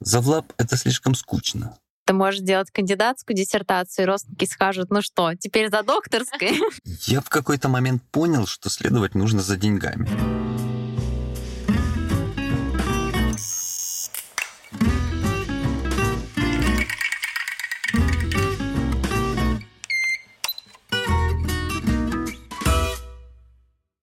Завлаб— 0.00 0.52
это 0.58 0.76
слишком 0.76 1.16
скучно. 1.16 1.76
Ты 2.06 2.12
можешь 2.12 2.40
делать 2.40 2.70
кандидатскую 2.70 3.36
диссертацию, 3.36 4.04
и 4.04 4.06
родственники 4.06 4.44
скажут, 4.44 4.90
ну 4.90 5.02
что, 5.02 5.34
теперь 5.34 5.70
за 5.70 5.82
докторской? 5.82 6.60
Я 6.84 7.20
в 7.20 7.28
какой-то 7.28 7.68
момент 7.68 8.02
понял, 8.10 8.46
что 8.46 8.70
следовать 8.70 9.14
нужно 9.14 9.42
за 9.42 9.56
деньгами. 9.56 10.08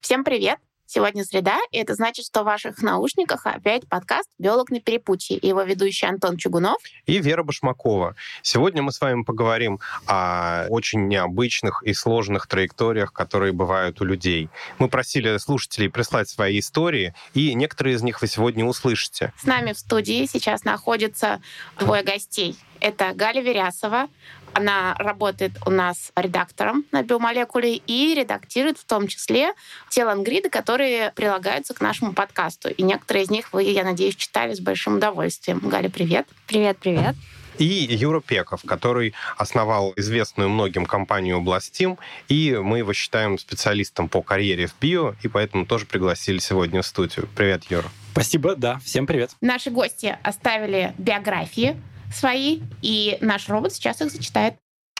Всем 0.01 0.23
привет! 0.25 0.59
Сегодня 0.95 1.25
среда, 1.25 1.57
и 1.71 1.79
это 1.79 1.93
значит, 1.93 2.25
что 2.25 2.43
в 2.43 2.45
ваших 2.45 2.81
наушниках 2.81 3.45
опять 3.45 3.85
подкаст 3.85 4.29
«Биолог 4.39 4.69
на 4.69 4.79
перепутье» 4.79 5.37
и 5.37 5.45
его 5.45 5.61
ведущий 5.63 6.05
Антон 6.05 6.37
Чугунов 6.37 6.77
и 7.05 7.19
Вера 7.19 7.43
Башмакова. 7.43 8.15
Сегодня 8.41 8.81
мы 8.81 8.93
с 8.93 9.01
вами 9.01 9.23
поговорим 9.23 9.81
о 10.07 10.67
очень 10.69 11.09
необычных 11.09 11.83
и 11.83 11.93
сложных 11.93 12.47
траекториях, 12.47 13.11
которые 13.11 13.51
бывают 13.51 13.99
у 13.99 14.05
людей. 14.05 14.47
Мы 14.79 14.87
просили 14.87 15.35
слушателей 15.35 15.89
прислать 15.89 16.29
свои 16.29 16.59
истории, 16.59 17.13
и 17.33 17.53
некоторые 17.55 17.97
из 17.97 18.01
них 18.01 18.21
вы 18.21 18.27
сегодня 18.27 18.63
услышите. 18.63 19.33
С 19.37 19.43
нами 19.43 19.73
в 19.73 19.79
студии 19.79 20.25
сейчас 20.25 20.63
находится 20.63 21.41
двое 21.77 22.03
гостей. 22.03 22.55
Это 22.79 23.11
Галя 23.13 23.41
Верясова, 23.41 24.07
она 24.55 24.95
работает 24.97 25.51
у 25.65 25.69
нас 25.69 26.11
редактором 26.15 26.85
на 26.91 27.03
биомолекуле 27.03 27.75
и 27.75 28.15
редактирует 28.15 28.77
в 28.77 28.85
том 28.85 29.07
числе 29.07 29.53
те 29.89 30.05
лангриды, 30.05 30.49
которые 30.49 31.11
прилагаются 31.15 31.73
к 31.73 31.81
нашему 31.81 32.13
подкасту. 32.13 32.69
И 32.69 32.81
некоторые 32.81 33.23
из 33.25 33.29
них 33.29 33.51
вы, 33.51 33.63
я 33.63 33.83
надеюсь, 33.83 34.15
читали 34.15 34.53
с 34.53 34.61
большим 34.61 34.95
удовольствием. 34.95 35.59
Галя, 35.59 35.89
привет. 35.89 36.27
Привет, 36.47 36.77
привет 36.77 37.15
и 37.57 37.87
Юра 37.89 38.19
Пеков, 38.19 38.63
который 38.65 39.13
основал 39.37 39.93
известную 39.95 40.49
многим 40.49 40.85
компанию 40.85 41.37
Областим, 41.37 41.97
и 42.27 42.59
мы 42.61 42.79
его 42.79 42.91
считаем 42.91 43.37
специалистом 43.37 44.09
по 44.09 44.21
карьере 44.21 44.67
в 44.67 44.75
био, 44.81 45.15
и 45.21 45.29
поэтому 45.29 45.65
тоже 45.65 45.85
пригласили 45.85 46.39
сегодня 46.39 46.81
в 46.81 46.85
студию. 46.85 47.29
Привет, 47.33 47.63
Юра. 47.69 47.87
Спасибо, 48.11 48.55
да, 48.57 48.79
всем 48.79 49.07
привет. 49.07 49.31
Наши 49.39 49.69
гости 49.69 50.17
оставили 50.23 50.93
биографии 50.97 51.81
свои, 52.15 52.61
и 52.81 53.17
наш 53.21 53.49
робот 53.49 53.73
сейчас 53.73 54.01
их 54.01 54.11
зачитает. 54.11 54.55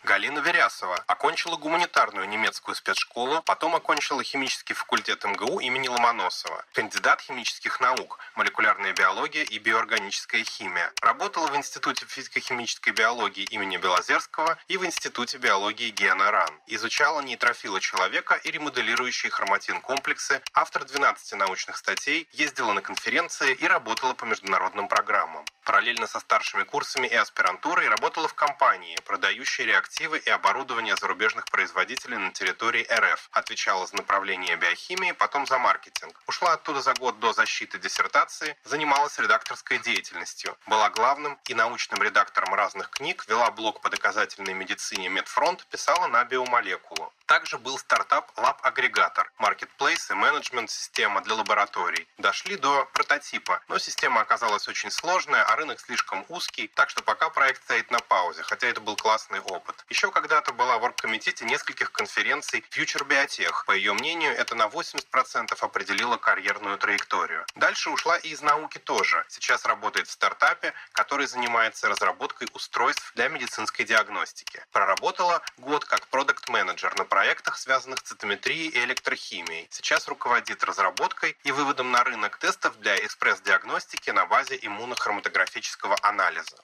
Галина 0.05 0.37
Верясова 0.37 1.03
окончила 1.07 1.57
гуманитарную 1.57 2.29
немецкую 2.29 2.75
спецшколу, 2.75 3.41
потом 3.41 3.75
окончила 3.75 4.23
химический 4.23 4.75
факультет 4.75 5.23
МГУ 5.23 5.59
имени 5.61 5.87
Ломоносова, 5.87 6.63
кандидат 6.73 7.21
химических 7.21 7.79
наук, 7.79 8.19
молекулярная 8.35 8.93
биология 8.93 9.43
и 9.43 9.57
биоорганическая 9.57 10.43
химия. 10.43 10.93
Работала 11.01 11.47
в 11.47 11.55
Институте 11.55 12.05
физико-химической 12.05 12.91
биологии 12.91 13.45
имени 13.45 13.77
Белозерского 13.77 14.59
и 14.67 14.77
в 14.77 14.85
Институте 14.85 15.39
биологии 15.39 15.89
гена 15.89 16.29
РАН. 16.29 16.53
Изучала 16.67 17.21
нейтрофилы 17.21 17.79
человека 17.79 18.35
и 18.35 18.51
ремоделирующие 18.51 19.31
хроматин-комплексы, 19.31 20.39
автор 20.53 20.85
12 20.85 21.33
научных 21.33 21.77
статей, 21.77 22.29
ездила 22.31 22.73
на 22.73 22.83
конференции 22.83 23.55
и 23.55 23.65
работала 23.65 24.13
по 24.13 24.25
международным 24.25 24.87
программам. 24.87 25.43
Параллельно 25.63 26.05
со 26.05 26.19
старшими 26.19 26.61
курсами 26.61 27.07
и 27.07 27.15
аспирантурой 27.15 27.87
работала 27.87 28.27
в 28.27 28.35
компании, 28.35 28.99
продающей 29.03 29.65
реактивы 29.65 29.94
активы 29.95 30.17
и 30.17 30.29
оборудование 30.29 30.97
зарубежных 30.97 31.45
производителей 31.45 32.17
на 32.17 32.31
территории 32.31 32.85
РФ. 32.91 33.29
Отвечала 33.31 33.87
за 33.87 33.95
направление 33.95 34.57
биохимии, 34.57 35.13
потом 35.13 35.47
за 35.47 35.57
маркетинг. 35.57 36.19
Ушла 36.27 36.51
оттуда 36.51 36.81
за 36.81 36.93
год 36.95 37.17
до 37.21 37.31
защиты 37.31 37.79
диссертации, 37.79 38.57
занималась 38.65 39.17
редакторской 39.17 39.77
деятельностью. 39.77 40.57
Была 40.67 40.89
главным 40.89 41.39
и 41.45 41.53
научным 41.53 42.03
редактором 42.03 42.53
разных 42.55 42.89
книг, 42.89 43.23
вела 43.29 43.49
блог 43.51 43.79
по 43.79 43.89
доказательной 43.89 44.53
медицине 44.53 45.07
Медфронт, 45.07 45.65
писала 45.67 46.07
на 46.07 46.25
биомолекулу. 46.25 47.13
Также 47.25 47.57
был 47.57 47.77
стартап 47.79 48.31
Lab 48.37 48.57
Агрегатор, 48.61 49.31
маркетплейс 49.37 50.11
и 50.11 50.13
менеджмент-система 50.13 51.21
для 51.21 51.35
лабораторий. 51.35 52.07
Дошли 52.17 52.57
до 52.57 52.85
прототипа, 52.93 53.61
но 53.69 53.79
система 53.79 54.21
оказалась 54.21 54.67
очень 54.67 54.91
сложная, 54.91 55.43
а 55.43 55.55
рынок 55.55 55.79
слишком 55.79 56.25
узкий, 56.27 56.67
так 56.67 56.89
что 56.89 57.01
пока 57.01 57.29
проект 57.29 57.63
стоит 57.63 57.89
на 57.89 57.99
паузе, 57.99 58.43
хотя 58.43 58.67
это 58.67 58.81
был 58.81 58.95
классный 58.95 59.39
опыт. 59.39 59.84
Еще 59.87 60.09
когда-то 60.09 60.51
была 60.51 60.79
в 60.79 60.83
оргкомитете 60.83 61.45
нескольких 61.45 61.91
конференций 61.91 62.65
Future 62.71 63.07
Biotech. 63.07 63.65
По 63.67 63.71
ее 63.71 63.93
мнению, 63.93 64.31
это 64.35 64.55
на 64.55 64.63
80% 64.63 65.55
определило 65.59 66.17
карьерную 66.17 66.79
траекторию. 66.79 67.45
Дальше 67.53 67.91
ушла 67.91 68.17
и 68.17 68.29
из 68.29 68.41
науки 68.41 68.79
тоже. 68.79 69.23
Сейчас 69.27 69.63
работает 69.63 70.07
в 70.07 70.11
стартапе, 70.11 70.73
который 70.91 71.27
занимается 71.27 71.87
разработкой 71.87 72.47
устройств 72.53 73.11
для 73.13 73.29
медицинской 73.29 73.85
диагностики. 73.85 74.65
Проработала 74.71 75.43
год 75.57 75.85
как 75.85 76.07
продукт-менеджер 76.07 76.97
на 76.97 77.05
проектах, 77.05 77.57
связанных 77.57 77.99
с 77.99 78.09
цитометрией 78.09 78.69
и 78.69 78.79
электрохимией. 78.79 79.67
Сейчас 79.69 80.07
руководит 80.07 80.63
разработкой 80.63 81.37
и 81.43 81.51
выводом 81.51 81.91
на 81.91 82.03
рынок 82.03 82.37
тестов 82.37 82.79
для 82.79 82.97
экспресс-диагностики 82.97 84.09
на 84.09 84.25
базе 84.25 84.57
иммунохроматографического 84.59 85.95
анализа. 86.01 86.57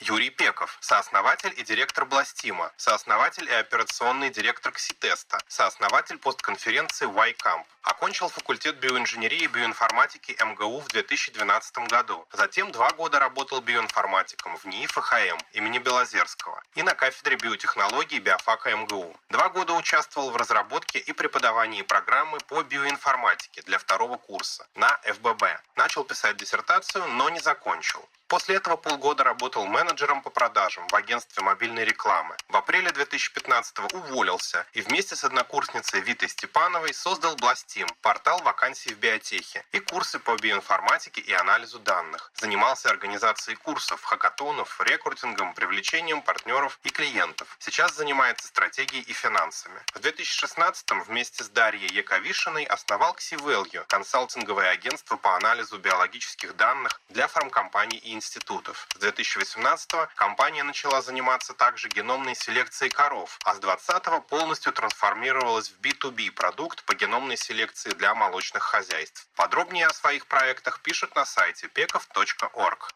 Юрий 0.00 0.28
Пеков, 0.28 0.76
сооснователь 0.80 1.54
и 1.56 1.64
директор 1.64 2.04
Бластима, 2.04 2.70
сооснователь 2.76 3.48
и 3.48 3.52
операционный 3.52 4.28
директор 4.28 4.70
Кситеста, 4.70 5.38
сооснователь 5.48 6.18
постконференции 6.18 7.08
YCamp. 7.08 7.64
Окончил 7.82 8.28
факультет 8.28 8.76
биоинженерии 8.76 9.44
и 9.44 9.46
биоинформатики 9.46 10.36
МГУ 10.38 10.80
в 10.80 10.88
2012 10.88 11.78
году. 11.88 12.26
Затем 12.32 12.72
два 12.72 12.90
года 12.90 13.18
работал 13.18 13.62
биоинформатиком 13.62 14.58
в 14.58 14.66
НИИ 14.66 14.86
ФХМ 14.86 15.38
имени 15.54 15.78
Белозерского 15.78 16.62
и 16.74 16.82
на 16.82 16.94
кафедре 16.94 17.36
биотехнологии 17.36 18.18
биофака 18.18 18.76
МГУ. 18.76 19.16
Два 19.30 19.48
года 19.48 19.72
участвовал 19.72 20.30
в 20.30 20.36
разработке 20.36 20.98
и 20.98 21.12
преподавании 21.12 21.80
программы 21.80 22.38
по 22.48 22.62
биоинформатике 22.62 23.62
для 23.62 23.78
второго 23.78 24.18
курса 24.18 24.66
на 24.74 24.88
ФББ. 25.04 25.42
Начал 25.76 26.04
писать 26.04 26.36
диссертацию, 26.36 27.06
но 27.06 27.30
не 27.30 27.40
закончил. 27.40 28.06
После 28.28 28.56
этого 28.56 28.76
полгода 28.76 29.22
работал 29.22 29.66
менеджером 29.66 30.20
по 30.20 30.30
продажам 30.30 30.88
в 30.88 30.94
агентстве 30.96 31.44
мобильной 31.44 31.84
рекламы. 31.84 32.36
В 32.48 32.56
апреле 32.56 32.90
2015 32.90 33.94
уволился 33.94 34.66
и 34.72 34.80
вместе 34.80 35.14
с 35.14 35.22
однокурсницей 35.22 36.00
Витой 36.00 36.28
Степановой 36.28 36.92
создал 36.92 37.36
Бластим, 37.36 37.86
портал 38.02 38.40
вакансий 38.42 38.92
в 38.92 38.98
биотехе 38.98 39.64
и 39.70 39.78
курсы 39.78 40.18
по 40.18 40.34
биоинформатике 40.34 41.20
и 41.20 41.32
анализу 41.32 41.78
данных. 41.78 42.32
Занимался 42.34 42.90
организацией 42.90 43.56
курсов, 43.56 44.02
хакатонов, 44.02 44.80
рекрутингом, 44.80 45.54
привлечением 45.54 46.20
партнеров 46.20 46.80
и 46.82 46.90
клиентов. 46.90 47.56
Сейчас 47.60 47.94
занимается 47.94 48.48
стратегией 48.48 49.02
и 49.02 49.12
финансами. 49.12 49.80
В 49.94 50.00
2016 50.00 50.90
вместе 51.06 51.44
с 51.44 51.48
Дарьей 51.48 51.92
Яковишиной 51.92 52.64
основал 52.64 53.14
Ксивелью, 53.14 53.84
консалтинговое 53.86 54.70
агентство 54.70 55.16
по 55.16 55.36
анализу 55.36 55.78
биологических 55.78 56.56
данных 56.56 57.00
для 57.08 57.28
фармкомпаний 57.28 57.98
и 57.98 58.15
институтов. 58.16 58.88
С 58.94 58.98
2018 58.98 59.90
компания 60.16 60.64
начала 60.64 61.02
заниматься 61.02 61.52
также 61.54 61.88
геномной 61.88 62.34
селекцией 62.34 62.90
коров, 62.90 63.38
а 63.44 63.54
с 63.54 63.60
2020 63.60 64.26
полностью 64.26 64.72
трансформировалась 64.72 65.70
в 65.70 65.80
B2B 65.80 66.32
продукт 66.32 66.84
по 66.84 66.94
геномной 66.94 67.36
селекции 67.36 67.90
для 67.90 68.14
молочных 68.14 68.62
хозяйств. 68.62 69.28
Подробнее 69.36 69.86
о 69.86 69.92
своих 69.92 70.26
проектах 70.26 70.80
пишут 70.80 71.14
на 71.14 71.24
сайте 71.24 71.68
pekov.org. 71.68 72.90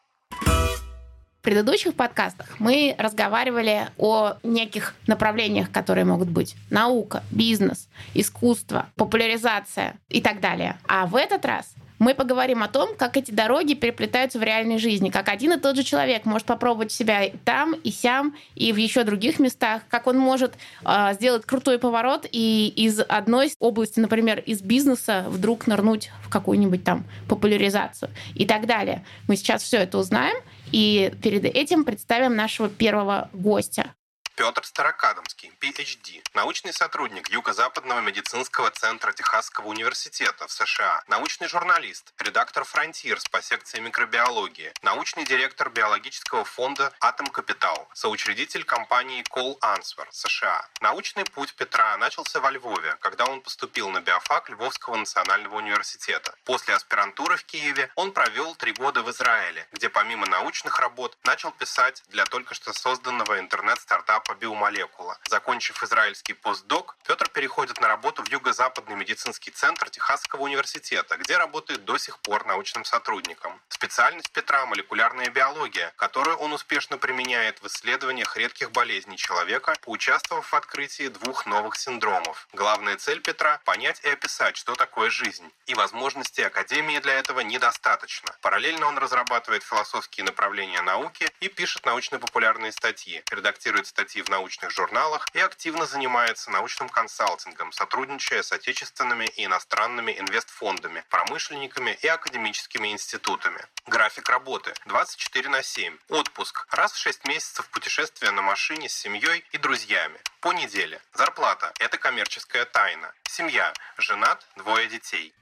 В 1.41 1.43
предыдущих 1.43 1.95
подкастах 1.95 2.59
мы 2.59 2.95
разговаривали 2.99 3.89
о 3.97 4.35
неких 4.43 4.93
направлениях, 5.07 5.71
которые 5.71 6.05
могут 6.05 6.29
быть. 6.29 6.55
Наука, 6.69 7.23
бизнес, 7.31 7.87
искусство, 8.13 8.91
популяризация 8.95 9.97
и 10.07 10.21
так 10.21 10.39
далее. 10.39 10.77
А 10.87 11.07
в 11.07 11.15
этот 11.15 11.43
раз 11.43 11.73
мы 12.01 12.15
поговорим 12.15 12.63
о 12.63 12.67
том, 12.67 12.95
как 12.97 13.15
эти 13.15 13.29
дороги 13.29 13.75
переплетаются 13.75 14.39
в 14.39 14.43
реальной 14.43 14.79
жизни, 14.79 15.11
как 15.11 15.29
один 15.29 15.53
и 15.53 15.59
тот 15.59 15.75
же 15.75 15.83
человек 15.83 16.25
может 16.25 16.47
попробовать 16.47 16.91
себя 16.91 17.25
и 17.25 17.37
там, 17.45 17.75
и 17.75 17.91
сям, 17.91 18.35
и 18.55 18.73
в 18.73 18.77
еще 18.77 19.03
других 19.03 19.37
местах, 19.37 19.83
как 19.87 20.07
он 20.07 20.17
может 20.17 20.55
э, 20.83 21.13
сделать 21.13 21.45
крутой 21.45 21.77
поворот 21.77 22.25
и 22.31 22.73
из 22.75 22.99
одной 23.01 23.53
области, 23.59 23.99
например, 23.99 24.39
из 24.39 24.63
бизнеса 24.63 25.25
вдруг 25.27 25.67
нырнуть 25.67 26.09
в 26.23 26.29
какую-нибудь 26.29 26.83
там 26.83 27.03
популяризацию 27.29 28.09
и 28.33 28.47
так 28.47 28.65
далее. 28.65 29.05
Мы 29.27 29.35
сейчас 29.35 29.61
все 29.61 29.77
это 29.77 29.99
узнаем, 29.99 30.37
и 30.71 31.13
перед 31.21 31.45
этим 31.45 31.83
представим 31.83 32.35
нашего 32.35 32.67
первого 32.67 33.29
гостя. 33.31 33.93
Петр 34.41 34.65
Старокадомский, 34.65 35.53
PhD, 35.59 36.23
научный 36.33 36.73
сотрудник 36.73 37.29
Юго-Западного 37.29 37.99
медицинского 37.99 38.71
центра 38.71 39.11
Техасского 39.11 39.67
университета 39.67 40.47
в 40.47 40.51
США, 40.51 41.03
научный 41.07 41.47
журналист, 41.47 42.11
редактор 42.17 42.63
Frontiers 42.63 43.29
по 43.29 43.39
секции 43.43 43.79
микробиологии, 43.79 44.73
научный 44.81 45.25
директор 45.25 45.69
биологического 45.69 46.43
фонда 46.43 46.91
Atom 47.03 47.31
Capital, 47.31 47.85
соучредитель 47.93 48.63
компании 48.63 49.23
Call 49.29 49.59
Answer, 49.59 50.07
США. 50.09 50.67
Научный 50.79 51.25
путь 51.25 51.53
Петра 51.53 51.95
начался 51.97 52.39
во 52.39 52.49
Львове, 52.49 52.97
когда 52.99 53.25
он 53.25 53.41
поступил 53.41 53.91
на 53.91 54.01
биофак 54.01 54.49
Львовского 54.49 54.95
национального 54.95 55.57
университета. 55.57 56.33
После 56.45 56.73
аспирантуры 56.73 57.37
в 57.37 57.43
Киеве 57.43 57.91
он 57.93 58.11
провел 58.11 58.55
три 58.55 58.73
года 58.73 59.03
в 59.03 59.11
Израиле, 59.11 59.67
где 59.71 59.87
помимо 59.87 60.25
научных 60.25 60.79
работ 60.79 61.15
начал 61.25 61.51
писать 61.51 62.01
для 62.07 62.25
только 62.25 62.55
что 62.55 62.73
созданного 62.73 63.37
интернет-стартапа 63.37 64.30
Биомолекула. 64.35 65.17
Закончив 65.29 65.81
израильский 65.83 66.33
постдок, 66.33 66.95
Петр 67.07 67.29
переходит 67.29 67.79
на 67.81 67.87
работу 67.87 68.23
в 68.23 68.29
Юго-Западный 68.29 68.95
медицинский 68.95 69.51
центр 69.51 69.89
Техасского 69.89 70.41
университета, 70.41 71.17
где 71.17 71.37
работает 71.37 71.85
до 71.85 71.97
сих 71.97 72.19
пор 72.19 72.45
научным 72.45 72.85
сотрудником. 72.85 73.59
Специальность 73.69 74.31
Петра– 74.31 74.65
молекулярная 74.67 75.29
биология, 75.29 75.93
которую 75.95 76.37
он 76.37 76.53
успешно 76.53 76.97
применяет 76.97 77.61
в 77.61 77.67
исследованиях 77.67 78.37
редких 78.37 78.71
болезней 78.71 79.17
человека, 79.17 79.75
поучаствовав 79.81 80.51
в 80.51 80.55
открытии 80.55 81.07
двух 81.07 81.45
новых 81.45 81.75
синдромов. 81.75 82.47
Главная 82.53 82.97
цель 82.97 83.21
Петра– 83.21 83.59
понять 83.65 84.01
и 84.03 84.09
описать, 84.09 84.57
что 84.57 84.75
такое 84.75 85.09
жизнь. 85.09 85.51
И 85.65 85.73
возможностей 85.73 86.43
Академии 86.43 86.99
для 86.99 87.13
этого 87.13 87.41
недостаточно. 87.41 88.35
Параллельно 88.41 88.87
он 88.87 88.97
разрабатывает 88.97 89.63
философские 89.63 90.25
направления 90.25 90.81
науки 90.81 91.27
и 91.39 91.47
пишет 91.47 91.85
научно-популярные 91.85 92.71
статьи, 92.71 93.23
редактирует 93.31 93.87
статьи 93.87 94.20
в 94.21 94.29
научных 94.29 94.71
журналах 94.71 95.27
и 95.33 95.39
активно 95.39 95.85
занимается 95.85 96.51
научным 96.51 96.89
консалтингом, 96.89 97.71
сотрудничая 97.71 98.43
с 98.43 98.51
отечественными 98.51 99.25
и 99.25 99.45
иностранными 99.45 100.11
инвестфондами, 100.17 101.03
промышленниками 101.09 101.97
и 102.01 102.07
академическими 102.07 102.89
институтами. 102.89 103.61
График 103.87 104.29
работы 104.29 104.73
24 104.85 105.49
на 105.49 105.63
7. 105.63 105.97
Отпуск 106.09 106.67
раз 106.71 106.93
в 106.93 106.97
6 106.97 107.25
месяцев 107.27 107.67
путешествия 107.69 108.31
на 108.31 108.41
машине 108.41 108.89
с 108.89 108.93
семьей 108.93 109.45
и 109.51 109.57
друзьями. 109.57 110.19
По 110.39 110.53
неделе. 110.53 111.01
Зарплата– 111.13 111.73
это 111.79 111.97
коммерческая 111.97 112.65
тайна. 112.65 113.13
Семья. 113.23 113.73
Женат, 113.97 114.45
двое 114.55 114.87
детей. 114.87 115.33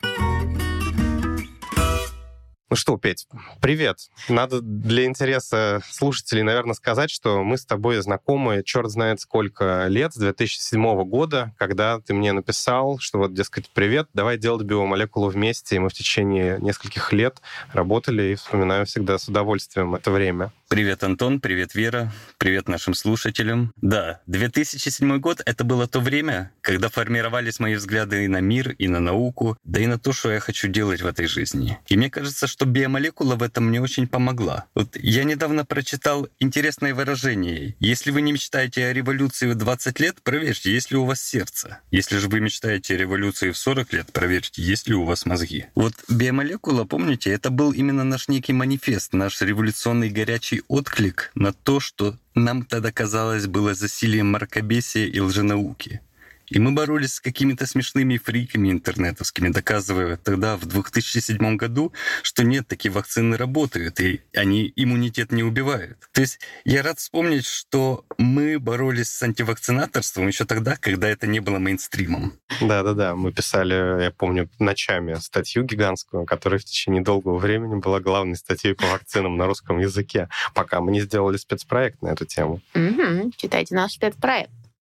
Ну 2.70 2.76
что, 2.76 2.98
Петь, 2.98 3.28
привет. 3.62 3.98
Надо 4.28 4.62
для 4.62 5.06
интереса 5.06 5.82
слушателей, 5.90 6.44
наверное, 6.44 6.76
сказать, 6.76 7.10
что 7.10 7.44
мы 7.44 7.58
с 7.58 7.66
тобой 7.66 8.00
знакомы, 8.00 8.62
черт 8.64 8.92
знает 8.92 9.20
сколько 9.20 9.88
лет, 9.88 10.14
с 10.14 10.18
2007 10.18 11.04
года, 11.06 11.52
когда 11.58 12.00
ты 12.00 12.14
мне 12.14 12.32
написал, 12.32 13.00
что 13.00 13.18
вот, 13.18 13.34
дескать, 13.34 13.72
привет, 13.74 14.08
давай 14.14 14.38
делать 14.38 14.68
биомолекулу 14.68 15.30
вместе, 15.30 15.78
и 15.78 15.80
мы 15.80 15.90
в 15.90 15.94
течение 15.94 16.60
нескольких 16.60 17.12
лет 17.12 17.42
работали, 17.74 18.34
и 18.34 18.36
вспоминаю 18.36 18.86
всегда 18.86 19.18
с 19.18 19.28
удовольствием 19.28 19.96
это 19.96 20.12
время. 20.12 20.52
Привет, 20.70 21.04
Антон, 21.04 21.42
привет, 21.42 21.74
Вера, 21.74 22.14
привет 22.38 22.68
нашим 22.68 22.94
слушателям. 22.94 23.74
Да, 23.78 24.22
2007 24.28 25.18
год— 25.18 25.42
это 25.48 25.64
было 25.64 25.88
то 25.88 26.00
время, 26.00 26.52
когда 26.62 26.90
формировались 26.90 27.60
мои 27.60 27.74
взгляды 27.74 28.26
и 28.26 28.28
на 28.28 28.40
мир, 28.40 28.74
и 28.74 28.88
на 28.88 29.00
науку, 29.00 29.58
да 29.64 29.80
и 29.80 29.88
на 29.88 29.98
то, 29.98 30.14
что 30.14 30.32
я 30.32 30.40
хочу 30.40 30.68
делать 30.68 31.02
в 31.02 31.08
этой 31.08 31.26
жизни. 31.26 31.80
И 31.88 31.98
мне 31.98 32.12
кажется, 32.12 32.46
что 32.46 32.59
биомолекула 32.66 33.36
в 33.36 33.44
этом 33.44 33.66
мне 33.66 33.82
очень 33.82 34.08
помогла. 34.08 34.66
Вот 34.76 34.96
я 34.96 35.24
недавно 35.24 35.66
прочитал 35.66 36.28
интересное 36.40 36.94
выражение. 36.94 37.76
Если 37.80 38.12
вы 38.12 38.22
не 38.22 38.32
мечтаете 38.32 38.86
о 38.86 38.94
революции 38.94 39.48
в 39.48 39.56
20 39.56 40.00
лет, 40.00 40.18
проверьте, 40.24 40.72
есть 40.72 40.92
ли 40.92 40.98
у 40.98 41.06
вас 41.06 41.22
сердце. 41.22 41.80
Если 41.92 42.18
же 42.18 42.28
вы 42.28 42.40
мечтаете 42.40 42.96
о 42.96 42.98
революции 42.98 43.52
в 43.52 43.58
40 43.58 43.94
лет, 43.94 44.12
проверьте, 44.12 44.62
есть 44.62 44.88
ли 44.88 44.96
у 44.96 45.04
вас 45.04 45.26
мозги. 45.26 45.66
Вот 45.76 45.94
биомолекула, 46.08 46.86
помните, 46.86 47.32
это 47.32 47.50
был 47.50 47.72
именно 47.72 48.04
наш 48.04 48.28
некий 48.28 48.54
манифест, 48.54 49.14
наш 49.14 49.42
революционный 49.42 50.10
горячий 50.10 50.62
отклик 50.68 51.32
на 51.36 51.54
то, 51.54 51.80
что 51.80 52.18
нам 52.36 52.64
тогда 52.64 52.92
казалось 52.92 53.48
было 53.48 53.74
засилием 53.74 54.32
мракобесия 54.32 55.06
и 55.06 55.20
лженауки. 55.20 56.02
И 56.50 56.60
мы 56.60 56.72
боролись 56.72 57.16
с 57.16 57.20
какими-то 57.20 57.66
смешными 57.66 58.18
фриками 58.18 58.72
интернетовскими, 58.72 59.50
доказывая 59.50 60.18
тогда, 60.18 60.58
в 60.58 60.66
2007 60.66 61.56
году, 61.56 61.94
что 62.24 62.44
нет, 62.44 62.68
такие 62.68 62.92
вакцины 62.92 63.38
работают, 63.38 64.00
и 64.00 64.22
они 64.34 64.72
иммунитет 64.76 65.32
не 65.32 65.44
убивают. 65.44 65.98
То 66.12 66.22
есть 66.22 66.40
я 66.66 66.84
рад 66.84 67.00
вспомнить, 67.00 67.46
что 67.46 68.06
мы 68.18 68.60
боролись 68.60 69.10
с 69.10 69.24
антивакцинаторством 69.24 70.28
еще 70.28 70.46
тогда, 70.46 70.76
когда 70.76 71.08
это 71.10 71.28
не 71.28 71.40
было 71.40 71.60
мейнстримом. 71.60 72.34
Да-да-да, 72.62 73.16
мы 73.16 73.32
писали, 73.32 74.04
я 74.04 74.12
помню, 74.12 74.50
ночами 74.60 75.16
статью 75.16 75.64
гигантскую, 75.64 76.26
которая 76.26 76.60
в 76.60 76.66
течение 76.66 77.04
долгого 77.04 77.38
времени 77.38 77.76
была 77.76 78.00
главной 78.00 78.36
статьей 78.36 78.74
по 78.76 78.88
вакцинам 78.88 79.38
на 79.38 79.46
русском 79.46 79.80
языке, 79.80 80.30
пока 80.54 80.82
мы 80.82 80.92
не 80.92 81.02
сделали 81.02 81.38
спецпроект 81.38 82.02
на 82.02 82.10
эту 82.10 82.26
тему. 82.26 82.62
Угу. 82.74 83.32
Читайте 83.38 83.76
наш 83.76 83.94
спецпроект. 83.94 84.52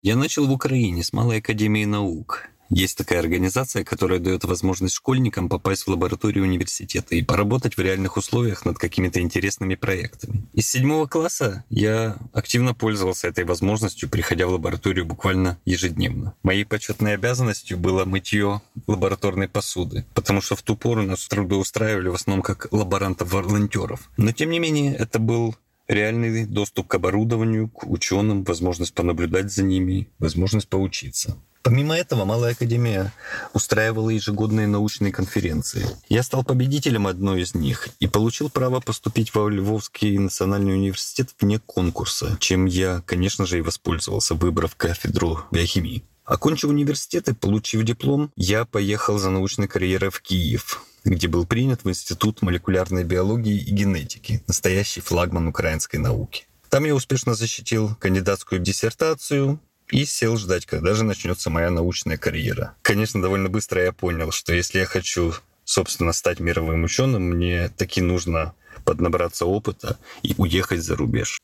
Я 0.03 0.17
начал 0.17 0.47
в 0.47 0.53
Украине 0.53 1.05
с 1.05 1.13
Малой 1.13 1.41
Академии 1.41 1.85
наук. 1.85 2.49
Есть 2.71 2.97
такая 2.97 3.19
организация, 3.19 3.85
которая 3.85 4.19
дает 4.19 4.45
возможность 4.45 4.95
школьникам 4.95 5.51
попасть 5.51 5.83
в 5.83 5.89
лабораторию 5.89 6.45
университета 6.45 7.17
и 7.17 7.23
поработать 7.23 7.77
в 7.77 7.81
реальных 7.83 8.17
условиях 8.17 8.65
над 8.65 8.79
какими-то 8.79 9.21
интересными 9.21 9.75
проектами. 9.75 10.47
Из 10.55 10.71
седьмого 10.71 11.07
класса 11.07 11.65
я 11.69 12.17
активно 12.33 12.73
пользовался 12.73 13.29
этой 13.29 13.45
возможностью, 13.45 14.09
приходя 14.09 14.47
в 14.47 14.53
лабораторию 14.53 15.05
буквально 15.05 15.59
ежедневно. 15.67 16.33
Моей 16.43 16.65
почетной 16.65 17.13
обязанностью 17.13 17.77
было 17.77 18.07
мытье 18.07 18.63
лабораторной 18.87 19.49
посуды, 19.49 20.07
потому 20.15 20.41
что 20.41 20.57
в 20.57 20.63
ту 20.63 20.77
пору 20.77 21.03
нас 21.03 21.29
трудоустраивали 21.29 22.09
в 22.09 22.15
основном 22.15 22.43
как 22.43 22.69
лаборантов-волонтеров. 22.71 24.09
Но 24.17 24.33
тем 24.33 24.49
не 24.49 24.61
менее, 24.61 24.95
это 24.95 25.19
был 25.19 25.57
реальный 25.91 26.47
доступ 26.47 26.87
к 26.87 26.95
оборудованию, 26.95 27.69
к 27.69 27.87
ученым, 27.87 28.45
возможность 28.45 28.95
понаблюдать 28.95 29.53
за 29.53 29.63
ними, 29.63 30.09
возможность 30.19 30.69
поучиться. 30.69 31.37
Помимо 31.63 31.95
этого, 31.95 32.25
Малая 32.25 32.53
Академия 32.53 33.13
устраивала 33.53 34.09
ежегодные 34.09 34.67
научные 34.67 35.13
конференции. 35.13 35.85
Я 36.09 36.23
стал 36.23 36.43
победителем 36.43 37.07
одной 37.07 37.43
из 37.43 37.55
них 37.55 37.89
и 37.99 38.07
получил 38.07 38.49
право 38.49 38.81
поступить 38.81 39.35
во 39.35 39.51
Львовский 39.51 40.17
национальный 40.17 40.73
университет 40.73 41.35
вне 41.39 41.59
конкурса, 41.59 42.39
чем 42.41 42.65
я, 42.65 43.03
конечно 43.05 43.45
же, 43.45 43.59
и 43.59 43.63
воспользовался, 43.63 44.35
выбрав 44.35 44.75
кафедру 44.75 45.41
биохимии. 45.51 46.03
Окончив 46.25 46.71
университет 46.71 47.29
и 47.29 47.35
получив 47.35 47.83
диплом, 47.83 48.31
я 48.37 48.65
поехал 48.65 49.19
за 49.19 49.31
научной 49.31 49.69
карьерой 49.69 50.11
в 50.11 50.23
Киев, 50.23 50.83
где 51.05 51.29
был 51.29 51.47
принят 51.47 51.85
в 51.85 51.89
Институт 51.89 52.43
молекулярной 52.43 53.05
биологии 53.05 53.59
и 53.59 53.71
генетики, 53.71 54.43
настоящий 54.47 55.01
флагман 55.01 55.49
украинской 55.49 55.97
науки. 55.97 56.47
Там 56.69 56.85
я 56.85 56.95
успешно 56.95 57.35
защитил 57.35 57.97
кандидатскую 57.97 58.61
диссертацию 58.61 59.61
и 59.91 60.05
сел 60.05 60.37
ждать, 60.37 60.67
когда 60.67 60.95
же 60.95 61.05
начнется 61.05 61.51
моя 61.51 61.71
научная 61.71 62.17
карьера. 62.17 62.77
Конечно, 62.83 63.21
довольно 63.21 63.49
быстро 63.49 63.83
я 63.83 63.93
понял, 63.93 64.31
что 64.31 64.53
если 64.53 64.79
я 64.79 64.87
хочу, 64.87 65.35
собственно, 65.65 66.13
стать 66.13 66.39
мировым 66.39 66.85
ученым, 66.85 67.23
мне 67.23 67.69
таки 67.71 68.01
нужно 68.01 68.55
поднабраться 68.85 69.47
опыта 69.47 69.99
и 70.23 70.35
уехать 70.39 70.83
за 70.83 70.97
рубеж. 70.97 71.41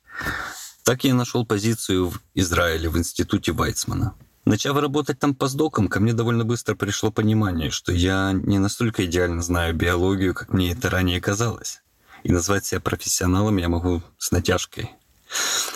Так 0.85 1.03
я 1.03 1.15
нашел 1.15 1.45
позицию 1.45 2.11
в 2.11 2.21
Израиле 2.35 2.89
в 2.89 2.97
институте 2.97 3.53
Вайцмана. 3.53 4.15
Начав 4.47 4.79
работать 4.79 5.19
там 5.19 5.35
постдоком, 5.35 5.88
ко 5.88 5.99
мне 5.99 6.12
довольно 6.12 6.45
быстро 6.45 6.76
пришло 6.76 7.11
понимание, 7.11 7.73
что 7.73 7.91
я 7.91 8.31
не 8.33 8.61
настолько 8.61 9.05
идеально 9.05 9.43
знаю 9.43 9.75
биологию, 9.75 10.35
как 10.35 10.53
мне 10.53 10.71
это 10.71 10.88
ранее 10.88 11.21
казалось. 11.21 11.83
И 12.23 12.31
назвать 12.31 12.65
себя 12.65 12.81
профессионалом 12.81 13.57
я 13.57 13.69
могу 13.69 14.03
с 14.19 14.31
натяжкой. 14.31 14.93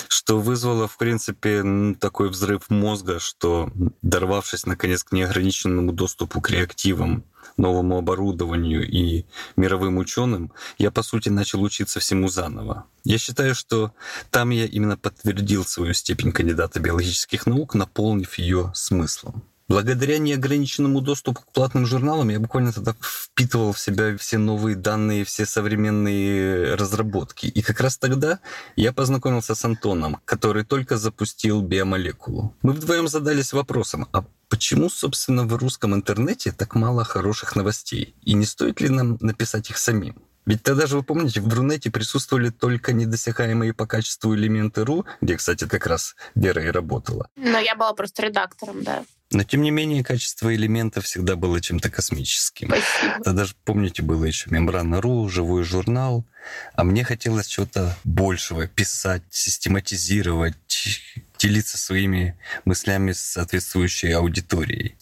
Что 0.08 0.38
вызвало, 0.38 0.86
в 0.86 0.96
принципе, 0.98 1.64
такой 1.98 2.28
взрыв 2.28 2.70
мозга, 2.70 3.18
что, 3.18 3.72
дорвавшись, 4.02 4.66
наконец, 4.66 5.02
к 5.02 5.10
неограниченному 5.10 5.92
доступу 5.92 6.40
к 6.40 6.48
реактивам, 6.50 7.24
новому 7.56 7.98
оборудованию 7.98 8.88
и 8.88 9.24
мировым 9.56 9.98
ученым, 9.98 10.52
я, 10.78 10.90
по 10.90 11.02
сути, 11.02 11.28
начал 11.28 11.62
учиться 11.62 12.00
всему 12.00 12.28
заново. 12.28 12.86
Я 13.04 13.18
считаю, 13.18 13.54
что 13.54 13.92
там 14.30 14.50
я 14.50 14.66
именно 14.66 14.96
подтвердил 14.96 15.64
свою 15.64 15.94
степень 15.94 16.32
кандидата 16.32 16.80
биологических 16.80 17.46
наук, 17.46 17.74
наполнив 17.74 18.38
ее 18.38 18.72
смыслом. 18.74 19.42
Благодаря 19.70 20.18
неограниченному 20.18 21.00
доступу 21.00 21.42
к 21.42 21.52
платным 21.52 21.86
журналам 21.86 22.28
я 22.30 22.40
буквально 22.40 22.72
тогда 22.72 22.96
впитывал 23.00 23.72
в 23.72 23.78
себя 23.78 24.16
все 24.16 24.36
новые 24.36 24.74
данные, 24.74 25.24
все 25.24 25.46
современные 25.46 26.74
разработки. 26.74 27.46
И 27.46 27.62
как 27.62 27.80
раз 27.80 27.96
тогда 27.96 28.40
я 28.74 28.92
познакомился 28.92 29.54
с 29.54 29.64
Антоном, 29.64 30.18
который 30.24 30.64
только 30.64 30.98
запустил 30.98 31.62
биомолекулу. 31.62 32.52
Мы 32.62 32.72
вдвоем 32.72 33.06
задались 33.06 33.52
вопросом, 33.52 34.08
а 34.12 34.24
почему, 34.48 34.90
собственно, 34.90 35.44
в 35.44 35.54
русском 35.54 35.94
интернете 35.94 36.50
так 36.50 36.74
мало 36.74 37.04
хороших 37.04 37.54
новостей? 37.54 38.16
И 38.22 38.34
не 38.34 38.46
стоит 38.46 38.80
ли 38.80 38.88
нам 38.88 39.18
написать 39.20 39.70
их 39.70 39.78
самим? 39.78 40.16
Ведь 40.50 40.64
тогда 40.64 40.88
же, 40.88 40.96
вы 40.96 41.04
помните, 41.04 41.40
в 41.40 41.54
Рунете 41.54 41.92
присутствовали 41.92 42.50
только 42.50 42.92
недосягаемые 42.92 43.72
по 43.72 43.86
качеству 43.86 44.34
элементы 44.34 44.84
РУ, 44.84 45.06
где, 45.20 45.36
кстати, 45.36 45.68
как 45.68 45.86
раз 45.86 46.16
Вера 46.34 46.60
и 46.60 46.70
работала. 46.70 47.28
Но 47.36 47.60
я 47.60 47.76
была 47.76 47.92
просто 47.92 48.22
редактором, 48.22 48.82
да. 48.82 49.04
Но, 49.30 49.44
тем 49.44 49.62
не 49.62 49.70
менее, 49.70 50.02
качество 50.02 50.52
элементов 50.52 51.04
всегда 51.04 51.36
было 51.36 51.60
чем-то 51.60 51.88
космическим. 51.88 52.66
Спасибо. 52.66 53.22
Тогда 53.22 53.44
же, 53.44 53.54
помните, 53.64 54.02
было 54.02 54.24
еще 54.24 54.50
мембрана.ру, 54.50 55.28
живой 55.28 55.62
журнал. 55.62 56.26
А 56.74 56.82
мне 56.82 57.04
хотелось 57.04 57.46
чего-то 57.46 57.96
большего, 58.02 58.66
писать, 58.66 59.22
систематизировать, 59.30 60.56
делиться 61.38 61.78
своими 61.78 62.36
мыслями 62.64 63.12
с 63.12 63.20
соответствующей 63.20 64.10
аудиторией. 64.10 64.96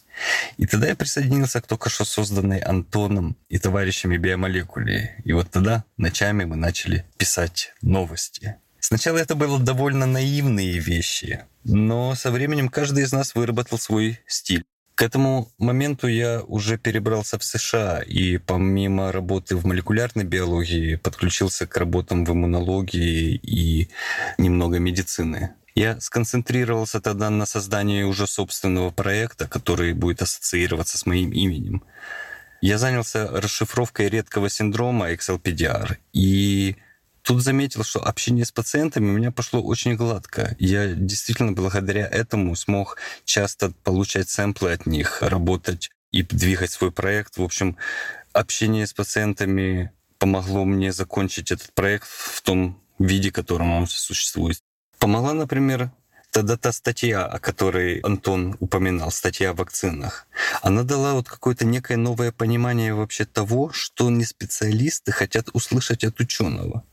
И 0.57 0.65
тогда 0.65 0.87
я 0.87 0.95
присоединился 0.95 1.61
к 1.61 1.67
только 1.67 1.89
что 1.89 2.05
созданной 2.05 2.59
Антоном 2.59 3.37
и 3.49 3.57
товарищами 3.57 4.17
биомолекуле. 4.17 5.21
И 5.23 5.33
вот 5.33 5.49
тогда 5.51 5.83
ночами 5.97 6.45
мы 6.45 6.55
начали 6.55 7.05
писать 7.17 7.73
новости. 7.81 8.55
Сначала 8.79 9.17
это 9.17 9.35
было 9.35 9.59
довольно 9.59 10.05
наивные 10.05 10.79
вещи, 10.79 11.45
но 11.63 12.15
со 12.15 12.31
временем 12.31 12.69
каждый 12.69 13.03
из 13.03 13.11
нас 13.11 13.35
выработал 13.35 13.77
свой 13.77 14.19
стиль. 14.25 14.63
К 14.95 15.03
этому 15.03 15.49
моменту 15.57 16.07
я 16.07 16.41
уже 16.41 16.77
перебрался 16.77 17.39
в 17.39 17.43
США 17.45 18.01
и 18.01 18.37
помимо 18.37 19.13
работы 19.13 19.55
в 19.55 19.65
молекулярной 19.65 20.25
биологии 20.25 20.95
подключился 20.95 21.67
к 21.67 21.77
работам 21.77 22.25
в 22.25 22.31
иммунологии 22.31 23.35
и 23.35 23.89
немного 24.37 24.79
медицины. 24.79 25.51
Я 25.79 25.97
сконцентрировался 26.01 26.99
тогда 26.99 27.29
на 27.29 27.45
создании 27.45 28.03
уже 28.03 28.27
собственного 28.27 28.89
проекта, 28.89 29.47
который 29.47 29.93
будет 29.93 30.21
ассоциироваться 30.21 30.97
с 30.97 31.05
моим 31.05 31.31
именем. 31.31 31.83
Я 32.59 32.77
занялся 32.77 33.29
расшифровкой 33.31 34.09
редкого 34.09 34.49
синдрома 34.49 35.13
XLPDR 35.13 35.95
и 36.11 36.75
тут 37.21 37.41
заметил, 37.41 37.85
что 37.85 38.05
общение 38.05 38.43
с 38.43 38.51
пациентами 38.51 39.07
у 39.09 39.13
меня 39.13 39.31
пошло 39.31 39.61
очень 39.61 39.95
гладко. 39.95 40.53
Я 40.59 40.87
действительно 40.87 41.53
благодаря 41.53 42.05
этому 42.05 42.57
смог 42.57 42.97
часто 43.23 43.71
получать 43.85 44.27
сэмплы 44.27 44.73
от 44.73 44.85
них, 44.85 45.21
работать 45.21 45.91
и 46.11 46.23
двигать 46.23 46.71
свой 46.71 46.91
проект. 46.91 47.37
В 47.37 47.41
общем, 47.41 47.77
общение 48.33 48.85
с 48.85 48.91
пациентами 48.91 49.93
помогло 50.17 50.65
мне 50.65 50.91
закончить 50.91 51.53
этот 51.53 51.73
проект 51.73 52.09
в 52.09 52.41
том 52.41 52.83
виде, 52.99 53.29
в 53.29 53.33
котором 53.33 53.71
он 53.71 53.87
существует. 53.87 54.59
Помогла, 54.99 55.33
например, 55.33 55.91
тогда 56.29 56.57
та 56.57 56.73
статья, 56.73 57.25
о 57.25 57.39
которой 57.39 57.99
Антон 58.01 58.57
упоминал, 58.59 59.11
статья 59.11 59.51
о 59.51 59.53
вакцинах, 59.53 60.27
она 60.61 60.83
дала 60.83 61.13
вот 61.13 61.29
какое-то 61.29 61.65
некое 61.65 61.95
новое 61.95 62.33
понимание 62.33 62.93
вообще 62.93 63.23
того, 63.23 63.71
что 63.71 64.09
не 64.09 64.25
специалисты 64.25 65.13
хотят 65.13 65.49
услышать 65.53 66.03
от 66.03 66.19
ученого. 66.19 66.83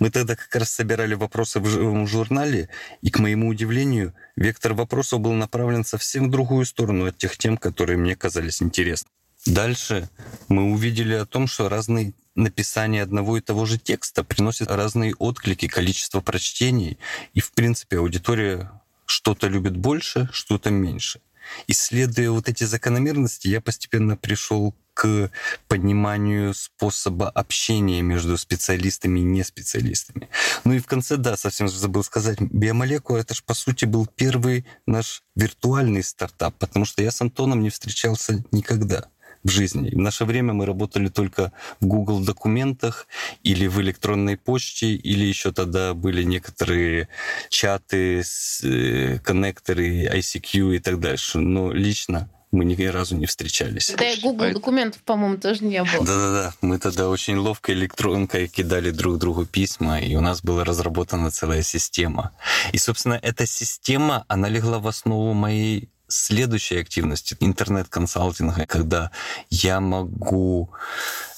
Мы 0.00 0.10
тогда 0.10 0.34
как 0.34 0.54
раз 0.56 0.72
собирали 0.72 1.14
вопросы 1.14 1.60
в 1.60 1.66
живом 1.66 2.06
журнале, 2.08 2.68
и, 3.00 3.10
к 3.10 3.20
моему 3.20 3.48
удивлению, 3.48 4.12
вектор 4.36 4.74
вопросов 4.74 5.20
был 5.20 5.32
направлен 5.32 5.84
совсем 5.84 6.28
в 6.28 6.30
другую 6.30 6.66
сторону 6.66 7.06
от 7.06 7.16
тех 7.16 7.36
тем, 7.36 7.56
которые 7.56 7.96
мне 7.96 8.16
казались 8.16 8.60
интересны. 8.60 9.08
Дальше 9.46 10.08
мы 10.48 10.72
увидели 10.72 11.14
о 11.14 11.26
том, 11.26 11.48
что 11.48 11.68
разные 11.68 12.14
написания 12.36 13.02
одного 13.02 13.38
и 13.38 13.40
того 13.40 13.66
же 13.66 13.76
текста 13.76 14.22
приносят 14.22 14.70
разные 14.70 15.14
отклики, 15.16 15.66
количество 15.66 16.20
прочтений, 16.20 16.98
и, 17.34 17.40
в 17.40 17.52
принципе, 17.52 17.98
аудитория 17.98 18.70
что-то 19.04 19.48
любит 19.48 19.76
больше, 19.76 20.28
что-то 20.32 20.70
меньше. 20.70 21.20
Исследуя 21.66 22.30
вот 22.30 22.48
эти 22.48 22.62
закономерности, 22.62 23.48
я 23.48 23.60
постепенно 23.60 24.16
пришел 24.16 24.76
к 24.94 25.30
пониманию 25.66 26.54
способа 26.54 27.28
общения 27.28 28.00
между 28.00 28.38
специалистами 28.38 29.20
и 29.20 29.24
неспециалистами. 29.24 30.28
Ну 30.64 30.74
и 30.74 30.78
в 30.78 30.86
конце, 30.86 31.16
да, 31.16 31.36
совсем 31.36 31.68
забыл 31.68 32.04
сказать, 32.04 32.40
биомолекула 32.40 33.18
это 33.18 33.34
же 33.34 33.42
по 33.42 33.54
сути 33.54 33.86
был 33.86 34.06
первый 34.06 34.66
наш 34.86 35.24
виртуальный 35.34 36.04
стартап, 36.04 36.54
потому 36.58 36.84
что 36.84 37.02
я 37.02 37.10
с 37.10 37.20
Антоном 37.20 37.60
не 37.62 37.70
встречался 37.70 38.44
никогда 38.52 39.08
в 39.44 39.50
жизни. 39.50 39.90
В 39.90 39.98
наше 39.98 40.24
время 40.24 40.52
мы 40.52 40.66
работали 40.66 41.08
только 41.08 41.52
в 41.80 41.86
Google 41.86 42.20
документах 42.24 43.06
или 43.42 43.66
в 43.66 43.80
электронной 43.80 44.36
почте, 44.36 44.94
или 44.94 45.24
еще 45.24 45.52
тогда 45.52 45.94
были 45.94 46.22
некоторые 46.22 47.08
чаты, 47.48 48.22
э, 48.62 49.18
коннекторы, 49.18 50.06
ICQ 50.06 50.76
и 50.76 50.78
так 50.78 51.00
дальше. 51.00 51.38
Но 51.38 51.72
лично 51.72 52.28
мы 52.52 52.66
ни 52.66 52.84
разу 52.84 53.16
не 53.16 53.26
встречались. 53.26 53.94
Да 53.96 54.08
и 54.08 54.20
Google 54.20 54.52
документов, 54.52 55.02
по-моему, 55.02 55.38
тоже 55.38 55.64
не 55.64 55.82
было. 55.82 56.04
Да-да-да. 56.04 56.52
Мы 56.60 56.78
тогда 56.78 57.08
очень 57.08 57.36
ловко 57.36 57.72
электронкой 57.72 58.46
кидали 58.46 58.90
друг 58.90 59.18
другу 59.18 59.46
письма, 59.46 59.98
и 59.98 60.14
у 60.14 60.20
нас 60.20 60.42
была 60.42 60.62
разработана 60.62 61.30
целая 61.30 61.62
система. 61.62 62.32
И, 62.72 62.78
собственно, 62.78 63.18
эта 63.22 63.46
система, 63.46 64.24
она 64.28 64.50
легла 64.50 64.78
в 64.78 64.86
основу 64.86 65.32
моей 65.32 65.88
следующей 66.12 66.76
активности 66.76 67.36
интернет-консалтинга, 67.40 68.66
когда 68.66 69.10
я 69.50 69.80
могу 69.80 70.70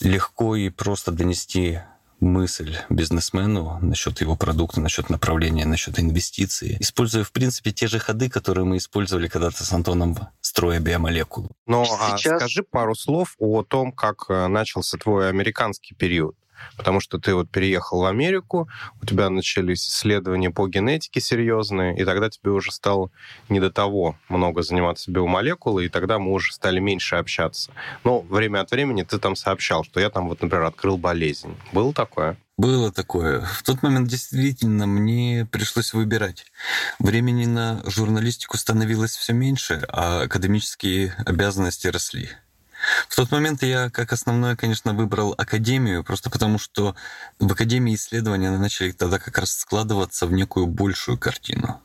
легко 0.00 0.56
и 0.56 0.70
просто 0.70 1.12
донести 1.12 1.80
мысль 2.20 2.76
бизнесмену 2.88 3.78
насчет 3.82 4.20
его 4.20 4.36
продукта, 4.36 4.80
насчет 4.80 5.10
направления, 5.10 5.66
насчет 5.66 5.98
инвестиций, 6.00 6.76
используя, 6.80 7.22
в 7.22 7.32
принципе, 7.32 7.72
те 7.72 7.86
же 7.86 7.98
ходы, 7.98 8.28
которые 8.28 8.64
мы 8.64 8.78
использовали 8.78 9.28
когда-то 9.28 9.64
с 9.64 9.72
Антоном 9.72 10.16
строя 10.40 10.80
биомолекулу. 10.80 11.50
Но 11.66 11.82
а 11.82 12.16
Сейчас... 12.16 12.34
а 12.34 12.38
скажи 12.38 12.62
пару 12.62 12.94
слов 12.94 13.34
о 13.38 13.62
том, 13.62 13.92
как 13.92 14.24
э, 14.28 14.46
начался 14.48 14.96
твой 14.98 15.28
американский 15.28 15.94
период. 15.94 16.36
Потому 16.76 17.00
что 17.00 17.18
ты 17.18 17.34
вот 17.34 17.50
переехал 17.50 18.00
в 18.00 18.04
Америку, 18.04 18.68
у 19.00 19.06
тебя 19.06 19.30
начались 19.30 19.88
исследования 19.88 20.50
по 20.50 20.66
генетике 20.68 21.20
серьезные, 21.20 21.96
и 21.96 22.04
тогда 22.04 22.30
тебе 22.30 22.50
уже 22.50 22.72
стало 22.72 23.10
не 23.48 23.60
до 23.60 23.70
того 23.70 24.16
много 24.28 24.62
заниматься 24.62 25.10
биомолекулой, 25.10 25.86
и 25.86 25.88
тогда 25.88 26.18
мы 26.18 26.32
уже 26.32 26.52
стали 26.52 26.80
меньше 26.80 27.16
общаться. 27.16 27.72
Но 28.04 28.20
время 28.20 28.60
от 28.60 28.70
времени 28.70 29.02
ты 29.02 29.18
там 29.18 29.36
сообщал, 29.36 29.84
что 29.84 30.00
я 30.00 30.10
там 30.10 30.28
вот, 30.28 30.42
например, 30.42 30.64
открыл 30.64 30.96
болезнь. 30.96 31.56
Было 31.72 31.92
такое? 31.92 32.36
Было 32.56 32.92
такое. 32.92 33.40
В 33.40 33.64
тот 33.64 33.82
момент 33.82 34.08
действительно 34.08 34.86
мне 34.86 35.48
пришлось 35.50 35.92
выбирать. 35.92 36.46
Времени 37.00 37.46
на 37.46 37.82
журналистику 37.84 38.56
становилось 38.56 39.16
все 39.16 39.32
меньше, 39.32 39.84
а 39.88 40.22
академические 40.22 41.14
обязанности 41.26 41.88
росли. 41.88 42.30
В 43.08 43.16
тот 43.16 43.30
момент 43.30 43.62
я 43.62 43.90
как 43.90 44.12
основное, 44.12 44.56
конечно, 44.56 44.92
выбрал 44.94 45.34
академию, 45.36 46.04
просто 46.04 46.30
потому 46.30 46.58
что 46.58 46.94
в 47.38 47.52
академии 47.52 47.94
исследования 47.94 48.50
начали 48.50 48.92
тогда 48.92 49.18
как 49.18 49.38
раз 49.38 49.56
складываться 49.56 50.26
в 50.26 50.32
некую 50.32 50.66
большую 50.66 51.18
картину. 51.18 51.80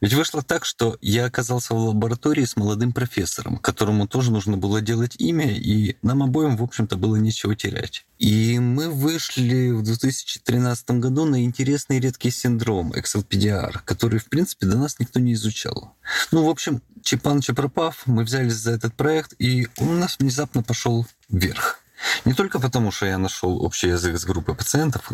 Ведь 0.00 0.14
вышло 0.14 0.42
так, 0.42 0.64
что 0.64 0.96
я 1.00 1.26
оказался 1.26 1.74
в 1.74 1.78
лаборатории 1.78 2.44
с 2.44 2.56
молодым 2.56 2.92
профессором, 2.92 3.58
которому 3.58 4.06
тоже 4.06 4.30
нужно 4.32 4.56
было 4.56 4.80
делать 4.80 5.16
имя, 5.18 5.50
и 5.50 5.96
нам 6.02 6.22
обоим, 6.22 6.56
в 6.56 6.62
общем-то, 6.62 6.96
было 6.96 7.16
нечего 7.16 7.54
терять. 7.54 8.04
И 8.18 8.58
мы 8.58 8.90
вышли 8.90 9.70
в 9.70 9.82
2013 9.82 10.90
году 10.92 11.24
на 11.24 11.44
интересный 11.44 12.00
редкий 12.00 12.30
синдром 12.30 12.92
XLPDR, 12.92 13.80
который, 13.84 14.18
в 14.18 14.26
принципе, 14.26 14.66
до 14.66 14.76
нас 14.76 14.98
никто 14.98 15.20
не 15.20 15.32
изучал. 15.34 15.94
Ну, 16.30 16.44
в 16.44 16.48
общем, 16.48 16.82
Чепан 17.02 17.40
Чепропав, 17.40 18.02
мы 18.06 18.24
взялись 18.24 18.54
за 18.54 18.72
этот 18.72 18.94
проект, 18.94 19.34
и 19.38 19.68
он 19.78 19.88
у 19.88 19.98
нас 19.98 20.16
внезапно 20.18 20.62
пошел 20.62 21.06
вверх. 21.28 21.80
Не 22.24 22.34
только 22.34 22.60
потому, 22.60 22.90
что 22.90 23.06
я 23.06 23.18
нашел 23.18 23.62
общий 23.62 23.88
язык 23.88 24.18
с 24.18 24.24
группой 24.24 24.54
пациентов, 24.54 25.10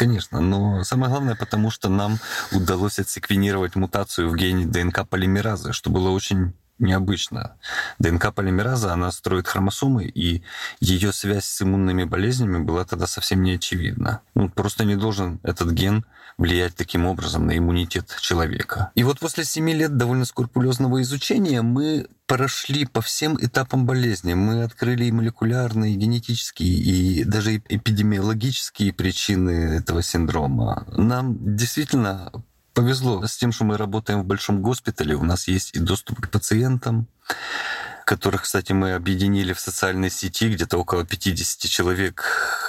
Конечно, 0.00 0.40
но 0.40 0.82
самое 0.82 1.10
главное, 1.10 1.34
потому 1.34 1.70
что 1.70 1.90
нам 1.90 2.16
удалось 2.52 2.98
отсеквенировать 2.98 3.76
мутацию 3.76 4.30
в 4.30 4.34
гене 4.34 4.64
ДНК 4.64 5.06
полимеразы, 5.06 5.74
что 5.74 5.90
было 5.90 6.08
очень 6.08 6.54
необычно. 6.78 7.58
ДНК 7.98 8.32
полимераза, 8.32 8.94
она 8.94 9.12
строит 9.12 9.46
хромосомы, 9.46 10.06
и 10.06 10.42
ее 10.80 11.12
связь 11.12 11.44
с 11.44 11.60
иммунными 11.60 12.04
болезнями 12.04 12.64
была 12.64 12.86
тогда 12.86 13.06
совсем 13.06 13.42
не 13.42 13.56
очевидна. 13.56 14.22
Ну, 14.34 14.48
просто 14.48 14.86
не 14.86 14.96
должен 14.96 15.38
этот 15.42 15.70
ген 15.72 16.06
влиять 16.38 16.74
таким 16.74 17.06
образом 17.06 17.46
на 17.46 17.56
иммунитет 17.56 18.16
человека. 18.20 18.90
И 18.94 19.02
вот 19.02 19.18
после 19.18 19.44
семи 19.44 19.74
лет 19.74 19.96
довольно 19.96 20.24
скрупулезного 20.24 21.02
изучения 21.02 21.62
мы 21.62 22.06
прошли 22.26 22.86
по 22.86 23.00
всем 23.00 23.36
этапам 23.40 23.86
болезни. 23.86 24.34
Мы 24.34 24.62
открыли 24.62 25.04
и 25.04 25.12
молекулярные, 25.12 25.94
и 25.94 25.96
генетические, 25.96 26.70
и 26.70 27.24
даже 27.24 27.56
эпидемиологические 27.56 28.92
причины 28.92 29.76
этого 29.78 30.02
синдрома. 30.02 30.86
Нам 30.96 31.56
действительно 31.56 32.30
повезло 32.72 33.26
с 33.26 33.36
тем, 33.36 33.52
что 33.52 33.64
мы 33.64 33.76
работаем 33.76 34.22
в 34.22 34.26
большом 34.26 34.62
госпитале, 34.62 35.14
у 35.14 35.24
нас 35.24 35.48
есть 35.48 35.74
и 35.74 35.80
доступ 35.80 36.20
к 36.20 36.30
пациентам, 36.30 37.08
которых, 38.04 38.42
кстати, 38.42 38.72
мы 38.72 38.94
объединили 38.94 39.52
в 39.52 39.60
социальной 39.60 40.10
сети, 40.10 40.48
где-то 40.48 40.78
около 40.78 41.04
50 41.04 41.70
человек 41.70 42.24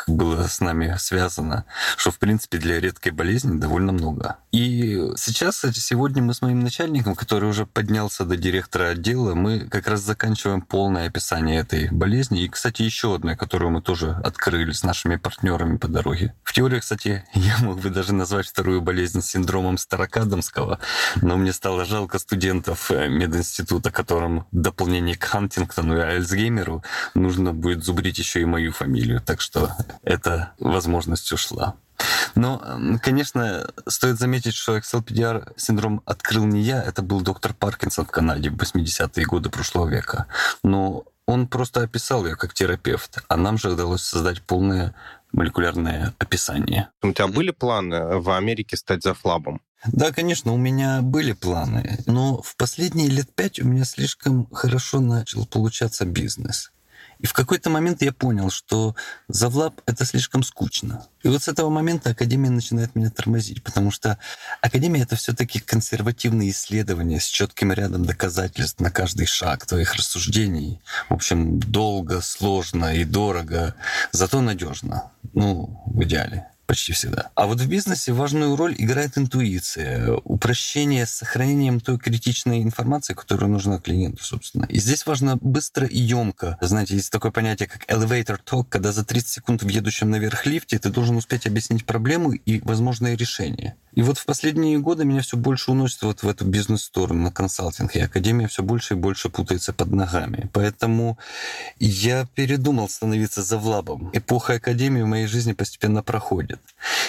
было 0.07 0.47
с 0.47 0.59
нами 0.59 0.95
связано, 0.99 1.65
что, 1.97 2.11
в 2.11 2.19
принципе, 2.19 2.57
для 2.57 2.79
редкой 2.79 3.11
болезни 3.11 3.57
довольно 3.57 3.91
много. 3.91 4.37
И 4.51 5.11
сейчас, 5.17 5.55
кстати, 5.55 5.79
сегодня 5.79 6.21
мы 6.21 6.33
с 6.33 6.41
моим 6.41 6.59
начальником, 6.59 7.15
который 7.15 7.49
уже 7.49 7.65
поднялся 7.65 8.25
до 8.25 8.35
директора 8.35 8.89
отдела, 8.89 9.33
мы 9.33 9.61
как 9.61 9.87
раз 9.87 10.01
заканчиваем 10.01 10.61
полное 10.61 11.07
описание 11.07 11.59
этой 11.59 11.89
болезни. 11.89 12.43
И, 12.43 12.49
кстати, 12.49 12.81
еще 12.81 13.15
одна, 13.15 13.35
которую 13.35 13.71
мы 13.71 13.81
тоже 13.81 14.11
открыли 14.23 14.71
с 14.71 14.83
нашими 14.83 15.15
партнерами 15.15 15.77
по 15.77 15.87
дороге. 15.87 16.33
В 16.43 16.53
теории, 16.53 16.79
кстати, 16.79 17.23
я 17.33 17.57
мог 17.59 17.79
бы 17.79 17.89
даже 17.89 18.13
назвать 18.13 18.47
вторую 18.47 18.81
болезнь 18.81 19.21
синдромом 19.21 19.77
Старокадомского, 19.77 20.79
но 21.21 21.37
мне 21.37 21.53
стало 21.53 21.85
жалко 21.85 22.19
студентов 22.19 22.91
э, 22.91 23.07
мединститута, 23.07 23.91
которым 23.91 24.45
дополнение 24.51 25.15
к 25.21 25.25
Хантингтону 25.25 25.97
и 25.97 26.01
Альцгеймеру 26.01 26.83
нужно 27.13 27.53
будет 27.53 27.83
зубрить 27.83 28.17
еще 28.17 28.41
и 28.41 28.45
мою 28.45 28.71
фамилию. 28.71 29.21
Так 29.21 29.39
что 29.39 29.71
эта 30.03 30.51
возможность 30.59 31.31
ушла. 31.31 31.75
Но, 32.33 32.61
конечно, 33.03 33.67
стоит 33.87 34.17
заметить, 34.17 34.55
что 34.55 34.77
XLPDR 34.77 35.53
синдром 35.55 36.01
открыл 36.05 36.45
не 36.45 36.61
я, 36.61 36.81
это 36.81 37.01
был 37.01 37.21
доктор 37.21 37.53
Паркинсон 37.53 38.05
в 38.05 38.11
Канаде 38.11 38.49
в 38.49 38.55
80-е 38.55 39.25
годы 39.25 39.49
прошлого 39.49 39.87
века. 39.87 40.25
Но 40.63 41.03
он 41.27 41.47
просто 41.47 41.81
описал 41.83 42.25
ее 42.25 42.35
как 42.35 42.53
терапевт, 42.53 43.23
а 43.27 43.37
нам 43.37 43.57
же 43.57 43.71
удалось 43.71 44.01
создать 44.01 44.41
полное 44.41 44.95
молекулярное 45.31 46.13
описание. 46.19 46.89
У 47.01 47.11
тебя 47.11 47.27
были 47.27 47.51
планы 47.51 48.17
в 48.17 48.29
Америке 48.31 48.77
стать 48.77 49.03
зафлабом? 49.03 49.61
Да, 49.87 50.11
конечно, 50.11 50.53
у 50.53 50.57
меня 50.57 51.01
были 51.01 51.31
планы, 51.31 51.97
но 52.05 52.41
в 52.41 52.55
последние 52.55 53.07
лет 53.07 53.33
пять 53.33 53.59
у 53.59 53.65
меня 53.65 53.83
слишком 53.83 54.47
хорошо 54.51 54.99
начал 54.99 55.47
получаться 55.47 56.05
бизнес. 56.05 56.71
И 57.21 57.27
в 57.27 57.33
какой-то 57.33 57.69
момент 57.69 58.01
я 58.01 58.11
понял, 58.11 58.49
что 58.49 58.95
завлаб— 59.27 59.79
это 59.85 60.05
слишком 60.05 60.43
скучно. 60.43 61.05
И 61.23 61.27
вот 61.27 61.43
с 61.43 61.47
этого 61.47 61.69
момента 61.69 62.09
Академия 62.09 62.49
начинает 62.49 62.95
меня 62.95 63.11
тормозить, 63.11 63.63
потому 63.63 63.91
что 63.91 64.17
Академия— 64.61 65.01
это 65.03 65.15
все 65.15 65.33
таки 65.33 65.59
консервативные 65.59 66.49
исследования 66.49 67.19
с 67.19 67.25
четким 67.25 67.71
рядом 67.71 68.05
доказательств 68.05 68.79
на 68.79 68.89
каждый 68.89 69.27
шаг 69.27 69.65
твоих 69.65 69.93
рассуждений. 69.93 70.81
В 71.09 71.13
общем, 71.13 71.59
долго, 71.59 72.21
сложно 72.21 72.95
и 72.95 73.03
дорого, 73.03 73.75
зато 74.11 74.41
надежно. 74.41 75.11
Ну, 75.33 75.81
в 75.85 76.03
идеале 76.03 76.47
почти 76.71 76.93
всегда. 76.93 77.31
А 77.35 77.47
вот 77.47 77.59
в 77.59 77.67
бизнесе 77.67 78.13
важную 78.13 78.55
роль 78.55 78.73
играет 78.77 79.17
интуиция, 79.17 80.13
упрощение 80.23 81.05
с 81.05 81.09
сохранением 81.09 81.81
той 81.81 81.97
критичной 81.97 82.63
информации, 82.63 83.13
которая 83.13 83.49
нужна 83.49 83.77
клиенту, 83.77 84.23
собственно. 84.23 84.63
И 84.69 84.79
здесь 84.79 85.05
важно 85.05 85.35
быстро 85.35 85.85
и 85.85 85.99
емко. 85.99 86.57
Знаете, 86.61 86.95
есть 86.95 87.11
такое 87.11 87.33
понятие, 87.33 87.67
как 87.67 87.83
elevator 87.89 88.39
talk, 88.49 88.67
когда 88.69 88.93
за 88.93 89.03
30 89.03 89.27
секунд 89.27 89.63
в 89.63 89.67
едущем 89.67 90.11
наверх 90.11 90.45
лифте 90.45 90.79
ты 90.79 90.89
должен 90.89 91.17
успеть 91.17 91.45
объяснить 91.45 91.85
проблему 91.85 92.31
и 92.31 92.61
возможное 92.61 93.17
решение. 93.17 93.75
И 93.93 94.01
вот 94.03 94.17
в 94.17 94.25
последние 94.25 94.79
годы 94.79 95.03
меня 95.03 95.21
все 95.21 95.37
больше 95.37 95.71
уносит 95.71 96.01
вот 96.03 96.23
в 96.23 96.27
эту 96.27 96.45
бизнес-сторону, 96.45 97.23
на 97.23 97.31
консалтинг, 97.31 97.95
и 97.95 97.99
Академия 97.99 98.47
все 98.47 98.63
больше 98.63 98.93
и 98.93 98.97
больше 98.97 99.29
путается 99.29 99.73
под 99.73 99.91
ногами. 99.91 100.49
Поэтому 100.53 101.17
я 101.79 102.25
передумал 102.35 102.87
становиться 102.87 103.43
завлабом. 103.43 104.09
Эпоха 104.13 104.53
Академии 104.53 105.01
в 105.01 105.07
моей 105.07 105.27
жизни 105.27 105.53
постепенно 105.53 106.03
проходит. 106.03 106.61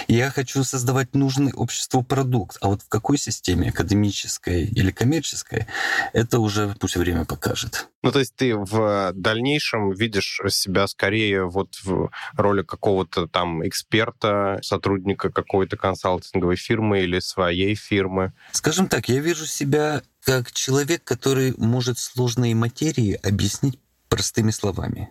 Я 0.08 0.30
хочу 0.30 0.64
создавать 0.64 1.14
нужный 1.14 1.52
обществу 1.52 2.02
продукт, 2.02 2.58
а 2.60 2.68
вот 2.68 2.82
в 2.82 2.88
какой 2.88 3.16
системе, 3.16 3.68
академической 3.68 4.64
или 4.64 4.90
коммерческой, 4.90 5.66
это 6.12 6.40
уже 6.40 6.74
пусть 6.80 6.96
время 6.96 7.24
покажет. 7.24 7.88
Ну, 8.02 8.10
то 8.10 8.18
есть 8.18 8.34
ты 8.34 8.56
в 8.56 9.12
дальнейшем 9.14 9.92
видишь 9.92 10.40
себя 10.48 10.88
скорее 10.88 11.44
вот 11.44 11.76
в 11.84 12.10
роли 12.36 12.62
какого-то 12.62 13.28
там 13.28 13.66
эксперта, 13.66 14.58
сотрудника 14.62 15.30
какой-то 15.30 15.76
консалтинговой 15.76 16.56
фирмы 16.56 16.71
или 17.02 17.20
своей 17.20 17.74
фирмы? 17.74 18.32
Скажем 18.52 18.88
так, 18.88 19.08
я 19.08 19.20
вижу 19.20 19.46
себя 19.46 20.02
как 20.24 20.52
человек, 20.52 21.04
который 21.04 21.54
может 21.56 21.98
сложные 21.98 22.54
материи 22.54 23.18
объяснить 23.22 23.78
простыми 24.08 24.50
словами. 24.50 25.10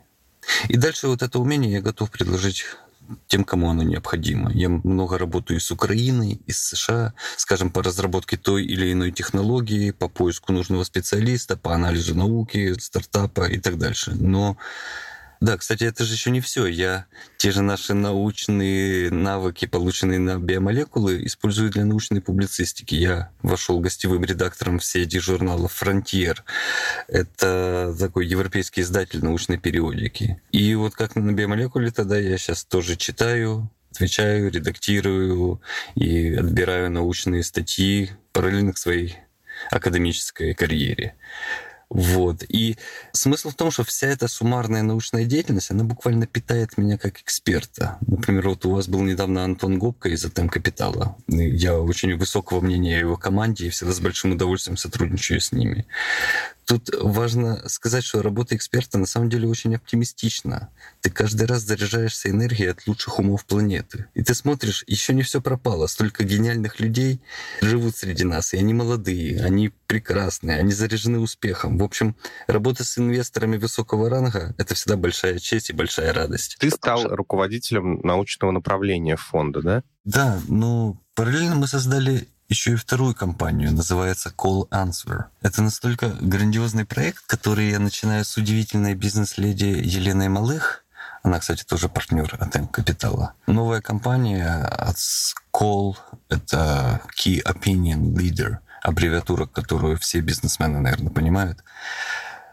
И 0.70 0.78
дальше 0.78 1.08
вот 1.08 1.22
это 1.22 1.40
умение 1.40 1.72
я 1.72 1.82
готов 1.82 2.12
предложить 2.12 2.66
тем, 3.28 3.44
кому 3.44 3.70
оно 3.70 3.84
необходимо. 3.84 4.52
Я 4.52 4.70
много 4.70 5.18
работаю 5.18 5.60
с 5.60 5.72
Украиной, 5.72 6.42
из 6.48 6.64
США, 6.64 7.14
скажем, 7.38 7.70
по 7.72 7.84
разработке 7.84 8.38
той 8.38 8.64
или 8.66 8.92
иной 8.92 9.12
технологии, 9.12 9.92
по 9.92 10.08
поиску 10.08 10.54
нужного 10.54 10.84
специалиста, 10.84 11.58
по 11.58 11.74
анализу 11.74 12.16
науки, 12.16 12.74
стартапа 12.80 13.48
и 13.48 13.60
так 13.60 13.78
дальше. 13.78 14.12
Но 14.16 14.58
да, 15.42 15.58
кстати, 15.58 15.86
это 15.86 16.06
же 16.06 16.14
еще 16.14 16.30
не 16.30 16.40
все. 16.40 16.68
Я 16.68 17.08
те 17.38 17.50
же 17.50 17.64
наши 17.64 17.96
научные 17.96 19.10
навыки, 19.10 19.66
полученные 19.66 20.20
на 20.20 20.38
биомолекулы, 20.38 21.26
использую 21.26 21.72
для 21.72 21.84
научной 21.84 22.22
публицистики. 22.22 22.94
Я 22.94 23.32
вошел 23.42 23.80
гостевым 23.80 24.24
редактором 24.24 24.78
в 24.78 24.86
сети 24.86 25.18
журнала 25.18 25.68
Frontier. 25.68 26.38
Это 27.08 27.96
такой 27.98 28.28
европейский 28.28 28.82
издатель 28.82 29.24
научной 29.24 29.58
периодики. 29.58 30.40
И 30.52 30.76
вот 30.76 30.94
как 30.94 31.16
на 31.16 31.32
биомолекуле 31.32 31.90
тогда 31.90 32.20
я 32.20 32.38
сейчас 32.38 32.64
тоже 32.64 32.96
читаю, 32.96 33.68
отвечаю, 33.92 34.52
редактирую 34.52 35.60
и 35.96 36.36
отбираю 36.36 36.92
научные 36.92 37.44
статьи 37.44 38.12
параллельно 38.32 38.74
к 38.74 38.78
своей 38.78 39.18
академической 39.72 40.54
карьере. 40.54 41.16
Вот. 41.94 42.44
И 42.48 42.78
смысл 43.12 43.50
в 43.50 43.56
том, 43.56 43.70
что 43.70 43.84
вся 43.84 44.08
эта 44.08 44.30
суммарная 44.30 44.82
научная 44.82 45.26
деятельность, 45.26 45.72
она 45.72 45.84
буквально 45.84 46.26
питает 46.26 46.78
меня 46.78 46.98
как 46.98 47.20
эксперта. 47.20 47.98
Например, 48.08 48.48
вот 48.48 48.66
у 48.66 48.72
вас 48.72 48.88
был 48.88 49.02
недавно 49.02 49.44
Антон 49.44 49.78
Губка 49.78 50.08
из 50.08 50.24
Атем 50.24 50.48
Капитала. 50.48 51.18
Я 51.28 51.78
очень 51.78 52.16
высокого 52.16 52.62
мнения 52.62 52.96
о 52.96 53.00
его 53.00 53.18
команде 53.18 53.68
и 53.68 53.70
всегда 53.70 53.94
с 53.94 54.00
большим 54.00 54.32
удовольствием 54.32 54.78
сотрудничаю 54.78 55.42
с 55.42 55.52
ними. 55.52 55.86
Тут 56.66 56.90
важно 57.02 57.68
сказать, 57.68 58.04
что 58.04 58.22
работа 58.22 58.56
эксперта 58.56 58.98
на 58.98 59.06
самом 59.06 59.30
деле 59.30 59.48
очень 59.48 59.76
оптимистична. 59.76 60.70
Ты 61.02 61.10
каждый 61.10 61.48
раз 61.48 61.64
заряжаешься 61.64 62.30
энергией 62.30 62.70
от 62.70 62.88
лучших 62.88 63.20
умов 63.20 63.46
планеты. 63.46 64.06
И 64.14 64.24
ты 64.24 64.34
смотришь, 64.34 64.84
еще 64.88 65.14
не 65.14 65.24
все 65.24 65.42
пропало. 65.42 65.88
Столько 65.88 66.24
гениальных 66.24 66.80
людей 66.80 67.22
живут 67.62 67.98
среди 67.98 68.24
нас, 68.24 68.54
и 68.54 68.58
они 68.58 68.74
молодые, 68.74 69.44
они 69.44 69.72
прекрасные, 69.88 70.58
они 70.58 70.72
заряжены 70.72 71.20
успехом. 71.20 71.78
В 71.78 71.84
общем, 71.84 72.16
работа 72.48 72.84
с 72.84 72.98
инвесторами 72.98 73.58
высокого 73.58 74.10
ранга— 74.10 74.56
это 74.58 74.76
всегда 74.76 74.96
большая 74.96 75.40
честь 75.40 75.70
и 75.70 75.74
большая 75.74 76.14
радость. 76.14 76.58
Ты 76.60 76.70
стал 76.70 77.08
руководителем 77.08 78.00
научного 78.02 78.52
направления 78.52 79.18
фонда, 79.18 79.62
да? 79.62 79.84
Да, 80.04 80.40
но 80.48 81.02
параллельно 81.16 81.56
мы 81.56 81.68
создали 81.68 82.28
еще 82.52 82.74
и 82.74 82.76
вторую 82.76 83.16
компанию, 83.16 83.72
называется 83.72 84.30
Call 84.38 84.68
Answer. 84.72 85.24
Это 85.42 85.62
настолько 85.62 86.10
грандиозный 86.10 86.84
проект, 86.84 87.26
который 87.26 87.70
я 87.70 87.80
начинаю 87.80 88.26
с 88.26 88.36
удивительной 88.36 88.94
бизнес-леди 88.94 89.64
Еленой 89.64 90.28
Малых. 90.28 90.84
Она, 91.24 91.40
кстати, 91.40 91.64
тоже 91.64 91.88
партнер 91.88 92.36
от 92.38 92.54
М 92.58 92.68
Капитала. 92.68 93.36
Новая 93.48 93.80
компания 93.80 94.66
от 94.66 94.98
Call— 95.54 95.96
это 96.30 97.00
Key 97.18 97.42
Opinion 97.42 98.14
Leader, 98.14 98.58
аббревиатура, 98.82 99.46
которую 99.46 99.98
все 99.98 100.20
бизнесмены, 100.20 100.82
наверное, 100.82 101.12
понимают. 101.12 101.64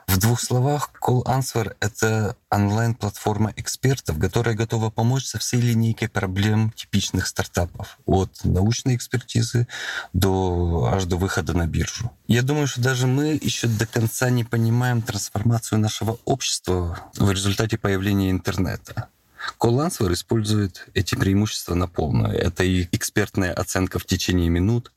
В 0.08 0.16
двух 0.16 0.40
словах, 0.40 0.90
Call 1.02 1.22
Answer— 1.24 1.76
это 1.80 2.34
онлайн-платформа 2.50 3.52
экспертов, 3.56 4.18
которая 4.18 4.54
готова 4.54 4.88
помочь 4.88 5.26
со 5.26 5.38
всей 5.38 5.60
линейкой 5.60 6.08
проблем 6.08 6.72
типичных 6.74 7.26
стартапов. 7.26 7.98
От 8.06 8.30
научной 8.42 8.96
экспертизы 8.96 9.68
до 10.14 10.90
аж 10.94 11.04
до 11.04 11.16
выхода 11.16 11.52
на 11.52 11.66
биржу. 11.66 12.10
Я 12.26 12.40
думаю, 12.40 12.66
что 12.66 12.80
даже 12.80 13.06
мы 13.06 13.38
еще 13.40 13.66
до 13.66 13.84
конца 13.84 14.30
не 14.30 14.44
понимаем 14.44 15.02
трансформацию 15.02 15.78
нашего 15.78 16.18
общества 16.24 16.98
в 17.18 17.30
результате 17.30 17.76
появления 17.76 18.30
интернета. 18.30 19.08
Call 19.60 20.12
использует 20.12 20.88
эти 20.94 21.16
преимущества 21.16 21.74
на 21.74 21.86
полную. 21.86 22.32
Это 22.32 22.64
и 22.64 22.88
экспертная 22.92 23.52
оценка 23.52 23.98
в 23.98 24.06
течение 24.06 24.48
минут, 24.48 24.90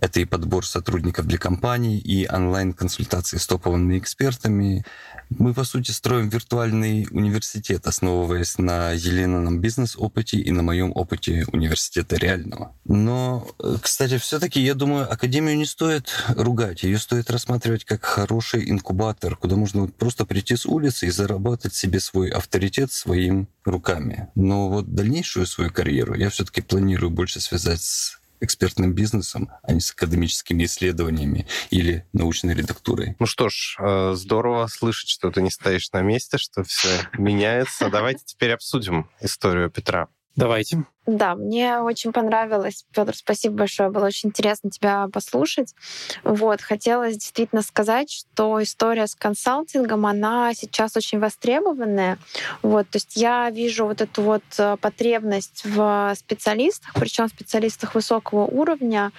это 0.00 0.20
и 0.20 0.24
подбор 0.24 0.66
сотрудников 0.66 1.26
для 1.26 1.38
компаний, 1.38 1.98
и 1.98 2.26
онлайн-консультации 2.28 3.38
с 3.38 3.46
топовыми 3.46 3.98
экспертами. 3.98 4.84
Мы, 5.30 5.54
по 5.54 5.64
сути, 5.64 5.90
строим 5.90 6.28
виртуальный 6.28 7.06
университет, 7.10 7.86
основываясь 7.86 8.58
на 8.58 8.92
Еленином 8.92 9.60
бизнес-опыте 9.60 10.38
и 10.38 10.50
на 10.50 10.62
моем 10.62 10.92
опыте 10.94 11.46
университета 11.52 12.16
реального. 12.16 12.74
Но, 12.84 13.46
кстати, 13.82 14.18
все-таки, 14.18 14.60
я 14.60 14.74
думаю, 14.74 15.10
Академию 15.10 15.56
не 15.56 15.66
стоит 15.66 16.12
ругать. 16.28 16.82
Ее 16.82 16.98
стоит 16.98 17.30
рассматривать 17.30 17.84
как 17.84 18.04
хороший 18.04 18.70
инкубатор, 18.70 19.36
куда 19.36 19.56
можно 19.56 19.86
просто 19.86 20.26
прийти 20.26 20.56
с 20.56 20.66
улицы 20.66 21.06
и 21.06 21.10
заработать 21.10 21.74
себе 21.74 22.00
свой 22.00 22.30
авторитет 22.30 22.92
своими 22.92 23.48
руками. 23.64 24.28
Но 24.34 24.68
вот 24.68 24.94
дальнейшую 24.94 25.46
свою 25.46 25.70
карьеру 25.70 26.14
я 26.14 26.30
все-таки 26.30 26.60
планирую 26.60 27.10
больше 27.10 27.40
связать 27.40 27.80
с 27.80 28.18
экспертным 28.44 28.92
бизнесом, 28.92 29.50
а 29.62 29.72
не 29.72 29.80
с 29.80 29.90
академическими 29.92 30.64
исследованиями 30.64 31.46
или 31.70 32.06
научной 32.12 32.54
редактурой. 32.54 33.16
Ну 33.18 33.26
что 33.26 33.48
ж, 33.48 33.76
э, 33.78 34.12
здорово 34.14 34.66
слышать, 34.66 35.08
что 35.08 35.30
ты 35.30 35.42
не 35.42 35.50
стоишь 35.50 35.90
на 35.92 36.02
месте, 36.02 36.38
что 36.38 36.62
все 36.64 36.88
меняется. 37.18 37.88
Давайте 37.90 38.22
теперь 38.24 38.52
обсудим 38.52 39.08
историю 39.20 39.70
Петра. 39.70 40.08
Давайте. 40.36 40.84
Да, 41.06 41.34
мне 41.34 41.80
очень 41.80 42.12
понравилось. 42.12 42.86
Петр, 42.94 43.14
спасибо 43.14 43.56
большое. 43.56 43.90
Было 43.90 44.06
очень 44.06 44.30
интересно 44.30 44.70
тебя 44.70 45.06
послушать. 45.12 45.74
Вот, 46.22 46.62
хотелось 46.62 47.18
действительно 47.18 47.60
сказать, 47.60 48.10
что 48.10 48.62
история 48.62 49.06
с 49.06 49.14
консалтингом, 49.14 50.06
она 50.06 50.54
сейчас 50.54 50.96
очень 50.96 51.18
востребованная. 51.18 52.18
Вот, 52.62 52.88
то 52.88 52.96
есть 52.96 53.16
я 53.16 53.50
вижу 53.50 53.84
вот 53.84 54.00
эту 54.00 54.22
вот 54.22 54.42
э, 54.56 54.78
потребность 54.80 55.62
в 55.64 56.14
специалистах, 56.16 56.94
причем 56.94 57.28
специалистах 57.28 57.94
высокого 57.94 58.46
уровня. 58.46 59.12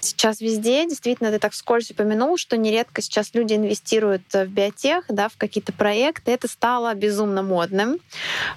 Сейчас 0.00 0.40
везде, 0.40 0.88
действительно, 0.88 1.32
ты 1.32 1.40
так 1.40 1.52
вскользь 1.52 1.90
упомянул, 1.90 2.36
что 2.36 2.56
нередко 2.56 3.02
сейчас 3.02 3.34
люди 3.34 3.54
инвестируют 3.54 4.22
в 4.32 4.46
биотех, 4.46 5.06
да, 5.08 5.28
в 5.28 5.36
какие-то 5.36 5.72
проекты. 5.72 6.30
Это 6.30 6.46
стало 6.46 6.94
безумно 6.94 7.42
модным. 7.42 7.98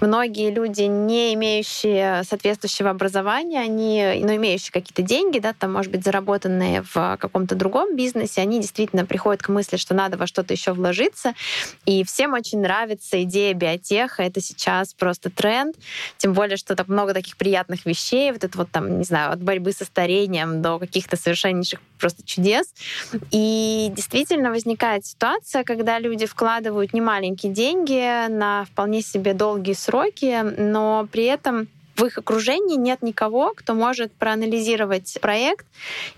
Многие 0.00 0.52
люди, 0.52 0.82
не 0.82 1.34
имеющие 1.34 2.22
соответствующих 2.22 2.67
соответствующего 2.68 2.90
образования, 2.90 3.60
они, 3.60 4.22
ну, 4.24 4.36
имеющие 4.36 4.72
какие-то 4.72 5.02
деньги, 5.02 5.38
да, 5.38 5.52
там, 5.52 5.72
может 5.72 5.90
быть, 5.90 6.04
заработанные 6.04 6.82
в 6.82 7.16
каком-то 7.18 7.54
другом 7.54 7.96
бизнесе, 7.96 8.42
они 8.42 8.60
действительно 8.60 9.04
приходят 9.04 9.42
к 9.42 9.48
мысли, 9.48 9.76
что 9.76 9.94
надо 9.94 10.16
во 10.16 10.26
что-то 10.26 10.54
еще 10.54 10.72
вложиться. 10.72 11.34
И 11.86 12.04
всем 12.04 12.34
очень 12.34 12.60
нравится 12.60 13.22
идея 13.22 13.54
биотеха. 13.54 14.22
Это 14.22 14.40
сейчас 14.40 14.94
просто 14.94 15.30
тренд. 15.30 15.76
Тем 16.18 16.34
более, 16.34 16.56
что 16.56 16.76
так 16.76 16.88
много 16.88 17.14
таких 17.14 17.36
приятных 17.36 17.86
вещей. 17.86 18.32
Вот 18.32 18.44
это 18.44 18.58
вот 18.58 18.70
там, 18.70 18.98
не 18.98 19.04
знаю, 19.04 19.32
от 19.32 19.42
борьбы 19.42 19.72
со 19.72 19.84
старением 19.84 20.62
до 20.62 20.78
каких-то 20.78 21.16
совершеннейших 21.16 21.80
просто 21.98 22.22
чудес. 22.24 22.66
И 23.30 23.90
действительно 23.94 24.50
возникает 24.50 25.04
ситуация, 25.04 25.64
когда 25.64 25.98
люди 25.98 26.26
вкладывают 26.26 26.92
немаленькие 26.92 27.52
деньги 27.52 28.28
на 28.28 28.64
вполне 28.64 29.02
себе 29.02 29.34
долгие 29.34 29.72
сроки, 29.72 30.42
но 30.42 31.08
при 31.10 31.24
этом 31.24 31.68
в 31.98 32.04
их 32.04 32.18
окружении 32.18 32.76
нет 32.76 33.02
никого, 33.02 33.52
кто 33.54 33.74
может 33.74 34.12
проанализировать 34.12 35.18
проект 35.20 35.66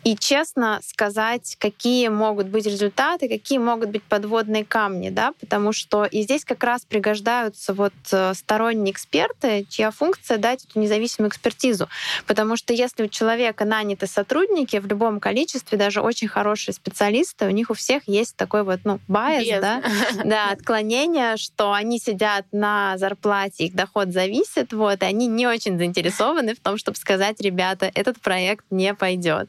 и 0.04 0.16
честно 0.16 0.80
сказать, 0.84 1.56
какие 1.58 2.08
могут 2.08 2.48
быть 2.48 2.66
результаты, 2.66 3.28
какие 3.28 3.58
могут 3.58 3.90
быть 3.90 4.02
подводные 4.02 4.64
камни, 4.64 5.10
да, 5.10 5.32
потому 5.40 5.72
что 5.72 6.04
и 6.04 6.22
здесь 6.22 6.44
как 6.44 6.62
раз 6.64 6.84
пригождаются 6.84 7.72
вот 7.72 7.94
э, 8.12 8.34
сторонние 8.34 8.92
эксперты, 8.92 9.66
чья 9.68 9.90
функция 9.90 10.38
дать 10.38 10.64
эту 10.64 10.80
независимую 10.80 11.30
экспертизу, 11.30 11.88
потому 12.26 12.56
что 12.56 12.72
если 12.72 13.04
у 13.04 13.08
человека 13.08 13.64
наняты 13.64 14.06
сотрудники 14.06 14.76
в 14.76 14.86
любом 14.86 15.18
количестве, 15.20 15.78
даже 15.78 16.00
очень 16.02 16.28
хорошие 16.28 16.74
специалисты, 16.74 17.46
у 17.46 17.50
них 17.50 17.70
у 17.70 17.74
всех 17.74 18.02
есть 18.06 18.36
такой 18.36 18.64
вот, 18.64 18.80
ну, 18.84 19.00
байс, 19.08 19.48
да, 19.60 19.82
да, 20.24 20.50
отклонение, 20.50 21.36
что 21.36 21.72
они 21.72 21.98
сидят 21.98 22.44
на 22.52 22.98
зарплате, 22.98 23.66
их 23.66 23.74
доход 23.74 24.12
зависит, 24.12 24.72
вот, 24.72 25.02
и 25.02 25.06
они 25.06 25.26
не 25.26 25.46
очень 25.46 25.69
очень 25.70 25.78
заинтересованы 25.78 26.54
в 26.54 26.60
том, 26.60 26.76
чтобы 26.76 26.96
сказать, 26.96 27.40
ребята, 27.40 27.90
этот 27.94 28.20
проект 28.20 28.64
не 28.70 28.94
пойдет. 28.94 29.48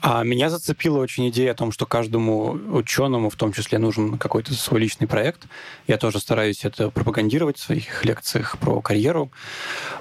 А 0.00 0.22
меня 0.24 0.50
зацепила 0.50 0.98
очень 0.98 1.28
идея 1.28 1.52
о 1.52 1.54
том, 1.54 1.72
что 1.72 1.86
каждому 1.86 2.52
ученому 2.72 3.30
в 3.30 3.36
том 3.36 3.52
числе 3.52 3.78
нужен 3.78 4.18
какой-то 4.18 4.54
свой 4.54 4.80
личный 4.80 5.06
проект. 5.06 5.42
Я 5.86 5.96
тоже 5.96 6.18
стараюсь 6.18 6.64
это 6.64 6.90
пропагандировать 6.90 7.58
в 7.58 7.62
своих 7.62 8.04
лекциях 8.04 8.58
про 8.58 8.80
карьеру. 8.80 9.30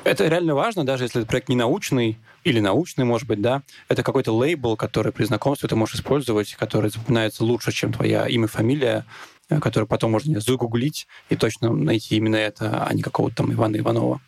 Это 0.04 0.28
реально 0.28 0.56
важно, 0.56 0.86
даже 0.86 1.04
если 1.04 1.22
этот 1.22 1.30
проект 1.30 1.50
не 1.50 1.56
научный, 1.56 2.18
или 2.44 2.60
научный, 2.60 3.06
может 3.06 3.28
быть, 3.28 3.42
да, 3.42 3.62
это 3.88 4.04
какой-то 4.04 4.34
лейбл, 4.34 4.76
который 4.76 5.14
при 5.14 5.24
знакомстве 5.24 5.70
ты 5.70 5.76
можешь 5.76 5.96
использовать, 5.96 6.56
который 6.56 6.90
запоминается 6.90 7.46
лучше, 7.46 7.72
чем 7.72 7.94
твоя 7.94 8.28
имя, 8.28 8.48
фамилия, 8.48 9.06
э, 9.50 9.60
который 9.60 9.86
потом 9.86 10.12
можно 10.12 10.42
загуглить 10.42 11.08
и 11.30 11.38
точно 11.38 11.72
найти 11.72 12.18
именно 12.18 12.36
это, 12.36 12.84
а 12.86 12.94
не 12.94 13.02
какого-то 13.02 13.38
там 13.38 13.54
Ивана 13.54 13.78
Иванова. 13.78 14.20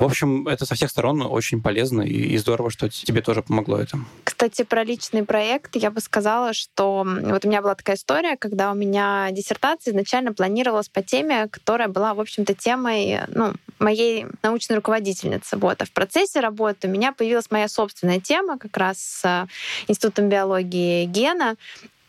В 0.00 0.04
общем, 0.04 0.48
это 0.48 0.64
со 0.64 0.74
всех 0.74 0.88
сторон 0.88 1.20
очень 1.20 1.60
полезно 1.60 2.00
и, 2.00 2.36
здорово, 2.38 2.70
что 2.70 2.88
тебе 2.88 3.20
тоже 3.20 3.42
помогло 3.42 3.78
это. 3.78 3.98
Кстати, 4.24 4.62
про 4.62 4.82
личный 4.82 5.24
проект 5.24 5.76
я 5.76 5.90
бы 5.90 6.00
сказала, 6.00 6.54
что 6.54 7.06
вот 7.06 7.44
у 7.44 7.48
меня 7.48 7.60
была 7.60 7.74
такая 7.74 7.96
история, 7.96 8.38
когда 8.38 8.72
у 8.72 8.74
меня 8.74 9.28
диссертация 9.30 9.92
изначально 9.92 10.32
планировалась 10.32 10.88
по 10.88 11.02
теме, 11.02 11.48
которая 11.48 11.88
была, 11.88 12.14
в 12.14 12.20
общем-то, 12.20 12.54
темой 12.54 13.20
ну, 13.28 13.52
моей 13.78 14.24
научной 14.42 14.76
руководительницы. 14.76 15.58
Вот. 15.58 15.82
А 15.82 15.84
в 15.84 15.92
процессе 15.92 16.40
работы 16.40 16.88
у 16.88 16.90
меня 16.90 17.12
появилась 17.12 17.50
моя 17.50 17.68
собственная 17.68 18.20
тема 18.20 18.58
как 18.58 18.74
раз 18.78 18.98
с 18.98 19.48
Институтом 19.86 20.30
биологии 20.30 21.04
гена. 21.04 21.56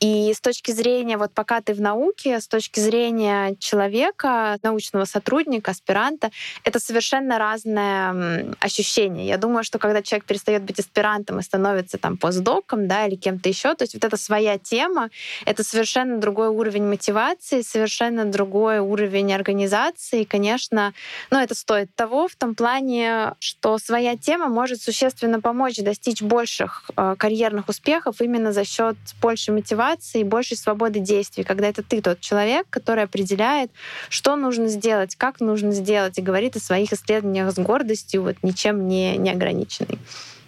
И 0.01 0.33
с 0.33 0.41
точки 0.41 0.71
зрения, 0.71 1.15
вот 1.15 1.31
пока 1.31 1.61
ты 1.61 1.75
в 1.75 1.79
науке, 1.79 2.41
с 2.41 2.47
точки 2.47 2.79
зрения 2.79 3.55
человека, 3.59 4.57
научного 4.63 5.05
сотрудника, 5.05 5.71
аспиранта, 5.71 6.31
это 6.63 6.79
совершенно 6.79 7.37
разное 7.37 8.47
ощущение. 8.59 9.27
Я 9.27 9.37
думаю, 9.37 9.63
что 9.63 9.77
когда 9.77 10.01
человек 10.01 10.25
перестает 10.25 10.63
быть 10.63 10.79
аспирантом 10.79 11.37
и 11.37 11.43
становится 11.43 11.99
там 11.99 12.17
постдоком, 12.17 12.87
да, 12.87 13.05
или 13.05 13.15
кем-то 13.15 13.47
еще, 13.47 13.75
то 13.75 13.83
есть 13.83 13.93
вот 13.93 14.03
эта 14.03 14.17
своя 14.17 14.57
тема, 14.57 15.11
это 15.45 15.63
совершенно 15.63 16.17
другой 16.17 16.47
уровень 16.47 16.87
мотивации, 16.87 17.61
совершенно 17.61 18.25
другой 18.25 18.79
уровень 18.79 19.31
организации. 19.31 20.21
И, 20.21 20.25
конечно, 20.25 20.95
ну, 21.29 21.37
это 21.37 21.53
стоит 21.53 21.93
того 21.93 22.27
в 22.27 22.35
том 22.35 22.55
плане, 22.55 23.35
что 23.37 23.77
своя 23.77 24.17
тема 24.17 24.47
может 24.47 24.81
существенно 24.81 25.39
помочь 25.39 25.77
достичь 25.77 26.23
больших 26.23 26.89
э, 26.97 27.15
карьерных 27.19 27.69
успехов 27.69 28.19
именно 28.19 28.51
за 28.51 28.65
счет 28.65 28.95
большей 29.21 29.53
мотивации 29.53 29.90
мотивации 29.91 30.21
и 30.21 30.23
большей 30.23 30.57
свободы 30.57 30.99
действий, 30.99 31.43
когда 31.43 31.67
это 31.67 31.83
ты 31.83 32.01
тот 32.01 32.19
человек, 32.19 32.65
который 32.69 33.03
определяет, 33.03 33.71
что 34.09 34.35
нужно 34.35 34.67
сделать, 34.67 35.15
как 35.15 35.39
нужно 35.39 35.71
сделать, 35.71 36.17
и 36.17 36.21
говорит 36.21 36.55
о 36.55 36.59
своих 36.59 36.93
исследованиях 36.93 37.51
с 37.51 37.59
гордостью, 37.59 38.23
вот 38.23 38.37
ничем 38.43 38.87
не, 38.87 39.17
не 39.17 39.31
ограниченный. 39.31 39.99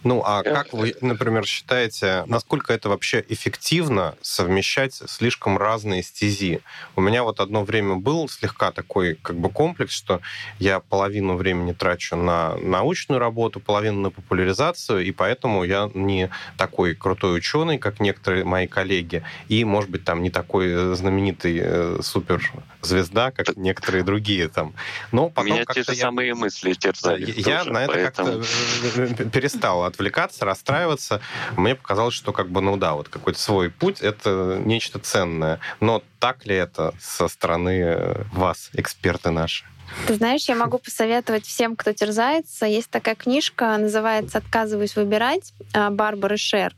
Ну, 0.03 0.21
а 0.25 0.43
как 0.43 0.73
вы, 0.73 0.95
например, 1.01 1.45
считаете, 1.45 2.23
насколько 2.27 2.73
это 2.73 2.89
вообще 2.89 3.23
эффективно 3.29 4.15
совмещать 4.21 4.93
слишком 4.93 5.57
разные 5.57 6.03
стези? 6.03 6.61
У 6.95 7.01
меня 7.01 7.23
вот 7.23 7.39
одно 7.39 7.63
время 7.63 7.95
был 7.95 8.27
слегка 8.27 8.71
такой 8.71 9.15
как 9.15 9.37
бы 9.37 9.49
комплекс, 9.49 9.93
что 9.93 10.21
я 10.59 10.79
половину 10.79 11.35
времени 11.35 11.71
трачу 11.71 12.15
на 12.15 12.55
научную 12.57 13.19
работу, 13.19 13.59
половину 13.59 14.01
на 14.01 14.09
популяризацию, 14.09 15.05
и 15.05 15.11
поэтому 15.11 15.63
я 15.63 15.89
не 15.93 16.29
такой 16.57 16.95
крутой 16.95 17.37
ученый, 17.37 17.77
как 17.77 17.99
некоторые 17.99 18.43
мои 18.43 18.67
коллеги, 18.67 19.23
и, 19.47 19.63
может 19.63 19.89
быть, 19.89 20.03
там 20.03 20.21
не 20.21 20.29
такой 20.29 20.67
э, 20.69 20.95
знаменитый 20.95 21.59
э, 21.61 21.99
суперзвезда, 22.01 23.31
как 23.31 23.55
некоторые 23.55 24.03
другие 24.03 24.49
там. 24.49 24.73
Но 25.11 25.29
потом 25.29 25.53
Меня 25.53 25.65
те 25.65 25.83
же 25.83 25.93
я... 25.93 26.01
самые 26.01 26.33
мысли 26.33 26.73
терзали. 26.73 27.33
Я 27.37 27.59
тоже, 27.59 27.71
на 27.71 27.83
это 27.85 27.93
поэтому... 27.93 28.43
как-то 28.43 29.23
э, 29.23 29.29
перестал 29.29 29.83
отвлекаться, 29.93 30.45
расстраиваться. 30.45 31.21
Мне 31.55 31.75
показалось, 31.75 32.15
что 32.15 32.33
как 32.33 32.49
бы, 32.49 32.61
ну 32.61 32.77
да, 32.77 32.93
вот 32.93 33.09
какой-то 33.09 33.39
свой 33.39 33.69
путь— 33.69 33.99
это 34.01 34.59
нечто 34.63 34.99
ценное. 34.99 35.59
Но 35.79 36.03
так 36.19 36.45
ли 36.45 36.55
это 36.55 36.93
со 36.99 37.27
стороны 37.27 37.79
э, 37.79 38.23
вас, 38.33 38.69
эксперты 38.73 39.29
наши? 39.29 39.65
Ты 40.07 40.15
знаешь, 40.15 40.49
я 40.49 40.55
могу 40.55 40.79
посоветовать 40.79 41.45
всем, 41.45 41.75
кто 41.75 41.93
терзается. 41.93 42.65
Есть 42.65 42.89
такая 42.89 43.15
книжка, 43.15 43.77
называется 43.77 44.39
«Отказываюсь 44.39 44.95
выбирать» 44.95 45.53
а, 45.73 45.89
Барбары 45.91 46.37
Шер. 46.37 46.75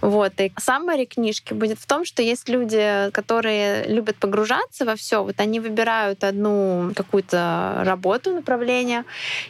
Вот. 0.00 0.32
И 0.38 0.52
саммари 0.58 1.04
книжки 1.04 1.52
будет 1.52 1.78
в 1.78 1.86
том, 1.86 2.04
что 2.04 2.22
есть 2.22 2.48
люди, 2.48 3.10
которые 3.12 3.84
любят 3.84 4.16
погружаться 4.16 4.84
во 4.84 4.96
все. 4.96 5.22
Вот 5.22 5.38
они 5.38 5.60
выбирают 5.60 6.24
одну 6.24 6.90
какую-то 6.96 7.82
работу, 7.84 8.32
направление, 8.32 9.04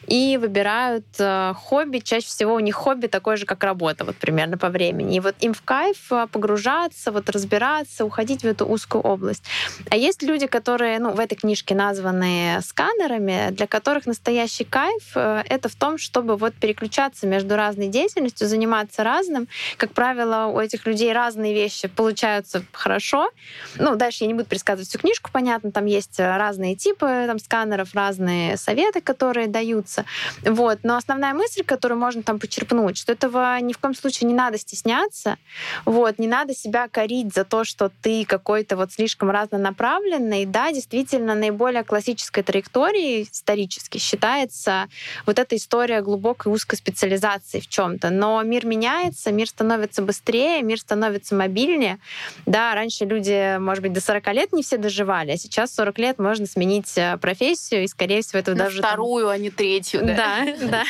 и 0.07 0.37
выбирают 0.37 1.07
э, 1.19 1.55
хобби. 1.57 1.99
Чаще 1.99 2.27
всего 2.27 2.55
у 2.55 2.61
них 2.61 2.75
хобби 2.75 3.07
такое 3.07 3.37
же, 3.37 3.47
как 3.47 3.65
работа, 3.65 4.05
вот 4.05 4.17
примерно 4.17 4.59
по 4.59 4.69
времени. 4.69 5.17
И 5.17 5.21
вот 5.21 5.35
им 5.41 5.55
в 5.55 5.63
кайф 5.63 6.13
э, 6.13 6.27
погружаться, 6.31 7.11
вот 7.11 7.31
разбираться, 7.31 8.05
уходить 8.05 8.43
в 8.43 8.47
эту 8.47 8.67
узкую 8.67 9.03
область. 9.03 9.45
А 9.91 9.97
есть 9.97 10.23
люди, 10.23 10.47
которые, 10.47 10.99
ну, 10.99 11.13
в 11.13 11.21
этой 11.21 11.37
книжке 11.37 11.75
названы 11.75 12.61
сканеры, 12.63 13.04
тренерами, 13.05 13.51
для 13.51 13.67
которых 13.67 14.07
настоящий 14.07 14.65
кайф 14.65 15.13
э,— 15.15 15.43
это 15.49 15.69
в 15.69 15.75
том, 15.75 15.99
чтобы 15.99 16.37
вот 16.37 16.55
переключаться 16.55 17.27
между 17.27 17.57
разной 17.57 17.89
деятельностью, 17.89 18.49
заниматься 18.49 19.05
разным. 19.05 19.49
Как 19.77 19.93
правило, 19.93 20.47
у 20.47 20.59
этих 20.59 20.87
людей 20.87 21.13
разные 21.13 21.55
вещи 21.55 21.89
получаются 21.89 22.65
хорошо. 22.73 23.31
Ну, 23.77 23.97
дальше 23.97 24.25
я 24.25 24.29
не 24.29 24.35
буду 24.35 24.47
пересказывать 24.47 24.89
всю 24.89 24.99
книжку, 24.99 25.31
понятно, 25.33 25.71
там 25.73 25.87
есть 25.87 26.19
разные 26.19 26.77
типы 26.77 27.25
там, 27.27 27.39
сканеров, 27.39 27.95
разные 27.95 28.57
советы, 28.57 29.01
которые 29.01 29.47
даются. 29.47 30.05
Вот. 30.43 30.81
Но 30.83 30.97
основная 30.97 31.35
мысль, 31.35 31.65
которую 31.65 31.99
можно 31.99 32.23
там 32.23 32.39
почерпнуть, 32.39 32.99
что 32.99 33.13
этого 33.13 33.59
ни 33.61 33.73
в 33.73 33.79
коем 33.79 33.95
случае 33.95 34.29
не 34.29 34.35
надо 34.35 34.59
стесняться, 34.59 35.37
вот, 35.85 36.19
не 36.19 36.27
надо 36.27 36.55
себя 36.55 36.89
корить 36.89 37.35
за 37.35 37.45
то, 37.45 37.65
что 37.65 37.91
ты 38.03 38.25
какой-то 38.25 38.77
вот 38.77 38.93
слишком 38.93 39.31
разнонаправленный. 39.31 40.47
Да, 40.47 40.73
действительно, 40.73 41.35
наиболее 41.35 41.85
классическая 41.85 42.43
траектория 42.43 42.84
историей 42.85 43.29
исторически 43.31 43.99
считается 43.99 44.89
вот 45.27 45.39
эта 45.39 45.57
история 45.57 46.03
глубокой 46.03 46.53
узкой 46.53 46.77
специализации 46.77 47.61
в 47.61 47.69
чем-то. 47.69 48.11
Но 48.11 48.43
мир 48.43 48.67
меняется, 48.67 49.33
мир 49.33 49.49
становится 49.49 50.03
быстрее, 50.03 50.63
мир 50.63 50.79
становится 50.79 51.35
мобильнее. 51.35 51.99
Да, 52.47 52.75
раньше 52.75 53.05
люди, 53.05 53.59
может 53.59 53.83
быть, 53.83 53.93
до 53.93 54.01
40 54.01 54.33
лет 54.35 54.53
не 54.53 54.63
все 54.63 54.77
доживали, 54.77 55.33
а 55.33 55.37
сейчас 55.37 55.75
40 55.75 55.99
лет 55.99 56.19
можно 56.19 56.47
сменить 56.47 56.93
э, 56.97 57.17
профессию, 57.19 57.85
и, 57.85 57.87
скорее 57.87 58.23
всего, 58.23 58.41
это 58.41 58.55
даже... 58.55 58.79
вторую, 58.79 59.27
там... 59.27 59.35
а 59.35 59.39
не 59.39 59.51
третью, 59.51 60.01
да? 60.05 60.45
Да, 60.61 60.67
да. 60.69 60.85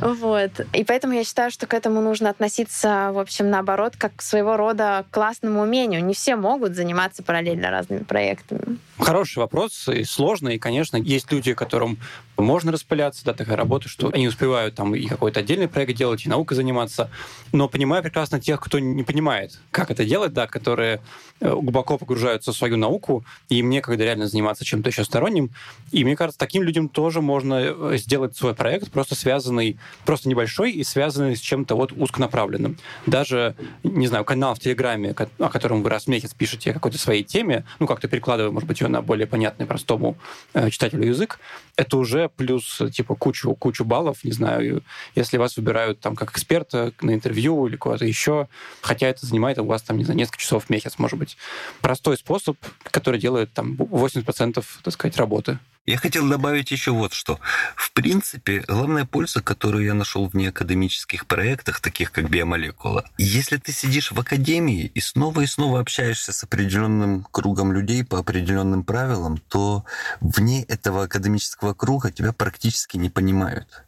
Вот. 0.22 0.50
И 0.72 0.84
поэтому 0.84 1.14
я 1.14 1.24
считаю, 1.24 1.50
что 1.50 1.66
к 1.66 1.74
этому 1.74 2.00
нужно 2.00 2.30
относиться, 2.30 3.10
в 3.12 3.18
общем, 3.18 3.50
наоборот, 3.50 3.94
как 3.96 4.16
к 4.16 4.22
своего 4.22 4.56
рода 4.56 5.04
классному 5.10 5.62
умению. 5.62 6.04
Не 6.04 6.14
все 6.14 6.36
могут 6.36 6.74
заниматься 6.74 7.22
параллельно 7.22 7.70
разными 7.70 8.02
проектами. 8.04 8.78
Хороший 8.98 9.38
вопрос, 9.38 9.88
и 9.88 10.04
сложный, 10.04 10.56
и, 10.56 10.58
конечно, 10.58 10.91
есть 10.98 11.30
люди, 11.32 11.54
которым 11.54 11.98
можно 12.42 12.72
распыляться, 12.72 13.24
да, 13.24 13.32
такая 13.32 13.56
работа, 13.56 13.88
что 13.88 14.10
они 14.12 14.28
успевают 14.28 14.74
там 14.74 14.94
и 14.94 15.06
какой-то 15.06 15.40
отдельный 15.40 15.68
проект 15.68 15.96
делать, 15.96 16.24
и 16.24 16.28
наукой 16.28 16.56
заниматься, 16.56 17.10
но 17.52 17.68
понимаю 17.68 18.02
прекрасно 18.02 18.40
тех, 18.40 18.60
кто 18.60 18.78
не 18.78 19.02
понимает, 19.02 19.58
как 19.70 19.90
это 19.90 20.04
делать, 20.04 20.32
да, 20.32 20.46
которые 20.46 21.00
э, 21.40 21.50
глубоко 21.50 21.98
погружаются 21.98 22.52
в 22.52 22.56
свою 22.56 22.76
науку, 22.76 23.24
и 23.48 23.56
им 23.56 23.70
некогда 23.70 24.04
реально 24.04 24.26
заниматься 24.26 24.64
чем-то 24.64 24.90
еще 24.90 25.04
сторонним. 25.04 25.50
И 25.90 26.04
мне 26.04 26.16
кажется, 26.16 26.38
таким 26.38 26.62
людям 26.62 26.88
тоже 26.88 27.20
можно 27.20 27.60
э, 27.60 27.96
сделать 27.96 28.36
свой 28.36 28.54
проект, 28.54 28.90
просто 28.90 29.14
связанный, 29.14 29.78
просто 30.04 30.28
небольшой 30.28 30.72
и 30.72 30.84
связанный 30.84 31.36
с 31.36 31.40
чем-то 31.40 31.74
вот 31.74 31.92
узконаправленным. 31.92 32.78
Даже, 33.06 33.54
не 33.82 34.06
знаю, 34.06 34.24
канал 34.24 34.54
в 34.54 34.60
Телеграме, 34.60 35.14
о 35.38 35.48
котором 35.48 35.82
вы 35.82 35.90
раз 35.90 36.04
в 36.04 36.08
месяц 36.08 36.34
пишете 36.34 36.70
о 36.70 36.74
какой-то 36.74 36.98
своей 36.98 37.22
теме, 37.22 37.64
ну, 37.78 37.86
как-то 37.86 38.08
перекладывая, 38.08 38.50
может 38.50 38.68
быть, 38.68 38.80
ее 38.80 38.88
на 38.88 39.02
более 39.02 39.26
понятный 39.26 39.66
простому 39.66 40.16
э, 40.54 40.70
читателю 40.70 41.06
язык, 41.06 41.38
это 41.76 41.96
уже 41.96 42.28
плюс 42.36 42.80
типа 42.92 43.14
кучу, 43.14 43.54
кучу 43.54 43.84
баллов, 43.84 44.24
не 44.24 44.32
знаю, 44.32 44.82
если 45.14 45.36
вас 45.36 45.56
выбирают 45.56 46.00
там 46.00 46.16
как 46.16 46.30
эксперта 46.32 46.92
на 47.00 47.14
интервью 47.14 47.66
или 47.66 47.76
куда-то 47.76 48.04
еще, 48.04 48.48
хотя 48.80 49.08
это 49.08 49.26
занимает 49.26 49.58
у 49.58 49.64
вас 49.64 49.82
там, 49.82 49.98
не 49.98 50.04
знаю, 50.04 50.18
несколько 50.18 50.38
часов 50.38 50.64
в 50.66 50.70
месяц, 50.70 50.98
может 50.98 51.18
быть. 51.18 51.36
Простой 51.80 52.16
способ, 52.16 52.56
который 52.84 53.20
делает 53.20 53.52
там 53.52 53.74
80%, 53.74 54.64
так 54.82 54.94
сказать, 54.94 55.16
работы. 55.16 55.58
Я 55.84 55.96
хотел 55.96 56.28
добавить 56.28 56.70
еще 56.70 56.92
вот 56.92 57.12
что. 57.12 57.40
В 57.74 57.92
принципе, 57.92 58.60
главная 58.68 59.04
польза, 59.04 59.42
которую 59.42 59.84
я 59.84 59.94
нашел 59.94 60.28
в 60.28 60.34
неакадемических 60.34 61.26
проектах, 61.26 61.80
таких 61.80 62.12
как 62.12 62.30
биомолекула, 62.30 63.04
если 63.18 63.56
ты 63.56 63.72
сидишь 63.72 64.12
в 64.12 64.20
академии 64.20 64.92
и 64.94 65.00
снова 65.00 65.40
и 65.40 65.46
снова 65.46 65.80
общаешься 65.80 66.32
с 66.32 66.44
определенным 66.44 67.26
кругом 67.32 67.72
людей 67.72 68.04
по 68.04 68.20
определенным 68.20 68.84
правилам, 68.84 69.38
то 69.38 69.84
вне 70.20 70.62
этого 70.64 71.04
академического 71.04 71.74
круга 71.74 72.12
тебя 72.12 72.32
практически 72.32 72.96
не 72.96 73.10
понимают. 73.10 73.82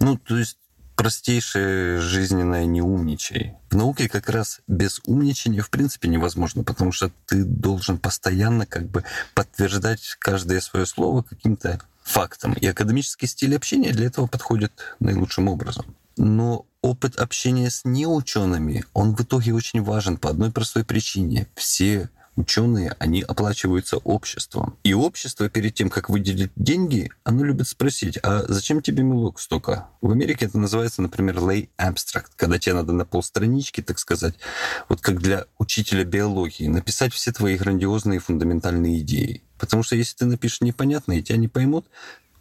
Ну, 0.00 0.18
то 0.18 0.36
есть 0.36 0.58
простейшее 0.98 2.00
жизненное 2.00 2.66
не 2.66 2.82
умничай. 2.82 3.54
В 3.70 3.76
науке 3.76 4.08
как 4.08 4.28
раз 4.28 4.60
без 4.66 5.00
умничания 5.06 5.62
в 5.62 5.70
принципе 5.70 6.08
невозможно, 6.08 6.64
потому 6.64 6.90
что 6.90 7.12
ты 7.26 7.44
должен 7.44 7.98
постоянно 7.98 8.66
как 8.66 8.88
бы 8.90 9.04
подтверждать 9.32 10.16
каждое 10.18 10.60
свое 10.60 10.86
слово 10.86 11.22
каким-то 11.22 11.80
фактом. 12.02 12.52
И 12.54 12.66
академический 12.66 13.28
стиль 13.28 13.54
общения 13.54 13.92
для 13.92 14.06
этого 14.06 14.26
подходит 14.26 14.72
наилучшим 14.98 15.46
образом. 15.46 15.86
Но 16.16 16.66
опыт 16.82 17.14
общения 17.20 17.70
с 17.70 17.84
неучеными, 17.84 18.84
он 18.92 19.14
в 19.14 19.20
итоге 19.20 19.54
очень 19.54 19.84
важен 19.84 20.16
по 20.16 20.30
одной 20.30 20.50
простой 20.50 20.84
причине. 20.84 21.46
Все 21.54 22.10
ученые, 22.38 22.94
они 22.98 23.22
оплачиваются 23.22 23.98
обществом. 23.98 24.78
И 24.84 24.94
общество 24.94 25.48
перед 25.48 25.74
тем, 25.74 25.90
как 25.90 26.08
выделить 26.08 26.52
деньги, 26.56 27.10
оно 27.24 27.44
любит 27.44 27.68
спросить, 27.68 28.18
а 28.22 28.44
зачем 28.48 28.80
тебе 28.80 29.02
мелок 29.02 29.40
столько? 29.40 29.88
В 30.00 30.10
Америке 30.10 30.46
это 30.46 30.58
называется, 30.58 31.02
например, 31.02 31.38
lay 31.38 31.68
abstract, 31.78 32.28
когда 32.36 32.58
тебе 32.58 32.74
надо 32.74 32.92
на 32.92 33.04
полстранички, 33.04 33.82
так 33.82 33.98
сказать, 33.98 34.34
вот 34.88 35.00
как 35.00 35.20
для 35.20 35.46
учителя 35.58 36.04
биологии, 36.04 36.68
написать 36.68 37.12
все 37.12 37.32
твои 37.32 37.56
грандиозные 37.56 38.20
фундаментальные 38.20 39.00
идеи. 39.00 39.42
Потому 39.58 39.82
что 39.82 39.96
если 39.96 40.16
ты 40.16 40.26
напишешь 40.26 40.60
непонятно 40.60 41.12
и 41.12 41.22
тебя 41.22 41.36
не 41.36 41.48
поймут, 41.48 41.86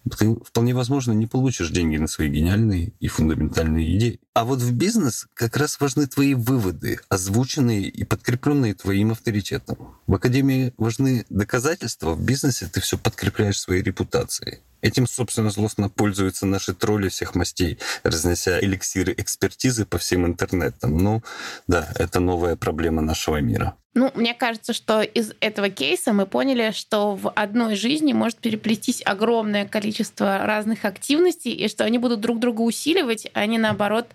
ты 0.09 0.35
вполне 0.35 0.73
возможно 0.73 1.11
не 1.11 1.27
получишь 1.27 1.69
деньги 1.69 1.97
на 1.97 2.07
свои 2.07 2.29
гениальные 2.29 2.93
и 2.99 3.07
фундаментальные 3.07 3.97
идеи. 3.97 4.19
А 4.33 4.45
вот 4.45 4.59
в 4.59 4.71
бизнес 4.73 5.27
как 5.33 5.57
раз 5.57 5.79
важны 5.79 6.07
твои 6.07 6.33
выводы, 6.33 6.99
озвученные 7.09 7.87
и 7.87 8.03
подкрепленные 8.03 8.73
твоим 8.73 9.11
авторитетом. 9.11 9.95
В 10.05 10.13
академии 10.13 10.73
важны 10.77 11.25
доказательства, 11.29 12.13
в 12.13 12.23
бизнесе 12.23 12.69
ты 12.71 12.81
все 12.81 12.97
подкрепляешь 12.97 13.59
своей 13.59 13.81
репутацией. 13.81 14.59
Этим, 14.81 15.07
собственно, 15.07 15.49
злостно 15.49 15.89
пользуются 15.89 16.45
наши 16.45 16.73
тролли 16.73 17.09
всех 17.09 17.35
мастей, 17.35 17.79
разнося 18.03 18.59
эликсиры 18.59 19.13
экспертизы 19.17 19.85
по 19.85 19.97
всем 19.97 20.25
интернетам. 20.25 20.97
Ну, 20.97 21.23
да, 21.67 21.91
это 21.95 22.19
новая 22.19 22.55
проблема 22.55 23.01
нашего 23.01 23.37
мира. 23.37 23.75
Ну, 23.95 24.11
мне 24.13 24.35
кажется, 24.35 24.73
что 24.73 25.01
из 25.01 25.33
этого 25.39 25.69
кейса 25.69 26.13
мы 26.13 26.27
поняли, 26.27 26.71
что 26.71 27.15
в 27.15 27.31
одной 27.31 27.75
жизни 27.75 28.13
может 28.13 28.37
переплестись 28.37 29.01
огромное 29.03 29.65
количество 29.65 30.45
разных 30.45 30.85
активностей, 30.85 31.51
и 31.51 31.67
что 31.67 31.83
они 31.83 31.97
будут 31.97 32.21
друг 32.21 32.39
друга 32.39 32.61
усиливать, 32.61 33.27
а 33.33 33.45
не 33.47 33.57
наоборот 33.57 34.07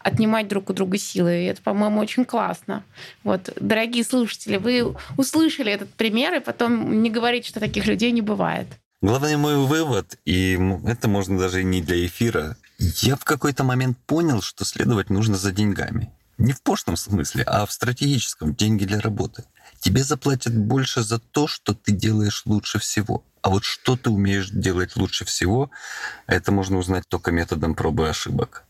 отнимать 0.00 0.48
друг 0.48 0.70
у 0.70 0.72
друга 0.72 0.98
силы. 0.98 1.42
И 1.42 1.44
это, 1.44 1.62
по-моему, 1.62 2.00
очень 2.00 2.24
классно. 2.24 2.82
Вот, 3.22 3.52
дорогие 3.60 4.02
слушатели, 4.02 4.56
вы 4.56 4.96
услышали 5.16 5.70
этот 5.70 5.92
пример, 5.94 6.34
и 6.34 6.40
потом 6.40 7.02
не 7.02 7.10
говорите, 7.10 7.48
что 7.48 7.60
таких 7.60 7.86
людей 7.86 8.10
не 8.10 8.22
бывает. 8.22 8.66
Главный 9.00 9.36
мой 9.36 9.54
вывод, 9.54 10.18
и 10.24 10.58
это 10.84 11.06
можно 11.06 11.38
даже 11.38 11.62
не 11.62 11.80
для 11.80 12.04
эфира, 12.04 12.56
я 12.78 13.14
в 13.14 13.24
какой-то 13.24 13.62
момент 13.62 13.96
понял, 14.06 14.42
что 14.42 14.64
следовать 14.64 15.08
нужно 15.08 15.36
за 15.36 15.52
деньгами. 15.52 16.10
Не 16.36 16.52
в 16.52 16.62
пошлом 16.62 16.96
смысле, 16.96 17.44
а 17.44 17.64
в 17.64 17.70
стратегическом. 17.70 18.56
Деньги 18.56 18.84
для 18.84 18.98
работы. 18.98 19.44
Тебе 19.78 20.02
заплатят 20.02 20.56
больше 20.56 21.02
за 21.02 21.20
то, 21.20 21.46
что 21.46 21.74
ты 21.74 21.92
делаешь 21.92 22.42
лучше 22.44 22.80
всего. 22.80 23.24
А 23.42 23.50
вот 23.50 23.62
что 23.62 23.96
ты 23.96 24.10
умеешь 24.10 24.50
делать 24.50 24.96
лучше 24.96 25.24
всего, 25.24 25.70
это 26.26 26.50
можно 26.50 26.76
узнать 26.76 27.04
только 27.08 27.30
методом 27.30 27.76
пробы 27.76 28.06
и 28.06 28.08
ошибок. 28.08 28.64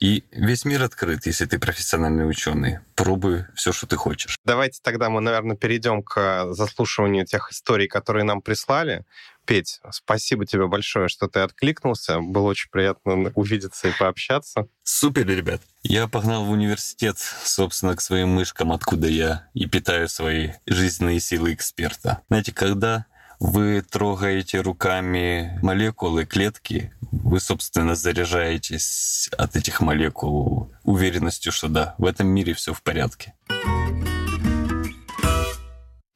И 0.00 0.24
весь 0.32 0.64
мир 0.64 0.82
открыт, 0.82 1.26
если 1.26 1.46
ты 1.46 1.58
профессиональный 1.58 2.28
ученый. 2.28 2.80
Пробуй 2.94 3.44
все, 3.54 3.72
что 3.72 3.86
ты 3.86 3.96
хочешь. 3.96 4.36
Давайте 4.44 4.80
тогда 4.82 5.08
мы, 5.08 5.20
наверное, 5.20 5.56
перейдем 5.56 6.02
к 6.02 6.52
заслушиванию 6.52 7.26
тех 7.26 7.52
историй, 7.52 7.86
которые 7.86 8.24
нам 8.24 8.42
прислали. 8.42 9.04
Петь, 9.48 9.80
спасибо 9.90 10.44
тебе 10.44 10.66
большое, 10.66 11.08
что 11.08 11.26
ты 11.26 11.40
откликнулся. 11.40 12.20
Было 12.20 12.48
очень 12.48 12.68
приятно 12.70 13.32
увидеться 13.34 13.88
и 13.88 13.92
пообщаться. 13.98 14.68
Супер, 14.82 15.26
ребят. 15.26 15.62
Я 15.82 16.06
погнал 16.06 16.44
в 16.44 16.50
университет, 16.50 17.16
собственно, 17.16 17.96
к 17.96 18.02
своим 18.02 18.28
мышкам, 18.28 18.72
откуда 18.72 19.08
я 19.08 19.48
и 19.54 19.64
питаю 19.64 20.06
свои 20.10 20.50
жизненные 20.66 21.18
силы 21.18 21.54
эксперта. 21.54 22.20
Знаете, 22.28 22.52
когда 22.52 23.06
вы 23.40 23.80
трогаете 23.80 24.60
руками 24.60 25.58
молекулы, 25.62 26.26
клетки, 26.26 26.92
вы, 27.10 27.40
собственно, 27.40 27.94
заряжаетесь 27.94 29.30
от 29.38 29.56
этих 29.56 29.80
молекул 29.80 30.74
уверенностью, 30.82 31.52
что 31.52 31.68
да, 31.68 31.94
в 31.96 32.04
этом 32.04 32.26
мире 32.26 32.52
все 32.52 32.74
в 32.74 32.82
порядке. 32.82 33.32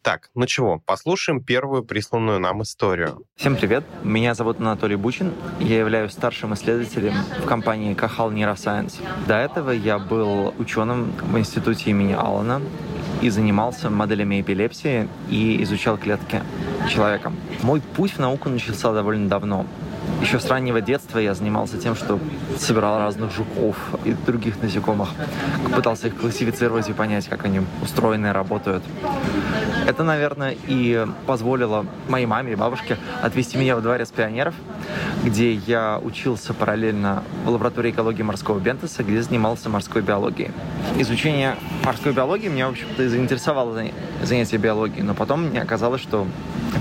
Так, 0.03 0.31
ну 0.35 0.47
чего, 0.47 0.81
послушаем 0.85 1.41
первую 1.41 1.85
присланную 1.85 2.41
нам 2.41 2.61
историю. 2.63 3.25
Всем 3.37 3.55
привет, 3.55 3.85
меня 4.03 4.35
зовут 4.35 4.59
Анатолий 4.59 4.97
Бучин, 4.97 5.33
я 5.61 5.79
являюсь 5.79 6.11
старшим 6.11 6.55
исследователем 6.55 7.15
в 7.41 7.47
компании 7.47 7.95
Кахал 7.95 8.33
Neuroscience. 8.33 8.95
До 9.29 9.37
этого 9.37 9.71
я 9.71 10.01
был 10.01 10.53
ученым 10.59 11.13
в 11.23 11.39
институте 11.39 11.91
имени 11.91 12.15
Аллана 12.15 12.61
и 13.21 13.31
занимался 13.31 13.91
моделями 13.91 14.41
эпилепсии 14.41 15.09
и 15.31 15.63
изучал 15.63 15.97
клетки 15.97 16.43
человека. 16.91 17.33
Мой 17.63 17.81
путь 17.81 18.15
в 18.15 18.19
науку 18.19 18.49
начался 18.49 18.93
довольно 18.93 19.29
давно. 19.29 19.67
Еще 20.21 20.39
с 20.39 20.47
раннего 20.47 20.81
детства 20.81 21.19
я 21.19 21.35
занимался 21.35 21.79
тем, 21.79 21.97
что 21.97 22.19
собирал 22.57 22.99
разных 22.99 23.33
жуков 23.33 23.77
и 24.05 24.13
других 24.13 24.63
насекомых, 24.63 25.09
пытался 25.75 26.09
их 26.09 26.17
классифицировать 26.17 26.89
и 26.89 26.93
понять, 26.93 27.29
как 27.29 27.45
они 27.45 27.61
устроены 27.83 28.29
и 28.29 28.31
работают. 28.31 28.85
Это, 29.87 30.05
наверное, 30.05 30.57
и 30.69 31.07
позволило 31.27 31.85
моей 32.09 32.27
маме 32.27 32.53
и 32.53 32.55
бабушке 32.55 32.99
отвести 33.21 33.59
меня 33.59 33.75
во 33.75 33.83
дворец 33.83 34.13
пионеров, 34.13 34.55
где 35.25 35.55
я 35.55 36.01
учился 36.03 36.55
параллельно 36.55 37.25
в 37.45 37.49
лаборатории 37.49 37.91
экологии 37.91 38.23
морского 38.23 38.61
бентоса, 38.61 39.03
где 39.03 39.21
занимался 39.23 39.69
морской 39.69 40.03
биологией. 40.03 40.53
Изучение 40.99 41.57
морской 41.85 42.13
биологии 42.13 42.47
меня, 42.47 42.69
в 42.69 42.71
общем-то, 42.71 43.03
и 43.03 43.09
заинтересовало 43.09 43.77
занятие 44.23 44.59
биологией, 44.59 45.03
но 45.03 45.15
потом 45.15 45.49
мне 45.49 45.61
оказалось, 45.61 46.01
что 46.01 46.29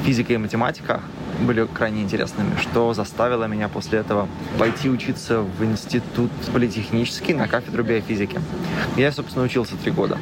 физика 0.05 0.34
и 0.34 0.38
математика 0.38 1.01
были 1.41 1.65
крайне 1.65 2.01
интересными, 2.01 2.56
что 2.60 2.93
заставило 2.93 3.45
меня 3.45 3.67
после 3.67 3.99
этого 3.99 4.27
пойти 4.58 4.89
учиться 4.89 5.41
в 5.41 5.63
институт 5.63 6.32
политехнический 6.54 7.34
на 7.34 7.47
кафедру 7.47 7.84
биофизики. 7.84 8.39
Я, 8.97 9.12
собственно, 9.12 9.45
учился 9.45 9.75
три 9.75 9.91
года. 9.91 10.17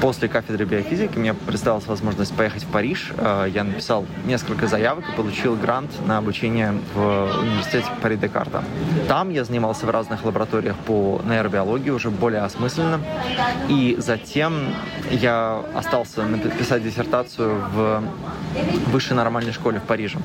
После 0.00 0.28
кафедры 0.28 0.64
биофизики 0.64 1.18
мне 1.18 1.34
представилась 1.34 1.86
возможность 1.86 2.34
поехать 2.34 2.62
в 2.62 2.68
Париж. 2.68 3.12
Э, 3.16 3.48
я 3.52 3.64
написал 3.64 4.06
несколько 4.26 4.68
заявок 4.68 5.04
и 5.08 5.16
получил 5.16 5.56
грант 5.56 5.90
на 6.06 6.18
обучение 6.18 6.72
в 6.94 7.40
университете 7.40 7.86
Пари 8.00 8.16
Декарта. 8.16 8.62
Там 9.08 9.30
я 9.30 9.44
занимался 9.44 9.86
в 9.86 9.90
разных 9.90 10.24
лабораториях 10.24 10.76
по 10.76 11.20
нейробиологии, 11.24 11.90
уже 11.90 12.10
более 12.10 12.42
осмысленно. 12.42 13.00
И 13.68 13.96
затем 13.98 14.72
я 15.10 15.62
остался 15.74 16.22
написать 16.22 16.84
диссертацию 16.84 17.60
в 17.74 18.02
высшей 18.92 19.16
нормальной 19.16 19.52
школе 19.52 19.80
в 19.80 19.82
Париже. 19.82 20.18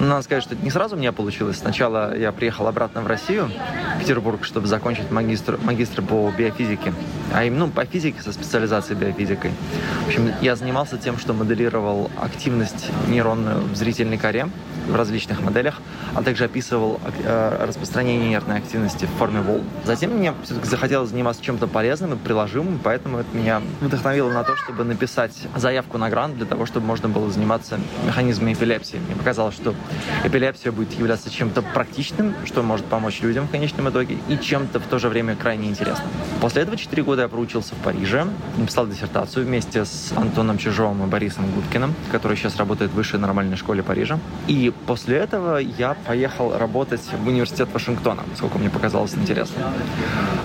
Но 0.00 0.06
надо 0.06 0.22
сказать, 0.22 0.42
что 0.42 0.54
это 0.54 0.64
не 0.64 0.70
сразу 0.70 0.96
у 0.96 0.98
меня 0.98 1.12
получилось. 1.12 1.58
Сначала 1.58 2.16
я 2.16 2.32
приехал 2.32 2.66
обратно 2.66 3.02
в 3.02 3.06
Россию, 3.06 3.50
в 3.96 4.00
Петербург, 4.00 4.44
чтобы 4.44 4.66
закончить 4.66 5.10
магистр, 5.10 5.58
магистр 5.62 6.02
по 6.02 6.30
биофизике, 6.36 6.92
а 7.32 7.44
именно 7.44 7.66
ну, 7.66 7.72
по 7.72 7.84
физике 7.84 8.20
со 8.20 8.32
специализацией 8.32 8.98
биофизикой. 8.98 9.52
В 10.04 10.08
общем, 10.08 10.32
я 10.40 10.56
занимался 10.56 10.98
тем, 10.98 11.18
что 11.18 11.32
моделировал 11.32 12.10
активность 12.20 12.90
нейронную 13.08 13.60
в 13.62 13.76
зрительной 13.76 14.18
коре, 14.18 14.48
в 14.86 14.94
различных 14.94 15.40
моделях, 15.40 15.80
а 16.14 16.22
также 16.22 16.44
описывал 16.44 17.00
э, 17.24 17.66
распространение 17.66 18.28
нервной 18.28 18.58
активности 18.58 19.06
в 19.06 19.18
форме 19.18 19.40
волн. 19.40 19.64
Затем 19.84 20.10
мне 20.10 20.34
все-таки 20.44 20.68
захотелось 20.68 21.10
заниматься 21.10 21.42
чем-то 21.42 21.66
полезным 21.66 22.14
и 22.14 22.16
приложимым, 22.16 22.78
поэтому 22.82 23.18
это 23.18 23.36
меня 23.36 23.62
вдохновило 23.80 24.30
на 24.30 24.44
то, 24.44 24.56
чтобы 24.56 24.84
написать 24.84 25.32
заявку 25.56 25.98
на 25.98 26.10
грант 26.10 26.36
для 26.36 26.46
того, 26.46 26.66
чтобы 26.66 26.86
можно 26.86 27.08
было 27.08 27.30
заниматься 27.30 27.78
механизмами 28.04 28.52
эпилепсии. 28.52 28.98
Мне 29.06 29.16
показалось, 29.16 29.33
что 29.34 29.74
эпилепсия 30.24 30.72
будет 30.72 30.92
являться 30.92 31.30
чем-то 31.30 31.62
практичным, 31.62 32.34
что 32.44 32.62
может 32.62 32.86
помочь 32.86 33.20
людям 33.20 33.46
в 33.46 33.50
конечном 33.50 33.88
итоге, 33.90 34.18
и 34.28 34.38
чем-то 34.38 34.80
в 34.80 34.86
то 34.86 34.98
же 34.98 35.08
время 35.08 35.36
крайне 35.36 35.68
интересным. 35.68 36.08
После 36.40 36.62
этого 36.62 36.76
4 36.76 37.02
года 37.02 37.22
я 37.22 37.28
проучился 37.28 37.74
в 37.74 37.78
Париже, 37.78 38.26
написал 38.56 38.86
диссертацию 38.86 39.44
вместе 39.44 39.84
с 39.84 40.12
Антоном 40.16 40.58
Чижовым 40.58 41.04
и 41.04 41.06
Борисом 41.06 41.50
Гудкиным, 41.50 41.94
который 42.12 42.36
сейчас 42.36 42.56
работает 42.56 42.90
в 42.90 42.94
высшей 42.94 43.18
нормальной 43.18 43.56
школе 43.56 43.82
Парижа. 43.82 44.18
И 44.46 44.72
после 44.86 45.18
этого 45.18 45.58
я 45.58 45.96
поехал 46.06 46.56
работать 46.56 47.02
в 47.22 47.26
университет 47.26 47.68
Вашингтона, 47.72 48.22
сколько 48.36 48.58
мне 48.58 48.70
показалось 48.70 49.14
интересно. 49.14 49.62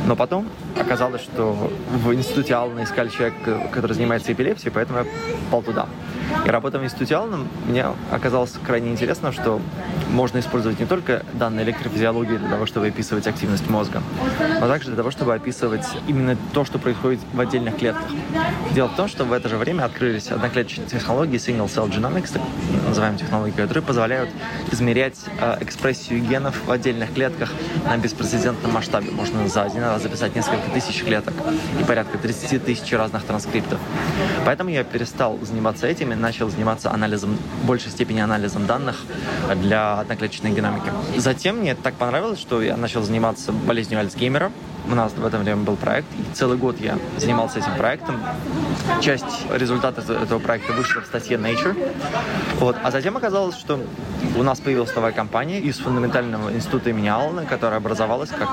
Но 0.06 0.16
потом 0.16 0.48
оказалось, 0.80 1.22
что 1.22 1.72
в 2.04 2.14
институте 2.14 2.56
Аллана 2.56 2.84
искали 2.84 3.10
человека, 3.10 3.70
который 3.72 3.94
занимается 3.94 4.32
эпилепсией, 4.34 4.72
поэтому 4.72 5.00
я 5.00 5.06
попал 5.46 5.62
туда. 5.62 5.86
И 6.46 6.50
работая 6.50 6.80
в 6.80 6.84
институте 6.84 7.16
Аллана, 7.16 7.46
мне 7.68 7.86
оказалось 8.12 8.54
крайне 8.66 8.92
интересно, 8.92 9.32
что 9.32 9.62
можно 10.10 10.40
использовать 10.40 10.80
не 10.80 10.86
только 10.86 11.24
данные 11.34 11.66
электрофизиологии 11.66 12.38
для 12.38 12.50
того, 12.50 12.66
чтобы 12.66 12.88
описывать 12.88 13.28
активность 13.28 13.70
мозга, 13.70 14.02
но 14.60 14.68
также 14.68 14.88
для 14.88 14.98
того, 14.98 15.12
чтобы 15.12 15.34
описывать 15.36 15.86
именно 16.08 16.36
то, 16.54 16.66
что 16.66 16.80
происходит 16.80 17.20
в 17.34 17.40
отдельных 17.40 17.78
клетках. 17.78 18.08
Дело 18.72 18.88
в 18.88 18.96
том, 18.96 19.08
что 19.08 19.26
в 19.26 19.34
это 19.34 19.50
же 19.50 19.58
время 19.58 19.84
открылись 19.84 20.32
одноклеточные 20.32 20.88
технологии 20.88 21.40
Single 21.40 21.68
Cell 21.68 21.90
Genomics, 21.90 22.34
так 22.34 22.42
называемые 22.88 23.20
технологии, 23.20 23.52
которые 23.52 23.84
позволяют 23.84 24.30
измерять 24.72 25.18
э, 25.40 25.58
экспрессию 25.62 26.22
генов 26.22 26.56
в 26.66 26.72
отдельных 26.72 27.14
клетках 27.14 27.52
на 27.86 27.98
беспрецедентном 27.98 28.74
масштабе. 28.74 29.12
Можно 29.12 29.48
за 29.48 29.64
один 29.64 29.84
раз 29.84 30.04
записать 30.04 30.36
несколько 30.36 30.70
тысяч 30.74 31.04
клеток 31.04 31.34
и 31.80 31.84
порядка 31.84 32.18
30 32.18 32.64
тысяч 32.64 32.92
разных 32.94 33.24
транскриптов. 33.24 33.80
Поэтому 34.46 34.70
я 34.70 34.84
перестал 34.84 35.38
заниматься 35.42 35.88
этим 35.88 36.12
и 36.12 36.16
начал 36.20 36.50
заниматься 36.50 36.92
анализом, 36.92 37.38
в 37.64 37.66
большей 37.66 37.92
степени 37.92 38.20
анализом 38.20 38.68
данных 38.68 38.98
для 39.56 40.00
одноклеточной 40.00 40.52
геномики. 40.52 40.92
Затем 41.18 41.58
мне 41.58 41.76
так 41.76 41.96
понравилось, 41.96 42.40
что 42.40 42.62
я 42.62 42.78
начал 42.78 43.02
заниматься 43.02 43.52
болезнью 43.52 44.00
Альцгеймера, 44.00 44.52
у 44.92 44.96
нас 44.96 45.14
в 45.14 45.26
это 45.26 45.38
время 45.38 45.62
был 45.62 45.76
проект, 45.76 46.08
и 46.18 46.36
целый 46.36 46.58
год 46.58 46.80
я 46.80 46.98
занимался 47.18 47.60
этим 47.60 47.76
проектом. 47.78 48.20
Часть 49.02 49.26
результатов 49.52 50.10
этого 50.10 50.40
проекта 50.40 50.74
вышла 50.74 51.02
в 51.02 51.06
статье 51.06 51.38
Nature. 51.38 51.76
Вот. 52.56 52.76
А 52.84 52.92
затем 52.92 53.16
оказалось, 53.16 53.56
что 53.56 53.80
у 54.36 54.44
нас 54.44 54.60
появилась 54.60 54.94
новая 54.96 55.12
компания 55.12 55.60
из 55.60 55.78
фундаментального 55.78 56.52
института 56.52 56.90
имени 56.90 57.08
Аллана, 57.08 57.46
которая 57.46 57.78
образовалась 57.78 58.30
как 58.30 58.50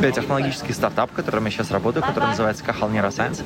биотехнологический 0.00 0.74
стартап, 0.74 1.10
в 1.10 1.14
котором 1.14 1.44
я 1.44 1.50
сейчас 1.50 1.70
работаю, 1.70 2.04
который 2.04 2.28
называется 2.28 2.64
Кахал 2.64 2.90
Neuroscience, 2.90 3.42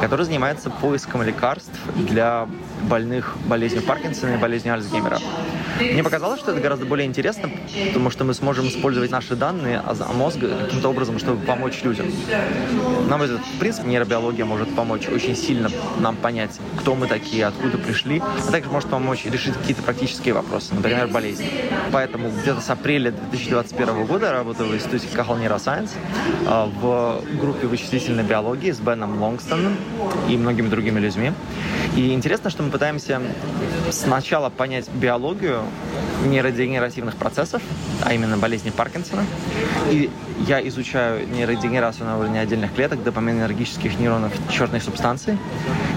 который 0.00 0.26
занимается 0.26 0.70
поиском 0.70 1.22
лекарств 1.22 1.72
для 1.94 2.46
больных 2.82 3.36
болезнью 3.46 3.82
Паркинсона 3.82 4.34
и 4.34 4.36
болезнью 4.36 4.74
Альцгеймера. 4.74 5.18
Мне 5.80 6.02
показалось, 6.02 6.40
что 6.40 6.52
это 6.52 6.60
гораздо 6.60 6.86
более 6.86 7.06
интересно, 7.06 7.50
потому 7.88 8.10
что 8.10 8.24
мы 8.24 8.34
сможем 8.34 8.68
использовать 8.68 9.10
наши 9.10 9.36
данные 9.36 9.78
о 9.78 10.12
мозге 10.12 10.48
каким-то 10.48 10.88
образом, 10.88 11.18
чтобы 11.18 11.44
помочь 11.44 11.82
людям. 11.82 12.06
Нам 13.08 13.22
этот, 13.22 13.40
в 13.40 13.58
принципе, 13.58 13.88
нейробиология 13.88 14.44
может 14.44 14.74
помочь 14.74 15.08
очень 15.08 15.36
сильно 15.36 15.70
нам 15.98 16.16
понять, 16.16 16.58
кто 16.78 16.94
мы 16.94 17.06
такие, 17.06 17.46
откуда 17.46 17.78
пришли, 17.78 18.20
а 18.20 18.50
также 18.50 18.70
может 18.70 18.88
помочь 18.90 19.24
решить 19.24 19.54
какие-то 19.54 19.82
практические 19.82 20.34
вопросы, 20.34 20.74
например, 20.74 21.08
болезни. 21.08 21.50
Поэтому 21.92 22.30
где-то 22.30 22.60
с 22.60 22.70
апреля 22.70 23.12
2021 23.12 24.06
года 24.06 24.32
работаю 24.32 24.68
в 24.68 24.74
институте 24.74 25.06
Cahill 25.14 25.42
Neuroscience 25.42 25.90
в 26.80 27.22
группе 27.40 27.66
вычислительной 27.66 28.24
биологии 28.24 28.72
с 28.72 28.78
Беном 28.78 29.22
Лонгстоном 29.22 29.76
и 30.28 30.36
многими 30.36 30.68
другими 30.68 31.00
людьми. 31.00 31.32
И 31.98 32.12
интересно, 32.12 32.48
что 32.48 32.62
мы 32.62 32.70
пытаемся 32.70 33.20
сначала 33.90 34.50
понять 34.50 34.88
биологию 34.88 35.64
нейродегенеративных 36.26 37.16
процессов, 37.16 37.60
а 38.04 38.14
именно 38.14 38.38
болезни 38.38 38.70
Паркинсона. 38.70 39.24
И 39.90 40.08
я 40.46 40.66
изучаю 40.68 41.28
нейродегенерацию 41.28 42.06
на 42.06 42.16
уровне 42.16 42.40
отдельных 42.40 42.72
клеток, 42.72 43.02
допаминергических 43.02 43.98
нейронов 43.98 44.32
черной 44.48 44.80
субстанции. 44.80 45.36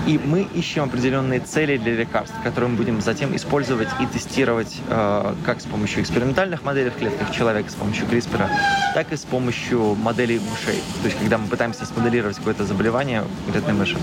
И 0.07 0.17
мы 0.17 0.47
ищем 0.55 0.85
определенные 0.85 1.39
цели 1.39 1.77
для 1.77 1.93
лекарств, 1.93 2.35
которые 2.43 2.71
мы 2.71 2.77
будем 2.77 2.99
затем 3.01 3.35
использовать 3.35 3.89
и 3.99 4.07
тестировать 4.07 4.75
э, 4.89 5.35
как 5.45 5.61
с 5.61 5.65
помощью 5.65 6.01
экспериментальных 6.01 6.63
моделей 6.63 6.89
в 6.89 6.95
клетках 6.95 7.31
человека, 7.31 7.69
с 7.69 7.75
помощью 7.75 8.07
CRISPR, 8.07 8.47
так 8.95 9.11
и 9.13 9.15
с 9.15 9.23
помощью 9.23 9.93
моделей 9.93 10.39
мышей. 10.39 10.81
То 11.03 11.09
есть, 11.09 11.19
когда 11.19 11.37
мы 11.37 11.47
пытаемся 11.47 11.85
смоделировать 11.85 12.37
какое-то 12.37 12.65
заболевание 12.65 13.21
в 13.21 13.43
конкретной 13.45 13.73
мыши. 13.75 13.97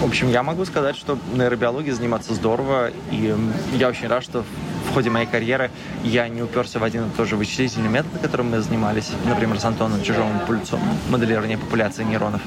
В 0.00 0.04
общем, 0.06 0.30
я 0.30 0.42
могу 0.42 0.64
сказать, 0.64 0.96
что 0.96 1.09
нейробиологией 1.34 1.92
заниматься 1.92 2.34
здорово, 2.34 2.90
и 3.10 3.34
я 3.74 3.88
очень 3.88 4.08
рад, 4.08 4.22
что 4.22 4.44
в 4.90 4.94
ходе 4.94 5.10
моей 5.10 5.26
карьеры 5.26 5.70
я 6.02 6.28
не 6.28 6.42
уперся 6.42 6.78
в 6.78 6.84
один 6.84 7.04
и 7.04 7.10
тот 7.16 7.28
же 7.28 7.36
вычислительный 7.36 7.88
метод, 7.88 8.10
которым 8.20 8.50
мы 8.50 8.60
занимались, 8.60 9.10
например, 9.26 9.60
с 9.60 9.64
Антоном 9.64 10.02
Чижовым 10.02 10.40
пульцом, 10.46 10.80
моделирование 11.08 11.58
популяции 11.58 12.02
нейронов, 12.02 12.40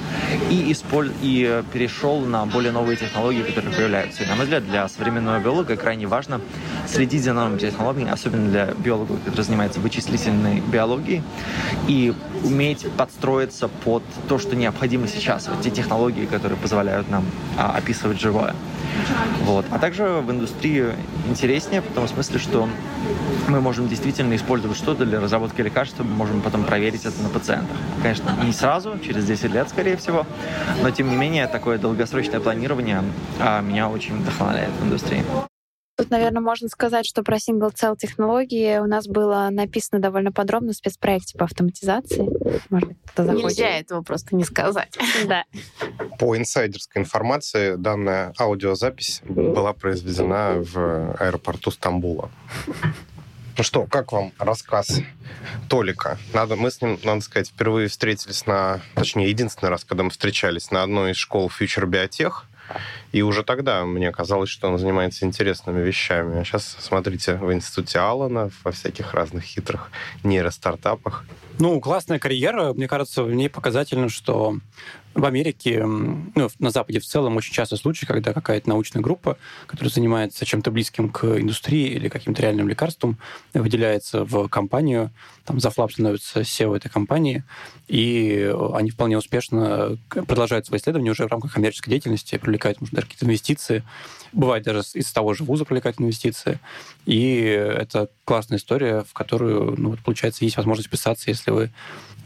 и, 0.49 0.71
исполь... 0.71 1.11
и 1.21 1.63
перешел 1.71 2.19
на 2.21 2.45
более 2.45 2.71
новые 2.71 2.97
технологии, 2.97 3.43
которые 3.43 3.73
появляются. 3.73 4.23
И, 4.23 4.27
на 4.27 4.35
мой 4.35 4.43
взгляд, 4.45 4.65
для 4.65 4.87
современного 4.89 5.39
биолога 5.39 5.75
крайне 5.77 6.05
важно 6.05 6.41
следить 6.87 7.23
за 7.23 7.33
новыми 7.33 7.57
технологиями, 7.57 8.11
особенно 8.11 8.49
для 8.49 8.65
биологов, 8.73 9.17
которые 9.19 9.43
занимаются 9.43 9.79
вычислительной 9.79 10.61
биологией, 10.61 11.23
и 11.87 12.13
уметь 12.43 12.85
подстроиться 12.97 13.67
под 13.67 14.03
то, 14.27 14.37
что 14.37 14.55
необходимо 14.55 15.07
сейчас, 15.07 15.47
вот 15.47 15.61
те 15.61 15.71
технологии, 15.71 16.25
которые 16.25 16.57
позволяют 16.57 17.09
нам 17.09 17.25
а, 17.57 17.75
описывать 17.77 18.19
живое. 18.19 18.55
Вот. 19.41 19.65
А 19.71 19.79
также 19.79 20.03
в 20.05 20.31
индустрии 20.31 20.87
интереснее 21.27 21.81
в 21.81 21.93
том 21.93 22.07
смысле, 22.07 22.39
что 22.39 22.69
мы 23.47 23.61
можем 23.61 23.87
действительно 23.87 24.35
использовать 24.35 24.77
что-то 24.77 25.05
для 25.05 25.19
разработки 25.19 25.61
лекарства, 25.61 26.03
мы 26.03 26.13
можем 26.15 26.41
потом 26.41 26.63
проверить 26.63 27.05
это 27.05 27.21
на 27.21 27.29
пациентах. 27.29 27.77
Конечно, 28.01 28.31
не 28.43 28.53
сразу, 28.53 28.99
через 28.99 29.25
10 29.25 29.51
лет, 29.51 29.69
скорее 29.69 29.97
всего, 29.97 30.25
но 30.81 30.91
тем 30.91 31.09
не 31.09 31.15
менее 31.15 31.47
такое 31.47 31.77
долгосрочное 31.77 32.39
планирование 32.39 33.03
а, 33.39 33.61
меня 33.61 33.89
очень 33.89 34.15
вдохновляет 34.17 34.71
в 34.79 34.85
индустрии. 34.85 35.23
Тут, 36.03 36.11
наверное, 36.11 36.41
можно 36.41 36.67
сказать, 36.67 37.05
что 37.05 37.23
про 37.23 37.37
Single 37.37 37.73
Cell 37.73 37.95
технологии 37.95 38.77
у 38.79 38.87
нас 38.87 39.07
было 39.07 39.47
написано 39.49 40.01
довольно 40.01 40.33
подробно 40.33 40.73
в 40.73 40.75
спецпроекте 40.75 41.37
по 41.37 41.45
автоматизации. 41.45 42.27
Может 42.69 42.89
кто 43.05 43.23
захочет. 43.23 43.45
Нельзя 43.45 43.69
этого 43.69 44.01
просто 44.01 44.35
не 44.35 44.43
сказать. 44.43 44.97
Да. 45.27 45.45
По 46.19 46.35
инсайдерской 46.35 47.01
информации, 47.01 47.75
данная 47.75 48.33
аудиозапись 48.37 49.21
была 49.23 49.71
произведена 49.71 50.55
в 50.57 51.15
аэропорту 51.17 51.71
Стамбула. 51.71 52.29
Ну 53.57 53.63
что, 53.63 53.85
как 53.85 54.11
вам 54.11 54.33
рассказ 54.37 54.99
Толика? 55.69 56.17
Надо, 56.33 56.57
мы 56.57 56.69
с 56.69 56.81
ним, 56.81 56.99
надо 57.05 57.21
сказать, 57.21 57.47
впервые 57.47 57.87
встретились 57.87 58.45
на... 58.45 58.81
Точнее, 58.95 59.29
единственный 59.29 59.69
раз, 59.69 59.85
когда 59.85 60.03
мы 60.03 60.09
встречались 60.09 60.69
на 60.69 60.83
одной 60.83 61.11
из 61.11 61.17
школ 61.17 61.49
Future 61.49 61.85
Biotech. 61.85 62.33
И 63.11 63.21
уже 63.21 63.43
тогда 63.43 63.85
мне 63.85 64.11
казалось, 64.11 64.49
что 64.49 64.67
он 64.67 64.77
занимается 64.77 65.25
интересными 65.25 65.81
вещами. 65.81 66.39
А 66.39 66.43
сейчас, 66.43 66.77
смотрите, 66.79 67.35
в 67.35 67.53
институте 67.53 67.99
Алана, 67.99 68.49
во 68.63 68.71
всяких 68.71 69.13
разных 69.13 69.43
хитрых 69.43 69.91
нейростартапах. 70.23 71.23
Ну, 71.59 71.79
классная 71.79 72.19
карьера. 72.19 72.73
Мне 72.73 72.87
кажется, 72.87 73.23
в 73.23 73.33
ней 73.33 73.49
показательно, 73.49 74.09
что 74.09 74.57
в 75.13 75.25
Америке, 75.25 75.85
ну, 75.85 76.49
на 76.59 76.69
Западе 76.71 76.99
в 76.99 77.05
целом, 77.05 77.37
очень 77.37 77.53
часто 77.53 77.77
случаи, 77.77 78.05
когда 78.05 78.33
какая-то 78.33 78.69
научная 78.69 79.01
группа, 79.01 79.37
которая 79.67 79.91
занимается 79.91 80.45
чем-то 80.45 80.71
близким 80.71 81.09
к 81.09 81.39
индустрии 81.39 81.87
или 81.89 82.09
каким-то 82.09 82.41
реальным 82.41 82.67
лекарством, 82.67 83.17
выделяется 83.53 84.25
в 84.25 84.47
компанию, 84.47 85.11
там 85.45 85.59
за 85.59 85.69
флап 85.69 85.91
становится 85.91 86.41
SEO 86.41 86.75
этой 86.75 86.89
компании, 86.89 87.43
и 87.87 88.51
они 88.73 88.89
вполне 88.89 89.17
успешно 89.17 89.97
продолжают 90.09 90.65
свои 90.65 90.79
исследования 90.79 91.11
уже 91.11 91.25
в 91.25 91.31
рамках 91.31 91.53
коммерческой 91.53 91.91
деятельности, 91.91 92.37
привлекают, 92.37 92.81
может, 92.81 92.95
даже 92.95 93.07
какие-то 93.07 93.25
инвестиции. 93.25 93.83
Бывает 94.31 94.63
даже 94.63 94.81
из 94.95 95.11
того 95.11 95.33
же 95.35 95.43
вуза 95.43 95.63
привлекают 95.63 96.01
инвестиции. 96.01 96.59
И 97.05 97.35
это 97.35 98.09
классная 98.25 98.57
история, 98.57 99.03
в 99.03 99.13
которую, 99.13 99.75
ну, 99.79 99.91
вот, 99.91 99.99
получается, 99.99 100.43
есть 100.43 100.57
возможность 100.57 100.89
писаться, 100.89 101.29
если 101.29 101.51
вы 101.51 101.71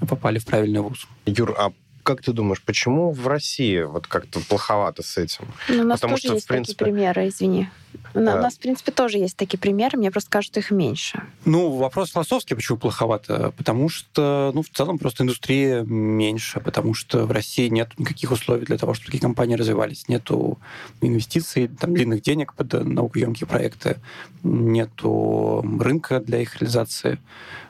попали 0.07 0.39
в 0.39 0.45
правильный 0.45 0.79
вуз. 0.79 1.05
Юр, 1.25 1.53
а 1.57 1.73
как 2.07 2.21
ты 2.21 2.31
думаешь, 2.31 2.61
почему 2.61 3.11
в 3.11 3.27
России 3.27 3.81
вот 3.81 4.07
как-то 4.07 4.39
плоховато 4.39 5.03
с 5.03 5.17
этим? 5.17 5.45
Ну, 5.67 5.81
у 5.81 5.83
нас 5.83 5.99
Потому 5.99 6.13
тоже 6.13 6.27
что, 6.27 6.33
есть 6.35 6.45
в 6.45 6.47
принципе... 6.47 6.77
такие 6.77 6.93
примеры, 6.93 7.27
извини. 7.27 7.67
У 8.13 8.19
нас, 8.19 8.55
в 8.55 8.59
принципе, 8.59 8.91
тоже 8.91 9.17
есть 9.17 9.37
такие 9.37 9.59
примеры, 9.59 9.97
мне 9.97 10.11
просто 10.11 10.29
кажется, 10.29 10.59
их 10.59 10.71
меньше. 10.71 11.23
Ну, 11.45 11.71
вопрос 11.71 12.11
философский, 12.11 12.55
почему 12.55 12.77
плоховато? 12.77 13.53
Потому 13.57 13.89
что, 13.89 14.51
ну, 14.53 14.61
в 14.61 14.69
целом 14.69 14.97
просто 14.97 15.23
индустрия 15.23 15.83
меньше, 15.83 16.59
потому 16.59 16.93
что 16.93 17.25
в 17.25 17.31
России 17.31 17.67
нет 17.67 17.91
никаких 17.97 18.31
условий 18.31 18.65
для 18.65 18.77
того, 18.77 18.93
чтобы 18.93 19.07
такие 19.07 19.21
компании 19.21 19.55
развивались. 19.55 20.07
Нету 20.07 20.59
инвестиций, 21.01 21.67
там, 21.67 21.93
длинных 21.93 22.21
денег 22.21 22.53
под 22.53 22.73
наукоемкие 22.73 23.47
проекты, 23.47 23.97
нету 24.43 25.65
рынка 25.79 26.19
для 26.19 26.41
их 26.41 26.55
реализации 26.57 27.19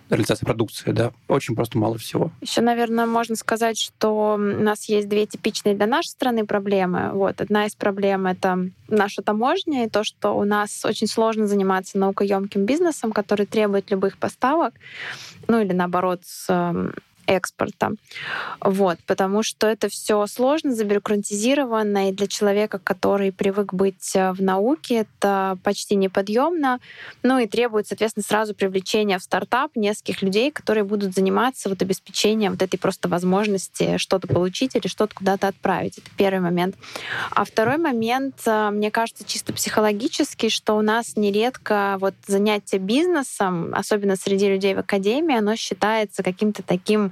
реализации 0.10 0.46
продукции, 0.46 0.92
да, 0.92 1.12
очень 1.28 1.56
просто 1.56 1.78
мало 1.78 1.98
всего. 1.98 2.32
Еще, 2.42 2.62
наверное, 2.62 3.06
можно 3.06 3.36
сказать, 3.36 3.78
что 3.78 4.36
у 4.36 4.38
нас 4.38 4.86
есть 4.86 5.10
две 5.10 5.26
типичные 5.26 5.76
для 5.76 5.86
нашей 5.86 6.10
страны 6.10 6.46
проблемы. 6.46 7.12
Вот 7.14 7.42
одна 7.42 7.66
из 7.66 7.76
проблем 7.76 8.26
это 8.26 8.70
наша 8.88 9.22
таможня 9.22 9.86
и 9.86 9.90
то, 9.90 10.04
что 10.04 10.17
у 10.26 10.44
нас 10.44 10.86
очень 10.86 11.08
сложно 11.08 11.48
заниматься 11.48 11.98
наукоемким 11.98 12.66
бизнесом, 12.66 13.12
который 13.12 13.46
требует 13.46 13.92
любых 13.92 14.18
поставок, 14.18 14.74
ну 15.48 15.62
или 15.62 15.74
наоборот 15.74 16.22
с 16.26 16.48
экспорта. 17.28 17.92
Вот, 18.62 18.98
потому 19.06 19.44
что 19.44 19.68
это 19.68 19.90
все 19.90 20.26
сложно, 20.28 20.74
забюрократизировано, 20.74 22.10
и 22.10 22.14
для 22.14 22.28
человека, 22.28 22.80
который 22.80 23.32
привык 23.32 23.74
быть 23.74 24.16
э, 24.16 24.32
в 24.32 24.42
науке, 24.42 25.06
это 25.06 25.58
почти 25.64 25.96
неподъемно. 25.96 26.80
Ну 27.24 27.38
и 27.40 27.48
требует, 27.48 27.88
соответственно, 27.88 28.24
сразу 28.24 28.56
привлечения 28.56 29.20
в 29.20 29.24
стартап 29.24 29.76
нескольких 29.76 30.22
людей, 30.22 30.52
которые 30.52 30.86
будут 30.86 31.14
заниматься 31.14 31.70
вот 31.70 31.82
обеспечением 31.82 32.54
вот 32.54 32.62
этой 32.62 32.78
просто 32.78 33.10
возможности 33.10 33.98
что-то 33.98 34.28
получить 34.28 34.76
или 34.76 34.88
что-то 34.88 35.14
куда-то 35.14 35.48
отправить. 35.48 35.98
Это 35.98 36.10
первый 36.18 36.40
момент. 36.40 36.76
А 37.32 37.44
второй 37.44 37.78
момент, 37.78 38.36
э, 38.46 38.70
мне 38.72 38.90
кажется, 38.90 39.26
чисто 39.26 39.54
психологический, 39.54 40.50
что 40.50 40.76
у 40.78 40.82
нас 40.82 41.18
нередко 41.18 41.98
вот 42.00 42.14
занятие 42.26 42.78
бизнесом, 42.78 43.74
особенно 43.76 44.16
среди 44.16 44.48
людей 44.48 44.74
в 44.74 44.80
академии, 44.80 45.38
оно 45.38 45.56
считается 45.56 46.24
каким-то 46.24 46.64
таким 46.64 47.12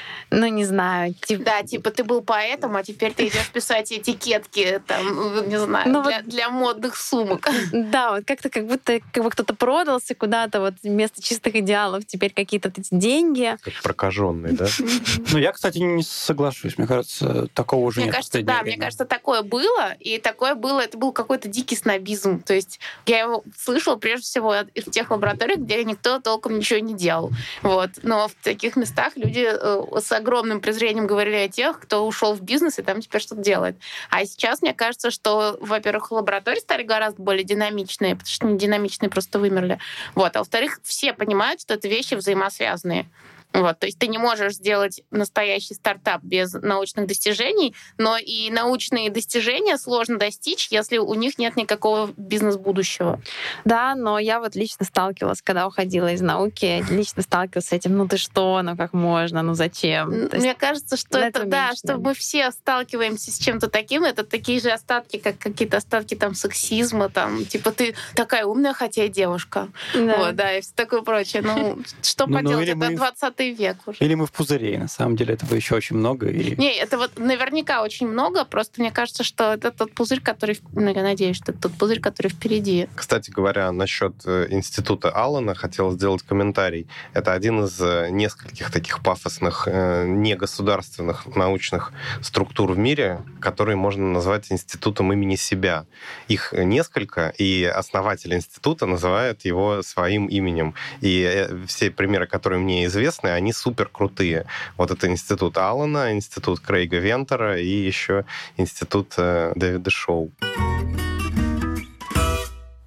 ну, 0.31 0.47
не 0.47 0.63
знаю. 0.63 1.13
Типа... 1.13 1.43
Да, 1.43 1.63
типа 1.63 1.91
ты 1.91 2.05
был 2.05 2.21
поэтом, 2.21 2.77
а 2.77 2.83
теперь 2.83 3.13
ты 3.13 3.27
идешь 3.27 3.49
писать 3.49 3.91
этикетки, 3.91 4.81
там, 4.87 5.49
не 5.49 5.59
знаю, 5.59 5.89
ну, 5.89 6.03
для, 6.03 6.17
вот... 6.17 6.25
для 6.25 6.49
модных 6.49 6.95
сумок. 6.95 7.49
Да, 7.73 8.11
вот 8.11 8.25
как-то 8.25 8.49
как 8.49 8.65
будто 8.65 9.01
как 9.11 9.23
бы 9.23 9.29
кто-то 9.29 9.53
продался 9.53 10.15
куда-то, 10.15 10.61
вот 10.61 10.75
вместо 10.83 11.21
чистых 11.21 11.55
идеалов 11.55 12.05
теперь 12.05 12.31
какие-то 12.33 12.69
эти 12.69 12.87
деньги. 12.91 13.57
Как 13.61 13.73
прокаженный, 13.83 14.53
да? 14.53 14.67
Ну, 15.31 15.37
я, 15.37 15.51
кстати, 15.51 15.77
не 15.77 16.03
соглашусь. 16.03 16.77
Мне 16.77 16.87
кажется, 16.87 17.47
такого 17.53 17.85
уже 17.85 18.01
мне 18.01 18.11
Кажется, 18.11 18.41
да, 18.41 18.61
мне 18.63 18.77
кажется, 18.77 19.05
такое 19.05 19.41
было, 19.41 19.93
и 19.99 20.17
такое 20.17 20.55
было, 20.55 20.79
это 20.79 20.97
был 20.97 21.11
какой-то 21.11 21.47
дикий 21.47 21.75
снобизм. 21.75 22.41
То 22.41 22.53
есть 22.53 22.79
я 23.05 23.19
его 23.19 23.43
слышала 23.57 23.97
прежде 23.97 24.25
всего 24.25 24.55
в 24.75 24.91
тех 24.91 25.11
лабораториях, 25.11 25.59
где 25.59 25.83
никто 25.83 26.19
толком 26.19 26.57
ничего 26.57 26.79
не 26.79 26.93
делал. 26.93 27.31
Вот. 27.61 27.89
Но 28.03 28.27
в 28.27 28.33
таких 28.41 28.75
местах 28.75 29.13
люди 29.15 29.47
э, 29.51 29.99
с 29.99 30.11
огромным 30.21 30.61
презрением 30.61 31.07
говорили 31.07 31.35
о 31.35 31.49
тех, 31.49 31.79
кто 31.79 32.07
ушел 32.07 32.33
в 32.33 32.41
бизнес 32.41 32.79
и 32.79 32.81
там 32.81 33.01
теперь 33.01 33.21
что-то 33.21 33.41
делает. 33.41 33.75
А 34.09 34.25
сейчас 34.25 34.61
мне 34.61 34.73
кажется, 34.73 35.11
что, 35.11 35.57
во-первых, 35.59 36.11
лаборатории 36.11 36.59
стали 36.59 36.83
гораздо 36.83 37.21
более 37.21 37.43
динамичные, 37.43 38.15
потому 38.15 38.29
что 38.29 38.47
не 38.47 38.57
динамичные 38.57 39.09
просто 39.09 39.39
вымерли. 39.39 39.79
Вот. 40.15 40.35
А 40.35 40.39
во-вторых, 40.39 40.79
все 40.83 41.13
понимают, 41.13 41.61
что 41.61 41.73
это 41.73 41.87
вещи 41.87 42.13
взаимосвязанные. 42.13 43.07
Вот, 43.53 43.79
то 43.79 43.85
есть 43.85 43.99
ты 43.99 44.07
не 44.07 44.17
можешь 44.17 44.53
сделать 44.53 45.01
настоящий 45.11 45.73
стартап 45.73 46.23
без 46.23 46.53
научных 46.53 47.07
достижений, 47.07 47.75
но 47.97 48.17
и 48.17 48.49
научные 48.49 49.09
достижения 49.09 49.77
сложно 49.77 50.17
достичь, 50.17 50.69
если 50.71 50.97
у 50.97 51.13
них 51.15 51.37
нет 51.37 51.57
никакого 51.57 52.11
бизнес-будущего. 52.15 53.21
Да, 53.65 53.95
но 53.95 54.19
я 54.19 54.39
вот 54.39 54.55
лично 54.55 54.85
сталкивалась, 54.85 55.41
когда 55.41 55.67
уходила 55.67 56.11
из 56.11 56.21
науки, 56.21 56.85
лично 56.89 57.23
сталкивалась 57.23 57.67
с 57.67 57.71
этим, 57.71 57.97
ну 57.97 58.07
ты 58.07 58.17
что, 58.17 58.61
ну 58.61 58.77
как 58.77 58.93
можно, 58.93 59.41
ну 59.41 59.53
зачем? 59.53 60.29
То 60.29 60.37
Мне 60.37 60.53
кажется, 60.53 60.95
что 60.95 61.19
это, 61.19 61.45
да, 61.45 61.73
что 61.75 61.97
мы 61.97 62.13
все 62.13 62.51
сталкиваемся 62.51 63.31
с 63.31 63.37
чем-то 63.37 63.69
таким, 63.69 64.03
это 64.03 64.23
такие 64.23 64.59
же 64.59 64.71
остатки, 64.71 65.17
как 65.17 65.37
какие-то 65.37 65.77
остатки 65.77 66.15
там 66.15 66.35
сексизма, 66.35 67.09
там, 67.09 67.45
типа 67.45 67.71
ты 67.71 67.95
такая 68.15 68.45
умная, 68.45 68.73
хотя 68.73 69.05
и 69.05 69.09
девушка. 69.09 69.69
Да. 69.93 70.17
Вот, 70.17 70.35
да, 70.35 70.57
и 70.57 70.61
все 70.61 70.71
такое 70.75 71.01
прочее. 71.01 71.41
Ну, 71.41 71.79
что 72.01 72.27
ну, 72.27 72.37
ну, 72.37 72.43
поделать, 72.43 72.69
это 72.69 72.95
20 72.95 73.40
век 73.49 73.77
уже. 73.85 73.97
Или 73.99 74.13
мы 74.13 74.25
в 74.27 74.31
пузыре, 74.31 74.77
на 74.77 74.87
самом 74.87 75.15
деле 75.15 75.33
этого 75.33 75.55
еще 75.55 75.75
очень 75.75 75.95
много. 75.95 76.29
И... 76.29 76.55
Не, 76.55 76.73
это 76.75 76.97
вот 76.97 77.17
наверняка 77.17 77.81
очень 77.83 78.07
много, 78.07 78.45
просто 78.45 78.81
мне 78.81 78.91
кажется, 78.91 79.23
что 79.23 79.53
это 79.53 79.71
тот 79.71 79.93
пузырь, 79.93 80.21
который, 80.21 80.59
ну, 80.73 80.93
я 80.93 81.01
надеюсь, 81.01 81.37
что 81.37 81.51
это 81.51 81.63
тот 81.63 81.73
пузырь, 81.73 81.99
который 81.99 82.27
впереди. 82.27 82.87
Кстати 82.95 83.31
говоря, 83.31 83.71
насчет 83.71 84.13
э, 84.25 84.47
института 84.49 85.09
Аллана 85.09 85.55
хотел 85.55 85.91
сделать 85.91 86.21
комментарий. 86.21 86.87
Это 87.13 87.33
один 87.33 87.63
из 87.65 87.79
э, 87.81 88.09
нескольких 88.11 88.71
таких 88.71 89.01
пафосных 89.01 89.67
э, 89.67 90.05
негосударственных 90.07 91.25
научных 91.35 91.91
структур 92.21 92.73
в 92.73 92.77
мире, 92.77 93.21
которые 93.39 93.75
можно 93.75 94.07
назвать 94.11 94.51
институтом 94.51 95.11
имени 95.13 95.35
себя. 95.35 95.85
Их 96.27 96.53
несколько, 96.53 97.33
и 97.37 97.63
основатель 97.63 98.33
института 98.33 98.85
называет 98.85 99.45
его 99.45 99.81
своим 99.81 100.27
именем. 100.27 100.73
И 101.01 101.47
все 101.67 101.91
примеры, 101.91 102.27
которые 102.27 102.59
мне 102.59 102.85
известны, 102.85 103.29
они 103.33 103.53
супер 103.53 103.87
крутые. 103.87 104.45
Вот 104.77 104.91
это 104.91 105.07
институт 105.07 105.57
Аллана, 105.57 106.13
институт 106.13 106.59
Крейга 106.59 106.97
Вентера 106.99 107.59
и 107.59 107.67
еще 107.67 108.25
институт 108.57 109.13
э, 109.17 109.53
Дэвида 109.55 109.89
Шоу. 109.89 110.31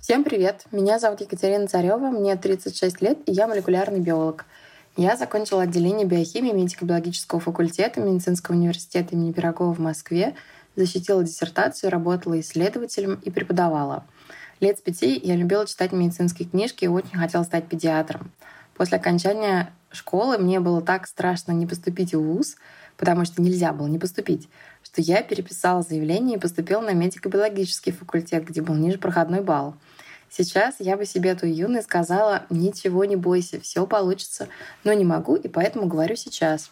Всем 0.01 0.22
привет! 0.22 0.64
Меня 0.70 0.99
зовут 0.99 1.22
Екатерина 1.22 1.66
Царева, 1.66 2.11
мне 2.11 2.36
36 2.36 3.01
лет, 3.01 3.18
и 3.26 3.32
я 3.32 3.49
молекулярный 3.49 4.01
биолог. 4.01 4.45
Я 4.97 5.16
закончила 5.16 5.62
отделение 5.62 6.07
биохимии 6.07 6.53
медико-биологического 6.53 7.40
факультета 7.40 8.01
Медицинского 8.01 8.55
университета 8.55 9.14
имени 9.14 9.32
Пирогова 9.32 9.74
в 9.74 9.80
Москве, 9.80 10.34
защитила 10.76 11.24
диссертацию, 11.24 11.90
работала 11.90 12.38
исследователем 12.38 13.18
и 13.24 13.30
преподавала. 13.30 14.05
Лет 14.61 14.78
с 14.78 14.82
пяти 14.82 15.20
я 15.22 15.36
любила 15.36 15.66
читать 15.66 15.92
медицинские 15.92 16.49
книжки 16.49 16.84
и 16.84 16.88
очень 16.88 17.18
хотела 17.18 17.42
стать 17.42 17.66
педиатром. 17.66 18.30
После 18.74 18.99
окончания 18.99 19.72
школы 19.95 20.38
мне 20.38 20.61
было 20.61 20.82
так 20.82 21.07
страшно 21.07 21.53
не 21.53 21.66
поступить 21.66 22.14
в 22.14 22.20
ВУЗ, 22.20 22.57
потому 22.97 23.24
что 23.24 23.42
нельзя 23.42 23.72
было 23.72 23.86
не 23.86 23.99
поступить, 23.99 24.49
что 24.82 25.01
я 25.01 25.22
переписала 25.22 25.82
заявление 25.82 26.36
и 26.36 26.40
поступила 26.40 26.80
на 26.80 26.92
медико-биологический 26.92 27.92
факультет, 27.92 28.45
где 28.45 28.62
был 28.62 28.74
ниже 28.74 28.99
проходной 28.99 29.40
балл. 29.40 29.74
Сейчас 30.30 30.76
я 30.80 30.97
бы 30.97 31.07
себе 31.07 31.30
эту 31.30 31.47
юной 31.47 31.82
сказала, 31.82 32.42
ничего 32.51 33.05
не 33.05 33.16
бойся, 33.16 33.61
все 33.61 33.86
получится, 33.86 34.49
но 34.82 34.92
не 34.92 35.05
могу, 35.05 35.36
и 35.36 35.49
поэтому 35.49 35.86
говорю 35.86 36.16
сейчас. 36.16 36.70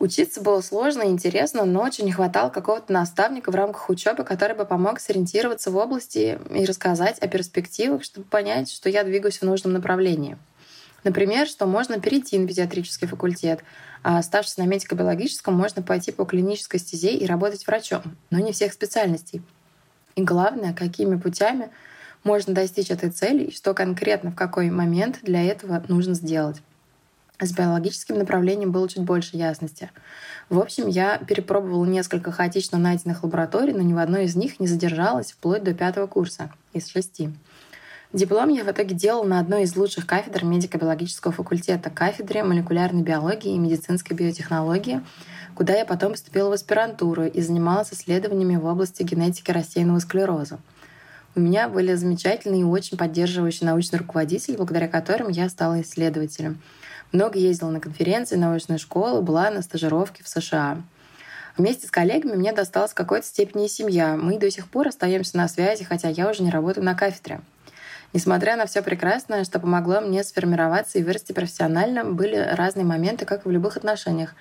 Учиться 0.00 0.40
было 0.40 0.60
сложно 0.60 1.02
и 1.02 1.08
интересно, 1.08 1.64
но 1.64 1.82
очень 1.82 2.04
не 2.04 2.12
хватало 2.12 2.50
какого-то 2.50 2.92
наставника 2.92 3.50
в 3.50 3.54
рамках 3.54 3.88
учебы, 3.90 4.22
который 4.22 4.56
бы 4.56 4.64
помог 4.64 5.00
сориентироваться 5.00 5.72
в 5.72 5.76
области 5.76 6.38
и 6.50 6.64
рассказать 6.64 7.18
о 7.18 7.26
перспективах, 7.26 8.04
чтобы 8.04 8.26
понять, 8.26 8.70
что 8.70 8.88
я 8.88 9.02
двигаюсь 9.02 9.38
в 9.38 9.42
нужном 9.42 9.72
направлении. 9.72 10.38
Например, 11.04 11.46
что 11.46 11.66
можно 11.66 12.00
перейти 12.00 12.38
на 12.38 12.46
педиатрический 12.46 13.06
факультет, 13.06 13.62
а 14.02 14.18
оставшись 14.18 14.56
на 14.56 14.66
медико-биологическом, 14.66 15.54
можно 15.54 15.82
пойти 15.82 16.12
по 16.12 16.24
клинической 16.24 16.80
стезе 16.80 17.14
и 17.14 17.26
работать 17.26 17.66
врачом, 17.66 18.02
но 18.30 18.38
не 18.38 18.52
всех 18.52 18.72
специальностей. 18.72 19.42
И 20.16 20.22
главное, 20.22 20.74
какими 20.74 21.16
путями 21.16 21.70
можно 22.24 22.52
достичь 22.52 22.90
этой 22.90 23.10
цели 23.10 23.44
и 23.44 23.54
что 23.54 23.74
конкретно 23.74 24.32
в 24.32 24.34
какой 24.34 24.70
момент 24.70 25.20
для 25.22 25.44
этого 25.44 25.82
нужно 25.88 26.14
сделать. 26.14 26.60
С 27.40 27.52
биологическим 27.52 28.18
направлением 28.18 28.72
было 28.72 28.88
чуть 28.88 29.04
больше 29.04 29.36
ясности. 29.36 29.92
В 30.48 30.58
общем, 30.58 30.88
я 30.88 31.18
перепробовала 31.18 31.84
несколько 31.84 32.32
хаотично 32.32 32.78
найденных 32.78 33.22
лабораторий, 33.22 33.72
но 33.72 33.82
ни 33.82 33.92
в 33.92 33.98
одной 33.98 34.24
из 34.24 34.34
них 34.34 34.58
не 34.58 34.66
задержалась 34.66 35.30
вплоть 35.30 35.62
до 35.62 35.72
пятого 35.72 36.08
курса 36.08 36.50
из 36.72 36.88
шести. 36.88 37.30
Диплом 38.14 38.48
я 38.48 38.64
в 38.64 38.70
итоге 38.70 38.94
делал 38.94 39.24
на 39.24 39.38
одной 39.38 39.64
из 39.64 39.76
лучших 39.76 40.06
кафедр 40.06 40.42
медико-биологического 40.42 41.30
факультета, 41.30 41.90
кафедре 41.90 42.42
молекулярной 42.42 43.02
биологии 43.02 43.52
и 43.52 43.58
медицинской 43.58 44.16
биотехнологии, 44.16 45.02
куда 45.54 45.74
я 45.74 45.84
потом 45.84 46.12
поступила 46.12 46.48
в 46.48 46.52
аспирантуру 46.52 47.26
и 47.26 47.40
занималась 47.42 47.92
исследованиями 47.92 48.56
в 48.56 48.64
области 48.64 49.02
генетики 49.02 49.50
рассеянного 49.50 49.98
склероза. 49.98 50.58
У 51.34 51.40
меня 51.40 51.68
были 51.68 51.92
замечательные 51.94 52.62
и 52.62 52.64
очень 52.64 52.96
поддерживающие 52.96 53.68
научные 53.68 53.98
руководители, 53.98 54.56
благодаря 54.56 54.88
которым 54.88 55.28
я 55.28 55.50
стала 55.50 55.82
исследователем. 55.82 56.62
Много 57.12 57.38
ездила 57.38 57.68
на 57.68 57.80
конференции, 57.80 58.36
научные 58.36 58.78
школы, 58.78 59.20
была 59.20 59.50
на 59.50 59.60
стажировке 59.60 60.24
в 60.24 60.28
США. 60.28 60.80
Вместе 61.58 61.86
с 61.86 61.90
коллегами 61.90 62.36
мне 62.36 62.54
досталась 62.54 62.92
в 62.92 62.94
какой-то 62.94 63.26
степени 63.26 63.66
и 63.66 63.68
семья. 63.68 64.16
Мы 64.16 64.38
до 64.38 64.50
сих 64.50 64.66
пор 64.68 64.88
остаемся 64.88 65.36
на 65.36 65.46
связи, 65.46 65.84
хотя 65.84 66.08
я 66.08 66.30
уже 66.30 66.42
не 66.42 66.50
работаю 66.50 66.86
на 66.86 66.94
кафедре. 66.94 67.40
Несмотря 68.12 68.56
на 68.56 68.66
все 68.66 68.82
прекрасное, 68.82 69.44
что 69.44 69.60
помогло 69.60 70.00
мне 70.00 70.24
сформироваться 70.24 70.98
и 70.98 71.02
вырасти 71.02 71.32
профессионально, 71.32 72.04
были 72.04 72.36
разные 72.36 72.84
моменты, 72.84 73.26
как 73.26 73.44
и 73.44 73.48
в 73.48 73.52
любых 73.52 73.76
отношениях. 73.76 74.34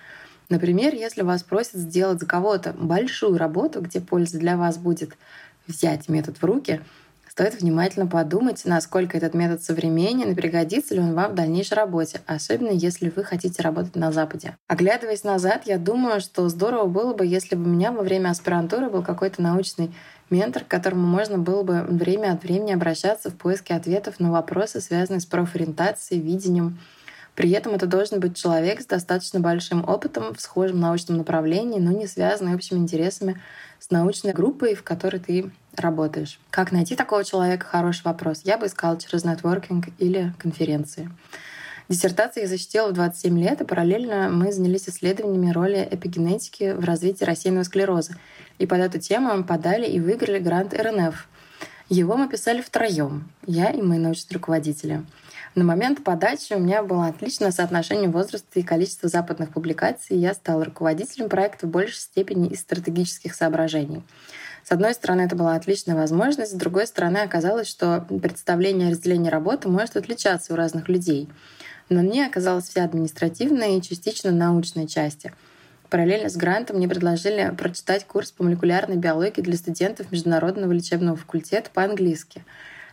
Например, 0.49 0.93
если 0.93 1.23
вас 1.23 1.43
просят 1.43 1.75
сделать 1.75 2.19
за 2.19 2.25
кого-то 2.25 2.71
большую 2.71 3.37
работу, 3.37 3.81
где 3.81 3.99
польза 3.99 4.39
для 4.39 4.55
вас 4.55 4.77
будет 4.77 5.17
взять 5.67 6.07
метод 6.07 6.37
в 6.37 6.43
руки, 6.45 6.81
стоит 7.37 7.61
внимательно 7.61 8.07
подумать, 8.07 8.63
насколько 8.65 9.15
этот 9.15 9.35
метод 9.35 9.61
современен 9.61 10.31
и 10.31 10.33
пригодится 10.33 10.95
ли 10.95 11.01
он 11.01 11.13
вам 11.13 11.33
в 11.33 11.35
дальнейшей 11.35 11.75
работе, 11.75 12.19
особенно 12.25 12.71
если 12.71 13.13
вы 13.15 13.23
хотите 13.23 13.61
работать 13.61 13.95
на 13.95 14.11
Западе. 14.11 14.57
Оглядываясь 14.67 15.23
назад, 15.23 15.67
я 15.67 15.77
думаю, 15.77 16.19
что 16.19 16.49
здорово 16.49 16.87
было 16.87 17.13
бы, 17.13 17.27
если 17.27 17.55
бы 17.55 17.65
у 17.65 17.67
меня 17.67 17.91
во 17.91 18.01
время 18.01 18.31
аспирантуры 18.31 18.89
был 18.89 19.03
какой-то 19.03 19.43
научный 19.43 19.93
ментор, 20.31 20.63
к 20.63 20.67
которому 20.67 21.05
можно 21.05 21.37
было 21.37 21.61
бы 21.61 21.83
время 21.83 22.33
от 22.33 22.41
времени 22.41 22.73
обращаться 22.73 23.29
в 23.29 23.35
поиске 23.35 23.75
ответов 23.75 24.19
на 24.19 24.31
вопросы, 24.31 24.81
связанные 24.81 25.19
с 25.19 25.27
профориентацией, 25.27 26.19
видением. 26.19 26.79
При 27.35 27.51
этом 27.51 27.75
это 27.75 27.85
должен 27.85 28.19
быть 28.19 28.35
человек 28.35 28.81
с 28.81 28.87
достаточно 28.87 29.39
большим 29.39 29.87
опытом 29.87 30.33
в 30.33 30.41
схожем 30.41 30.79
научном 30.79 31.17
направлении, 31.19 31.79
но 31.79 31.91
не 31.91 32.07
связанный 32.07 32.55
общими 32.55 32.79
интересами 32.79 33.39
с 33.77 33.91
научной 33.91 34.33
группой, 34.33 34.73
в 34.73 34.81
которой 34.81 35.19
ты 35.19 35.51
работаешь. 35.79 36.39
Как 36.49 36.71
найти 36.71 36.95
такого 36.95 37.23
человека? 37.23 37.65
Хороший 37.65 38.03
вопрос. 38.03 38.41
Я 38.43 38.57
бы 38.57 38.67
искала 38.67 38.99
через 38.99 39.23
нетворкинг 39.23 39.87
или 39.97 40.33
конференции. 40.37 41.09
Диссертацию 41.89 42.43
я 42.43 42.49
защитила 42.49 42.89
в 42.89 42.93
27 42.93 43.39
лет, 43.39 43.61
и 43.61 43.65
параллельно 43.65 44.29
мы 44.29 44.51
занялись 44.51 44.89
исследованиями 44.89 45.51
роли 45.51 45.87
эпигенетики 45.89 46.73
в 46.73 46.83
развитии 46.83 47.23
рассеянного 47.23 47.63
склероза. 47.63 48.15
И 48.57 48.65
под 48.67 48.79
эту 48.79 48.99
тему 48.99 49.33
мы 49.33 49.43
подали 49.45 49.85
и 49.85 49.99
выиграли 50.01 50.39
грант 50.39 50.73
РНФ. 50.73 51.27
Его 51.87 52.17
мы 52.17 52.27
писали 52.27 52.61
втроем, 52.61 53.31
я 53.45 53.69
и 53.69 53.81
мои 53.81 53.97
научные 53.97 54.35
руководители. 54.35 55.05
На 55.55 55.63
момент 55.63 56.03
подачи 56.03 56.53
у 56.53 56.59
меня 56.59 56.83
было 56.83 57.07
отличное 57.07 57.51
соотношение 57.51 58.09
возраста 58.09 58.59
и 58.59 58.63
количества 58.63 59.07
западных 59.07 59.51
публикаций, 59.51 60.17
и 60.17 60.19
я 60.19 60.33
стала 60.33 60.65
руководителем 60.65 61.29
проекта 61.29 61.65
в 61.65 61.69
большей 61.69 61.99
степени 61.99 62.49
из 62.49 62.59
стратегических 62.59 63.33
соображений. 63.33 64.03
С 64.67 64.71
одной 64.71 64.93
стороны, 64.93 65.21
это 65.21 65.35
была 65.35 65.55
отличная 65.55 65.95
возможность, 65.95 66.51
с 66.51 66.55
другой 66.55 66.87
стороны, 66.87 67.19
оказалось, 67.19 67.69
что 67.69 68.05
представление 68.21 68.89
о 68.89 68.91
разделении 68.91 69.29
работы 69.29 69.69
может 69.69 69.95
отличаться 69.95 70.53
у 70.53 70.55
разных 70.57 70.89
людей— 70.89 71.29
но 71.89 72.01
мне 72.01 72.25
оказалась 72.25 72.67
вся 72.67 72.83
административная 72.83 73.77
и 73.77 73.81
частично 73.81 74.31
научная 74.31 74.87
части. 74.87 75.33
Параллельно 75.89 76.29
с 76.29 76.35
грантом 76.35 76.77
мне 76.77 76.87
предложили 76.87 77.53
прочитать 77.57 78.05
курс 78.05 78.31
по 78.31 78.43
молекулярной 78.43 78.97
биологии 78.97 79.41
для 79.41 79.55
студентов 79.55 80.11
Международного 80.11 80.73
лечебного 80.73 81.15
факультета 81.15 81.69
по-английски. 81.73 82.43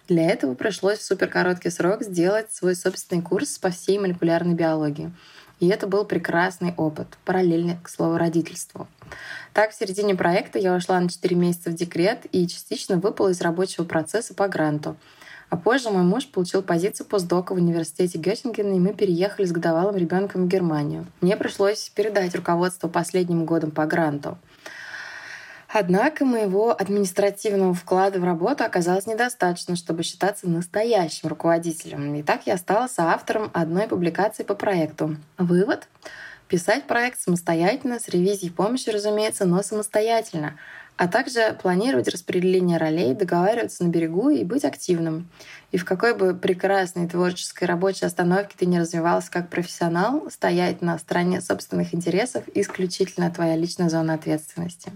Для 0.07 0.31
этого 0.31 0.55
пришлось 0.55 0.99
в 0.99 1.05
суперкороткий 1.05 1.70
срок 1.70 2.03
сделать 2.03 2.53
свой 2.53 2.77
собственный 2.77 3.22
курс 3.22 3.59
по 3.59 3.70
всей 3.70 3.99
молекулярной 3.99 4.55
биологии. 4.55 5.12
И 5.61 5.68
это 5.68 5.86
был 5.86 6.05
прекрасный 6.05 6.74
опыт, 6.76 7.07
параллельный, 7.24 7.76
к 7.82 7.88
слову, 7.88 8.16
родительству. 8.16 8.86
Так, 9.52 9.70
в 9.70 9.78
середине 9.78 10.14
проекта 10.14 10.59
я 10.59 10.74
ушла 10.74 10.98
на 11.00 11.09
4 11.09 11.36
месяца 11.36 11.70
в 11.70 11.74
декрет 11.74 12.26
и 12.32 12.46
частично 12.48 12.96
выпала 12.96 13.28
из 13.28 13.40
рабочего 13.40 13.84
процесса 13.84 14.34
по 14.34 14.48
гранту. 14.48 14.96
А 15.50 15.57
позже 15.57 15.90
мой 15.90 16.02
муж 16.02 16.26
получил 16.26 16.62
позицию 16.62 17.07
постдока 17.07 17.52
в 17.55 17.59
университете 17.59 18.18
Геттингена, 18.18 18.74
и 18.74 18.80
мы 18.80 18.92
переехали 18.92 19.46
с 19.46 19.52
годовалым 19.52 19.96
ребенком 19.96 20.46
в 20.46 20.48
Германию. 20.48 21.07
Мне 21.20 21.36
пришлось 21.36 21.90
передать 21.90 22.34
руководство 22.34 22.88
последним 22.88 23.44
годом 23.44 23.70
по 23.70 23.86
гранту. 23.86 24.36
Однако 25.77 26.25
моего 26.25 26.70
административного 26.70 27.75
вклада 27.75 28.20
в 28.20 28.25
работу 28.25 28.62
оказалось 28.62 29.09
недостаточно, 29.09 29.75
чтобы 29.75 30.05
считаться 30.05 30.49
настоящим 30.49 31.29
руководителем. 31.29 32.14
И 32.14 32.22
так 32.22 32.47
я 32.47 32.59
стала 32.59 32.87
соавтором 32.87 33.51
одной 33.53 33.89
публикации 33.89 34.45
по 34.45 34.55
проекту. 34.55 35.16
Вывод— 35.37 35.89
писать 36.49 36.85
проект 36.85 37.20
самостоятельно, 37.20 37.99
с 37.99 38.09
ревизией 38.09 38.53
помощи, 38.53 38.89
разумеется, 38.91 39.47
но 39.47 39.64
самостоятельно— 39.64 40.57
а 40.97 41.09
также 41.09 41.59
планировать 41.61 42.07
распределение 42.07 42.79
ролей, 42.79 43.14
договариваться 43.14 43.83
на 43.83 43.89
берегу 43.89 44.31
и 44.31 44.45
быть 44.45 44.64
активным. 44.64 45.29
И 45.72 45.77
в 45.77 45.85
какой 45.85 46.14
бы 46.14 46.35
прекрасной 46.35 47.09
творческой 47.09 47.64
рабочей 47.64 48.07
остановке 48.07 48.55
ты 48.57 48.66
не 48.66 48.79
развивался 48.79 49.29
как 49.29 49.51
профессионал, 49.51 50.31
стоять 50.31 50.83
на 50.83 50.97
стороне 50.99 51.41
собственных 51.41 51.95
интересов— 51.95 52.45
исключительно 52.55 53.29
твоя 53.33 53.57
личная 53.57 53.89
зона 53.89 54.14
ответственности. 54.14 54.93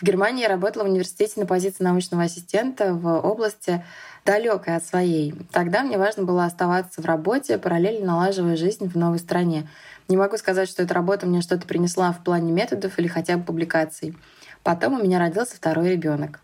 В 0.00 0.02
Германии 0.02 0.40
я 0.40 0.48
работала 0.48 0.84
в 0.84 0.88
университете 0.88 1.38
на 1.40 1.44
позиции 1.44 1.84
научного 1.84 2.22
ассистента 2.22 2.94
в 2.94 3.20
области 3.20 3.84
далекой 4.24 4.76
от 4.76 4.82
своей. 4.82 5.34
Тогда 5.52 5.82
мне 5.82 5.98
важно 5.98 6.22
было 6.22 6.46
оставаться 6.46 7.02
в 7.02 7.04
работе, 7.04 7.58
параллельно 7.58 8.06
налаживая 8.06 8.56
жизнь 8.56 8.88
в 8.88 8.96
новой 8.96 9.18
стране. 9.18 9.68
Не 10.08 10.16
могу 10.16 10.38
сказать, 10.38 10.70
что 10.70 10.82
эта 10.82 10.94
работа 10.94 11.26
мне 11.26 11.42
что-то 11.42 11.66
принесла 11.66 12.12
в 12.12 12.24
плане 12.24 12.50
методов 12.50 12.98
или 12.98 13.08
хотя 13.08 13.36
бы 13.36 13.44
публикаций. 13.44 14.16
Потом 14.62 14.98
у 14.98 15.04
меня 15.04 15.18
родился 15.18 15.56
второй 15.56 15.90
ребенок. 15.90 16.40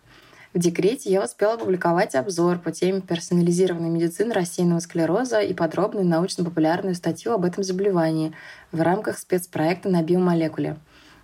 В 0.52 0.58
декрете 0.58 1.10
я 1.10 1.24
успела 1.24 1.54
опубликовать 1.54 2.14
обзор 2.14 2.58
по 2.58 2.72
теме 2.72 3.00
персонализированной 3.00 3.88
медицины 3.88 4.34
рассеянного 4.34 4.80
склероза 4.80 5.40
и 5.40 5.54
подробную 5.54 6.04
научно-популярную 6.04 6.94
статью 6.94 7.32
об 7.32 7.46
этом 7.46 7.64
заболевании 7.64 8.34
в 8.70 8.82
рамках 8.82 9.16
спецпроекта 9.16 9.88
на 9.88 10.02
биомолекуле. 10.02 10.76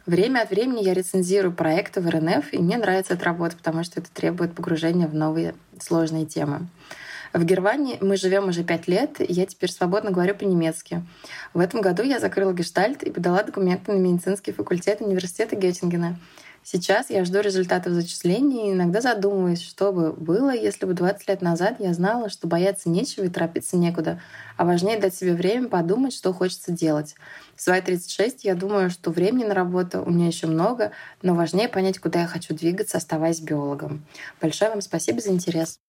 Время 0.06 0.40
от 0.40 0.50
времени 0.50 0.82
я 0.82 0.94
рецензирую 0.94 1.52
проекты 1.52 2.00
в 2.00 2.08
РНФ, 2.08 2.52
и 2.52 2.58
мне 2.58 2.76
нравится 2.76 3.14
эта 3.14 3.24
работа, 3.24 3.56
потому 3.56 3.84
что 3.84 4.00
это 4.00 4.10
требует 4.12 4.54
погружения 4.54 5.06
в 5.06 5.14
новые 5.14 5.54
сложные 5.80 6.26
темы. 6.26 6.66
В 7.32 7.44
Германии 7.44 7.98
мы 8.00 8.16
живем 8.16 8.48
уже 8.48 8.64
пять 8.64 8.88
лет, 8.88 9.20
и 9.20 9.32
я 9.32 9.46
теперь 9.46 9.70
свободно 9.70 10.10
говорю 10.10 10.34
по-немецки. 10.34 11.02
В 11.54 11.60
этом 11.60 11.80
году 11.80 12.02
я 12.02 12.18
закрыла 12.18 12.52
гештальт 12.52 13.04
и 13.04 13.10
подала 13.10 13.42
документы 13.42 13.92
на 13.92 13.98
медицинский 13.98 14.52
факультет 14.52 15.00
университета 15.00 15.56
Геттингена. 15.56 16.18
Сейчас 16.64 17.10
я 17.10 17.24
жду 17.24 17.40
результатов 17.40 17.92
зачислений 17.92 18.68
и 18.68 18.72
иногда 18.72 19.00
задумываюсь, 19.00 19.60
что 19.60 19.92
бы 19.92 20.12
было, 20.12 20.54
если 20.54 20.86
бы 20.86 20.94
20 20.94 21.28
лет 21.28 21.42
назад 21.42 21.76
я 21.80 21.92
знала, 21.92 22.28
что 22.28 22.46
бояться 22.46 22.88
нечего 22.88 23.24
и 23.24 23.28
торопиться 23.28 23.76
некуда, 23.76 24.20
а 24.56 24.64
важнее 24.64 24.98
дать 24.98 25.14
себе 25.14 25.34
время 25.34 25.68
подумать, 25.68 26.12
что 26.12 26.32
хочется 26.32 26.70
делать. 26.70 27.16
В 27.56 27.62
свои 27.62 27.80
36 27.80 28.44
я 28.44 28.54
думаю, 28.54 28.90
что 28.90 29.10
времени 29.10 29.44
на 29.44 29.54
работу 29.54 30.02
у 30.02 30.10
меня 30.10 30.28
еще 30.28 30.46
много, 30.46 30.92
но 31.20 31.34
важнее 31.34 31.68
понять, 31.68 31.98
куда 31.98 32.20
я 32.20 32.26
хочу 32.28 32.54
двигаться, 32.54 32.98
оставаясь 32.98 33.40
биологом. 33.40 34.04
Большое 34.40 34.70
вам 34.70 34.82
спасибо 34.82 35.20
за 35.20 35.30
интерес. 35.30 35.80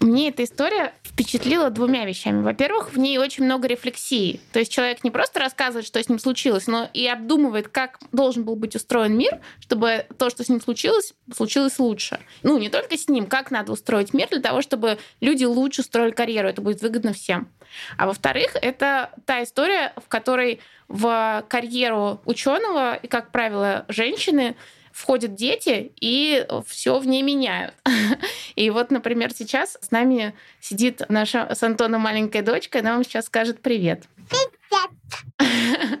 Мне 0.00 0.30
эта 0.30 0.44
история 0.44 0.94
впечатлила 1.04 1.68
двумя 1.68 2.06
вещами. 2.06 2.42
Во-первых, 2.42 2.94
в 2.94 2.98
ней 2.98 3.18
очень 3.18 3.44
много 3.44 3.68
рефлексии. 3.68 4.40
То 4.50 4.58
есть 4.58 4.72
человек 4.72 5.04
не 5.04 5.10
просто 5.10 5.40
рассказывает, 5.40 5.86
что 5.86 6.02
с 6.02 6.08
ним 6.08 6.18
случилось, 6.18 6.66
но 6.66 6.88
и 6.94 7.06
обдумывает, 7.06 7.68
как 7.68 7.98
должен 8.10 8.44
был 8.44 8.56
быть 8.56 8.74
устроен 8.74 9.14
мир, 9.14 9.40
чтобы 9.60 10.06
то, 10.16 10.30
что 10.30 10.42
с 10.42 10.48
ним 10.48 10.62
случилось, 10.62 11.12
случилось 11.36 11.78
лучше. 11.78 12.18
Ну, 12.42 12.56
не 12.56 12.70
только 12.70 12.96
с 12.96 13.08
ним, 13.10 13.26
как 13.26 13.50
надо 13.50 13.72
устроить 13.72 14.14
мир 14.14 14.28
для 14.30 14.40
того, 14.40 14.62
чтобы 14.62 14.96
люди 15.20 15.44
лучше 15.44 15.82
строили 15.82 16.12
карьеру. 16.12 16.48
Это 16.48 16.62
будет 16.62 16.80
выгодно 16.80 17.12
всем. 17.12 17.50
А 17.98 18.06
во-вторых, 18.06 18.56
это 18.62 19.10
та 19.26 19.42
история, 19.42 19.92
в 20.02 20.08
которой 20.08 20.60
в 20.88 21.44
карьеру 21.48 22.22
ученого 22.24 22.94
и, 22.94 23.06
как 23.06 23.30
правило, 23.30 23.84
женщины 23.88 24.56
входят 24.92 25.34
дети 25.34 25.92
и 26.00 26.46
все 26.66 26.98
в 26.98 27.06
ней 27.06 27.22
меняют. 27.22 27.74
И 28.56 28.70
вот, 28.70 28.90
например, 28.90 29.32
сейчас 29.32 29.78
с 29.80 29.90
нами 29.90 30.34
сидит 30.60 31.02
наша 31.08 31.54
с 31.54 31.62
Антоном 31.62 32.02
маленькая 32.02 32.42
дочка, 32.42 32.80
она 32.80 32.94
вам 32.94 33.04
сейчас 33.04 33.26
скажет 33.26 33.60
привет. 33.60 34.04
Привет! 34.28 36.00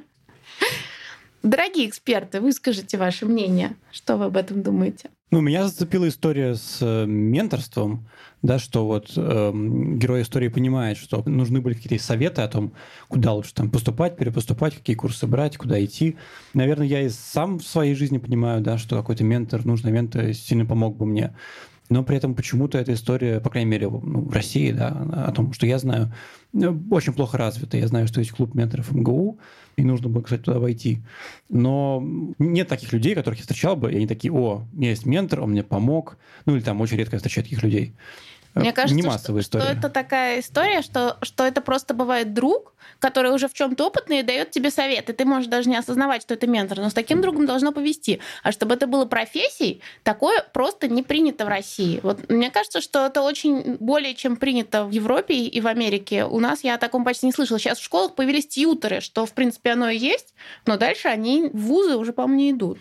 Дорогие 1.42 1.88
эксперты, 1.88 2.40
выскажите 2.40 2.98
ваше 2.98 3.26
мнение. 3.26 3.76
Что 3.90 4.16
вы 4.16 4.26
об 4.26 4.36
этом 4.36 4.62
думаете? 4.62 5.10
Ну, 5.32 5.40
меня 5.40 5.68
зацепила 5.68 6.08
история 6.08 6.56
с 6.56 6.78
э, 6.80 7.06
менторством, 7.06 8.08
да, 8.42 8.58
что 8.58 8.84
вот 8.84 9.12
э, 9.16 9.52
герой 9.94 10.22
истории 10.22 10.48
понимает, 10.48 10.98
что 10.98 11.22
нужны 11.24 11.60
были 11.60 11.74
какие-то 11.74 12.04
советы 12.04 12.42
о 12.42 12.48
том, 12.48 12.72
куда 13.06 13.32
лучше 13.34 13.54
там 13.54 13.70
поступать, 13.70 14.16
перепоступать, 14.16 14.74
какие 14.74 14.96
курсы 14.96 15.28
брать, 15.28 15.56
куда 15.56 15.82
идти. 15.84 16.16
Наверное, 16.52 16.88
я 16.88 17.02
и 17.02 17.08
сам 17.10 17.60
в 17.60 17.62
своей 17.62 17.94
жизни 17.94 18.18
понимаю, 18.18 18.60
да, 18.60 18.76
что 18.76 18.96
какой-то 18.96 19.22
ментор, 19.22 19.64
нужный 19.64 19.92
ментор 19.92 20.34
сильно 20.34 20.66
помог 20.66 20.96
бы 20.96 21.06
мне. 21.06 21.32
Но 21.90 22.04
при 22.04 22.16
этом 22.16 22.36
почему-то 22.36 22.78
эта 22.78 22.94
история, 22.94 23.40
по 23.40 23.50
крайней 23.50 23.68
мере, 23.68 23.90
ну, 23.90 24.20
в 24.20 24.32
России, 24.32 24.70
да, 24.70 24.88
о 25.26 25.32
том, 25.32 25.52
что 25.52 25.66
я 25.66 25.76
знаю, 25.78 26.14
э, 26.54 26.72
очень 26.88 27.12
плохо 27.12 27.36
развита. 27.36 27.76
Я 27.76 27.88
знаю, 27.88 28.06
что 28.06 28.20
есть 28.20 28.30
клуб 28.30 28.54
менторов 28.54 28.92
МГУ, 28.92 29.40
и 29.76 29.82
нужно 29.82 30.08
было, 30.08 30.22
кстати, 30.22 30.42
туда 30.42 30.60
войти. 30.60 31.00
Но 31.48 32.00
нет 32.38 32.68
таких 32.68 32.92
людей, 32.92 33.16
которых 33.16 33.40
я 33.40 33.42
встречал 33.42 33.74
бы, 33.74 33.92
и 33.92 33.96
они 33.96 34.06
такие, 34.06 34.32
о, 34.32 34.64
у 34.72 34.76
меня 34.76 34.90
есть 34.90 35.04
ментор, 35.04 35.40
он 35.40 35.50
мне 35.50 35.64
помог. 35.64 36.16
Ну, 36.46 36.54
или 36.54 36.62
там 36.62 36.80
очень 36.80 36.96
редко 36.96 37.16
я 37.16 37.18
встречаю 37.18 37.44
таких 37.44 37.62
людей. 37.64 37.92
Мне 38.54 38.72
кажется, 38.72 38.94
не 38.94 39.02
массовая 39.02 39.42
что, 39.42 39.58
история. 39.58 39.64
что 39.64 39.78
это 39.78 39.88
такая 39.88 40.40
история, 40.40 40.82
что, 40.82 41.16
что 41.22 41.44
это 41.44 41.60
просто 41.60 41.94
бывает 41.94 42.34
друг, 42.34 42.74
который 42.98 43.32
уже 43.32 43.48
в 43.48 43.54
чем-то 43.54 43.86
опытный 43.86 44.20
и 44.20 44.22
дает 44.22 44.50
тебе 44.50 44.70
совет. 44.70 45.08
И 45.08 45.12
ты 45.12 45.24
можешь 45.24 45.48
даже 45.48 45.68
не 45.68 45.76
осознавать, 45.76 46.22
что 46.22 46.34
это 46.34 46.46
ментор, 46.46 46.78
но 46.78 46.90
с 46.90 46.94
таким 46.94 47.20
другом 47.20 47.46
должно 47.46 47.72
повести. 47.72 48.20
А 48.42 48.52
чтобы 48.52 48.74
это 48.74 48.86
было 48.86 49.04
профессией, 49.04 49.80
такое 50.02 50.44
просто 50.52 50.88
не 50.88 51.02
принято 51.02 51.44
в 51.44 51.48
России. 51.48 52.00
Вот 52.02 52.28
мне 52.28 52.50
кажется, 52.50 52.80
что 52.80 53.06
это 53.06 53.22
очень 53.22 53.76
более 53.78 54.14
чем 54.14 54.36
принято 54.36 54.84
в 54.84 54.90
Европе 54.90 55.34
и 55.34 55.60
в 55.60 55.66
Америке. 55.66 56.24
У 56.24 56.40
нас 56.40 56.64
я 56.64 56.74
о 56.74 56.78
таком 56.78 57.04
почти 57.04 57.26
не 57.26 57.32
слышала. 57.32 57.58
Сейчас 57.58 57.78
в 57.78 57.84
школах 57.84 58.14
появились 58.14 58.48
тьютеры, 58.48 59.00
что, 59.00 59.26
в 59.26 59.32
принципе, 59.32 59.70
оно 59.70 59.88
и 59.88 59.96
есть, 59.96 60.34
но 60.66 60.76
дальше 60.76 61.08
они 61.08 61.50
в 61.52 61.60
вузы 61.66 61.96
уже, 61.96 62.12
по-моему, 62.12 62.40
не 62.40 62.50
идут. 62.50 62.78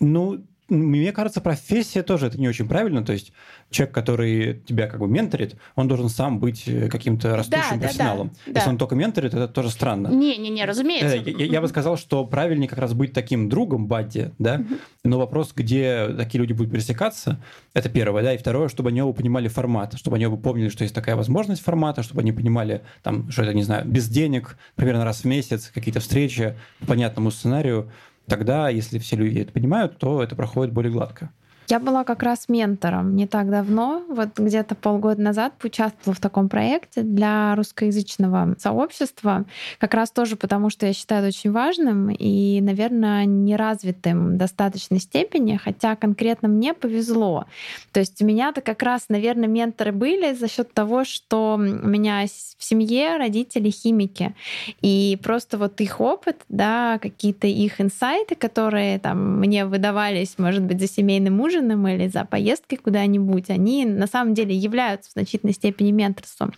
Ну, 0.00 0.42
мне 0.68 1.12
кажется, 1.12 1.40
профессия 1.40 2.02
тоже 2.02 2.28
это 2.28 2.38
не 2.38 2.48
очень 2.48 2.68
правильно. 2.68 3.04
То 3.04 3.12
есть 3.12 3.32
человек, 3.70 3.94
который 3.94 4.62
тебя 4.66 4.86
как 4.86 5.00
бы 5.00 5.08
менторит, 5.08 5.56
он 5.74 5.88
должен 5.88 6.08
сам 6.08 6.38
быть 6.38 6.64
э, 6.66 6.88
каким-то 6.88 7.36
растущим 7.36 7.78
да, 7.78 7.86
профессионалом. 7.86 8.28
Да, 8.28 8.34
да, 8.46 8.52
Если 8.52 8.66
да. 8.66 8.70
он 8.70 8.78
только 8.78 8.94
менторит, 8.94 9.34
это 9.34 9.48
тоже 9.48 9.70
странно. 9.70 10.08
Не-не-не, 10.08 10.64
разумеется. 10.64 11.16
Э, 11.16 11.22
я, 11.30 11.46
я 11.46 11.60
бы 11.60 11.68
сказал, 11.68 11.96
что 11.96 12.24
правильнее 12.24 12.68
как 12.68 12.78
раз 12.78 12.94
быть 12.94 13.12
таким 13.12 13.48
другом 13.48 13.86
Бадди, 13.86 14.32
да, 14.38 14.62
но 15.04 15.18
вопрос, 15.18 15.52
где 15.54 16.08
такие 16.16 16.40
люди 16.40 16.52
будут 16.52 16.72
пересекаться, 16.72 17.42
это 17.74 17.88
первое, 17.88 18.22
да, 18.22 18.34
и 18.34 18.38
второе, 18.38 18.68
чтобы 18.68 18.90
они 18.90 19.02
оба 19.02 19.12
понимали 19.12 19.48
формат, 19.48 19.98
чтобы 19.98 20.16
они 20.16 20.26
оба 20.26 20.36
помнили, 20.36 20.68
что 20.68 20.84
есть 20.84 20.94
такая 20.94 21.16
возможность 21.16 21.62
формата, 21.62 22.02
чтобы 22.02 22.20
они 22.20 22.32
понимали, 22.32 22.82
там, 23.02 23.30
что 23.30 23.42
это, 23.42 23.54
не 23.54 23.62
знаю, 23.64 23.84
без 23.86 24.08
денег, 24.08 24.56
примерно 24.76 25.04
раз 25.04 25.20
в 25.20 25.24
месяц, 25.24 25.70
какие-то 25.74 26.00
встречи 26.00 26.56
по 26.80 26.86
понятному 26.86 27.30
сценарию, 27.30 27.90
тогда, 28.26 28.68
если 28.68 28.98
все 28.98 29.16
люди 29.16 29.40
это 29.40 29.52
понимают, 29.52 29.98
то 29.98 30.22
это 30.22 30.36
проходит 30.36 30.72
более 30.72 30.92
гладко. 30.92 31.30
Я 31.72 31.80
была 31.80 32.04
как 32.04 32.22
раз 32.22 32.50
ментором 32.50 33.16
не 33.16 33.26
так 33.26 33.48
давно, 33.48 34.02
вот 34.06 34.38
где-то 34.38 34.74
полгода 34.74 35.22
назад 35.22 35.54
поучаствовала 35.58 36.14
в 36.14 36.20
таком 36.20 36.50
проекте 36.50 37.00
для 37.00 37.54
русскоязычного 37.54 38.56
сообщества, 38.58 39.46
как 39.78 39.94
раз 39.94 40.10
тоже 40.10 40.36
потому, 40.36 40.68
что 40.68 40.84
я 40.84 40.92
считаю 40.92 41.22
это 41.22 41.28
очень 41.28 41.50
важным 41.50 42.10
и, 42.10 42.60
наверное, 42.60 43.24
неразвитым 43.24 44.34
в 44.34 44.36
достаточной 44.36 44.98
степени, 44.98 45.56
хотя 45.56 45.96
конкретно 45.96 46.46
мне 46.48 46.74
повезло. 46.74 47.46
То 47.92 48.00
есть 48.00 48.20
у 48.20 48.26
меня-то 48.26 48.60
как 48.60 48.82
раз, 48.82 49.06
наверное, 49.08 49.48
менторы 49.48 49.92
были 49.92 50.34
за 50.34 50.48
счет 50.48 50.74
того, 50.74 51.06
что 51.06 51.54
у 51.54 51.88
меня 51.88 52.26
в 52.26 52.62
семье 52.62 53.16
родители 53.16 53.70
химики, 53.70 54.34
и 54.82 55.18
просто 55.22 55.56
вот 55.56 55.80
их 55.80 56.02
опыт, 56.02 56.36
да, 56.50 56.98
какие-то 57.00 57.46
их 57.46 57.80
инсайты, 57.80 58.34
которые 58.34 58.98
там 58.98 59.38
мне 59.40 59.64
выдавались, 59.64 60.34
может 60.36 60.62
быть, 60.64 60.78
за 60.78 60.86
семейным 60.86 61.40
ужином, 61.40 61.61
ужином 61.62 61.86
или 61.88 62.08
за 62.08 62.24
поездкой 62.24 62.78
куда-нибудь, 62.78 63.50
они 63.50 63.84
на 63.84 64.06
самом 64.06 64.34
деле 64.34 64.54
являются 64.54 65.10
в 65.10 65.12
значительной 65.12 65.54
степени 65.54 65.92
менторством. 65.92 66.52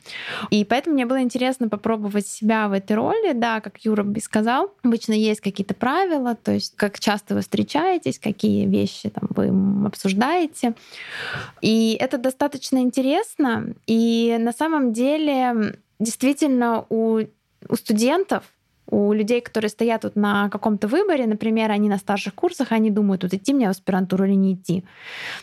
И 0.50 0.64
поэтому 0.64 0.94
мне 0.94 1.06
было 1.06 1.20
интересно 1.20 1.68
попробовать 1.68 2.26
себя 2.26 2.68
в 2.68 2.72
этой 2.72 2.96
роли. 2.96 3.32
Да, 3.32 3.60
как 3.60 3.78
Юра 3.84 4.02
бы 4.02 4.20
сказал, 4.20 4.72
обычно 4.82 5.12
есть 5.12 5.40
какие-то 5.40 5.74
правила, 5.74 6.34
то 6.34 6.52
есть 6.52 6.74
как 6.76 6.98
часто 6.98 7.34
вы 7.34 7.40
встречаетесь, 7.40 8.18
какие 8.18 8.66
вещи 8.66 9.10
там 9.10 9.28
вы 9.30 9.86
обсуждаете. 9.86 10.74
И 11.60 11.96
это 12.00 12.18
достаточно 12.18 12.78
интересно. 12.78 13.74
И 13.86 14.36
на 14.38 14.52
самом 14.52 14.92
деле 14.92 15.76
действительно 15.98 16.84
у 16.88 17.22
у 17.66 17.76
студентов 17.76 18.44
у 18.86 19.12
людей, 19.12 19.40
которые 19.40 19.70
стоят 19.70 20.04
вот 20.04 20.16
на 20.16 20.48
каком-то 20.50 20.88
выборе, 20.88 21.26
например, 21.26 21.70
они 21.70 21.88
на 21.88 21.98
старших 21.98 22.34
курсах, 22.34 22.72
они 22.72 22.90
думают, 22.90 23.22
вот 23.22 23.32
идти 23.32 23.54
мне 23.54 23.66
в 23.66 23.70
аспирантуру 23.70 24.24
или 24.24 24.34
не 24.34 24.54
идти, 24.54 24.84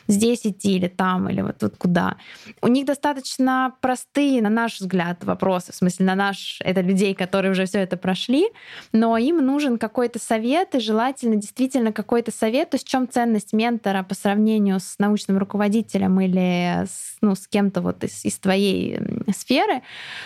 здесь 0.07 0.45
идти 0.45 0.75
или 0.75 0.87
там, 0.87 1.29
или 1.29 1.41
вот, 1.41 1.61
вот 1.61 1.75
куда. 1.77 2.17
У 2.61 2.67
них 2.67 2.85
достаточно 2.85 3.73
простые, 3.81 4.41
на 4.41 4.49
наш 4.49 4.79
взгляд, 4.79 5.23
вопросы, 5.23 5.71
в 5.71 5.75
смысле, 5.75 6.05
на 6.05 6.15
наш, 6.15 6.59
это 6.63 6.81
людей, 6.81 7.15
которые 7.15 7.51
уже 7.51 7.65
все 7.65 7.79
это 7.79 7.97
прошли, 7.97 8.47
но 8.91 9.17
им 9.17 9.37
нужен 9.43 9.77
какой-то 9.77 10.19
совет, 10.19 10.75
и 10.75 10.79
желательно 10.79 11.35
действительно 11.35 11.91
какой-то 11.91 12.31
совет, 12.31 12.69
то 12.69 12.75
есть 12.75 12.87
в 12.87 12.89
чем 12.89 13.09
ценность 13.09 13.53
ментора 13.53 14.03
по 14.03 14.13
сравнению 14.13 14.79
с 14.79 14.99
научным 14.99 15.37
руководителем 15.37 16.19
или 16.21 16.85
с, 16.85 17.17
ну, 17.21 17.35
с 17.35 17.47
кем-то 17.47 17.81
вот 17.81 18.03
из, 18.03 18.23
из 18.23 18.37
твоей 18.37 18.99
сферы, 19.35 19.81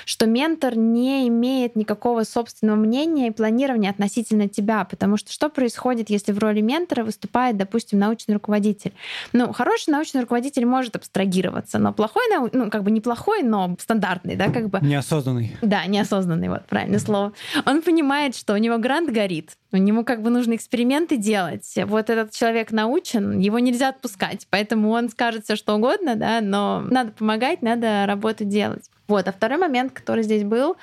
что 0.06 0.26
ментор 0.26 0.78
не 0.78 1.28
имеет 1.30 1.76
никакого 1.76 2.24
собственного 2.24 2.76
мнения, 2.76 3.05
мнение 3.06 3.28
и 3.28 3.32
планирование 3.32 3.92
относительно 3.92 4.48
тебя, 4.48 4.86
потому 4.86 5.18
что 5.18 5.32
что 5.32 5.50
происходит, 5.50 6.10
если 6.10 6.32
в 6.32 6.40
роли 6.40 6.62
ментора 6.62 7.04
выступает, 7.04 7.58
допустим, 7.58 8.00
научный 8.00 8.34
руководитель? 8.34 8.94
Ну, 9.34 9.54
хороший 9.54 9.92
научный 9.92 10.22
руководитель 10.22 10.66
может 10.66 10.96
абстрагироваться, 10.96 11.80
но 11.80 11.94
плохой, 11.94 12.24
ну, 12.52 12.70
как 12.70 12.84
бы 12.84 12.92
неплохой, 12.92 13.44
но 13.44 13.76
стандартный, 13.80 14.36
да, 14.36 14.50
как 14.50 14.70
бы... 14.70 14.80
Неосознанный. 14.82 15.56
Да, 15.62 15.86
неосознанный, 15.86 16.50
вот, 16.50 16.66
правильное 16.66 17.00
слово. 17.00 17.34
Он 17.66 17.82
понимает, 17.82 18.36
что 18.36 18.54
у 18.54 18.58
него 18.58 18.78
грант 18.78 19.12
горит, 19.12 19.52
у 19.72 19.78
него 19.78 20.04
как 20.04 20.22
бы 20.22 20.30
нужно 20.30 20.56
эксперименты 20.56 21.18
делать. 21.18 21.74
Вот 21.86 22.10
этот 22.10 22.32
человек 22.32 22.72
научен, 22.72 23.40
его 23.40 23.60
нельзя 23.60 23.90
отпускать, 23.90 24.48
поэтому 24.50 24.90
он 24.90 25.10
скажет 25.10 25.46
все 25.46 25.56
что 25.56 25.76
угодно, 25.76 26.16
да, 26.16 26.42
но 26.42 26.82
надо 26.90 27.12
помогать, 27.12 27.62
надо 27.62 28.06
работу 28.06 28.46
делать. 28.46 28.90
Вот. 29.08 29.28
А 29.28 29.32
второй 29.32 29.58
момент, 29.58 29.94
который 29.94 30.24
здесь 30.24 30.44
был, 30.44 30.78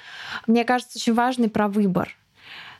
мне 0.46 0.64
кажется, 0.64 0.98
очень 0.98 1.14
важный 1.14 1.48
про 1.48 1.68
выбор. 1.68 2.16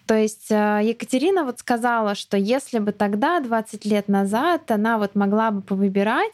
То 0.07 0.15
есть 0.17 0.51
э, 0.51 0.81
Екатерина 0.83 1.45
вот 1.45 1.61
сказала, 1.61 2.15
что 2.15 2.37
если 2.37 2.81
бы 2.81 2.93
тогда, 2.93 3.39
20 3.41 3.85
лет 3.85 4.09
назад, 4.09 4.71
она 4.71 4.99
вот 4.99 5.15
могла 5.15 5.53
бы 5.53 5.63
повыбирать, 5.63 6.33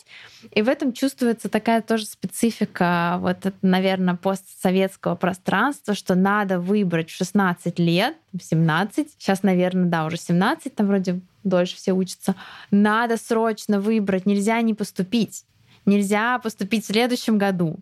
и 0.52 0.62
в 0.62 0.68
этом 0.68 0.92
чувствуется 0.92 1.50
такая 1.50 1.82
тоже 1.82 2.06
специфика, 2.06 3.18
вот, 3.20 3.36
наверное, 3.60 4.14
постсоветского 4.14 5.16
пространства, 5.16 5.94
что 5.94 6.14
надо 6.14 6.58
выбрать 6.58 7.10
в 7.10 7.14
16 7.14 7.78
лет, 7.78 8.16
в 8.32 8.42
17, 8.42 9.10
сейчас, 9.18 9.42
наверное, 9.42 9.84
да, 9.84 10.06
уже 10.06 10.16
17, 10.16 10.74
там 10.74 10.86
вроде 10.86 11.20
дольше 11.44 11.76
все 11.76 11.92
учатся, 11.92 12.34
надо 12.70 13.18
срочно 13.18 13.80
выбрать, 13.80 14.24
нельзя 14.24 14.60
не 14.62 14.72
поступить. 14.72 15.44
Нельзя 15.84 16.38
поступить 16.38 16.84
в 16.84 16.88
следующем 16.88 17.38
году. 17.38 17.78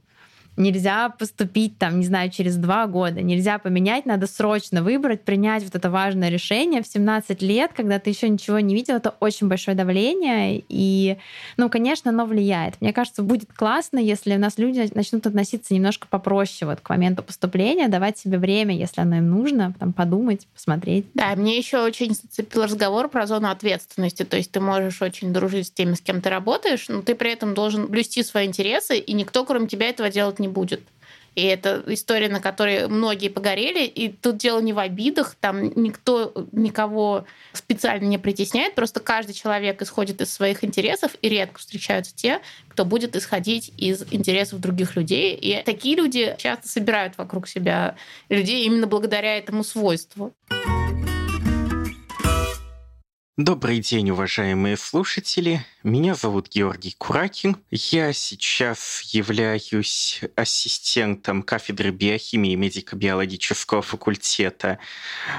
Нельзя 0.56 1.10
поступить 1.10 1.78
там, 1.78 2.00
не 2.00 2.06
знаю, 2.06 2.30
через 2.30 2.56
два 2.56 2.86
года. 2.86 3.20
Нельзя 3.20 3.58
поменять, 3.58 4.06
надо 4.06 4.26
срочно 4.26 4.82
выбрать, 4.82 5.22
принять 5.22 5.62
вот 5.64 5.74
это 5.74 5.90
важное 5.90 6.28
решение 6.28 6.82
в 6.82 6.86
17 6.86 7.42
лет, 7.42 7.72
когда 7.74 7.98
ты 7.98 8.10
еще 8.10 8.28
ничего 8.28 8.58
не 8.60 8.74
видел. 8.74 8.96
Это 8.96 9.14
очень 9.20 9.48
большое 9.48 9.76
давление. 9.76 10.62
И, 10.68 11.18
ну, 11.56 11.68
конечно, 11.68 12.10
оно 12.10 12.26
влияет. 12.26 12.80
Мне 12.80 12.92
кажется, 12.92 13.22
будет 13.22 13.52
классно, 13.52 13.98
если 13.98 14.34
у 14.34 14.38
нас 14.38 14.58
люди 14.58 14.88
начнут 14.94 15.26
относиться 15.26 15.74
немножко 15.74 16.06
попроще 16.08 16.68
вот 16.68 16.80
к 16.80 16.88
моменту 16.88 17.22
поступления, 17.22 17.88
давать 17.88 18.18
себе 18.18 18.38
время, 18.38 18.76
если 18.76 19.00
оно 19.00 19.16
им 19.16 19.30
нужно, 19.30 19.74
там, 19.78 19.92
подумать, 19.92 20.46
посмотреть. 20.54 21.06
Да, 21.14 21.34
мне 21.36 21.58
еще 21.58 21.82
очень 21.82 22.14
зацепил 22.14 22.64
разговор 22.64 23.08
про 23.08 23.26
зону 23.26 23.50
ответственности. 23.50 24.24
То 24.24 24.36
есть 24.36 24.50
ты 24.50 24.60
можешь 24.60 25.02
очень 25.02 25.32
дружить 25.32 25.66
с 25.68 25.70
теми, 25.70 25.94
с 25.94 26.00
кем 26.00 26.20
ты 26.20 26.30
работаешь, 26.30 26.88
но 26.88 27.02
ты 27.02 27.14
при 27.14 27.32
этом 27.32 27.54
должен 27.54 27.86
блюсти 27.86 28.22
свои 28.22 28.46
интересы, 28.46 28.98
и 28.98 29.12
никто, 29.12 29.44
кроме 29.44 29.68
тебя, 29.68 29.88
этого 29.88 30.10
делать 30.10 30.38
не 30.38 30.45
не 30.46 30.52
будет. 30.52 30.82
И 31.36 31.42
это 31.42 31.84
история, 31.88 32.30
на 32.30 32.40
которой 32.40 32.88
многие 32.88 33.28
погорели. 33.28 33.84
И 33.84 34.08
тут 34.08 34.38
дело 34.38 34.58
не 34.60 34.72
в 34.72 34.78
обидах, 34.78 35.36
там 35.38 35.70
никто 35.76 36.32
никого 36.52 37.26
специально 37.52 38.06
не 38.06 38.16
притесняет, 38.16 38.74
просто 38.74 39.00
каждый 39.00 39.34
человек 39.34 39.82
исходит 39.82 40.22
из 40.22 40.32
своих 40.32 40.64
интересов, 40.64 41.12
и 41.20 41.28
редко 41.28 41.58
встречаются 41.58 42.16
те, 42.16 42.40
кто 42.68 42.86
будет 42.86 43.14
исходить 43.16 43.70
из 43.76 44.02
интересов 44.10 44.60
других 44.60 44.96
людей. 44.96 45.34
И 45.34 45.62
такие 45.62 45.94
люди 45.96 46.34
часто 46.38 46.68
собирают 46.68 47.18
вокруг 47.18 47.46
себя 47.46 47.96
людей 48.30 48.64
именно 48.64 48.86
благодаря 48.86 49.36
этому 49.36 49.62
свойству. 49.62 50.34
Добрый 53.38 53.80
день, 53.80 54.08
уважаемые 54.12 54.78
слушатели. 54.78 55.60
Меня 55.82 56.14
зовут 56.14 56.48
Георгий 56.48 56.94
Куракин. 56.96 57.58
Я 57.70 58.14
сейчас 58.14 59.02
являюсь 59.12 60.22
ассистентом 60.36 61.42
кафедры 61.42 61.90
биохимии 61.90 62.54
медико-биологического 62.54 63.82
факультета 63.82 64.78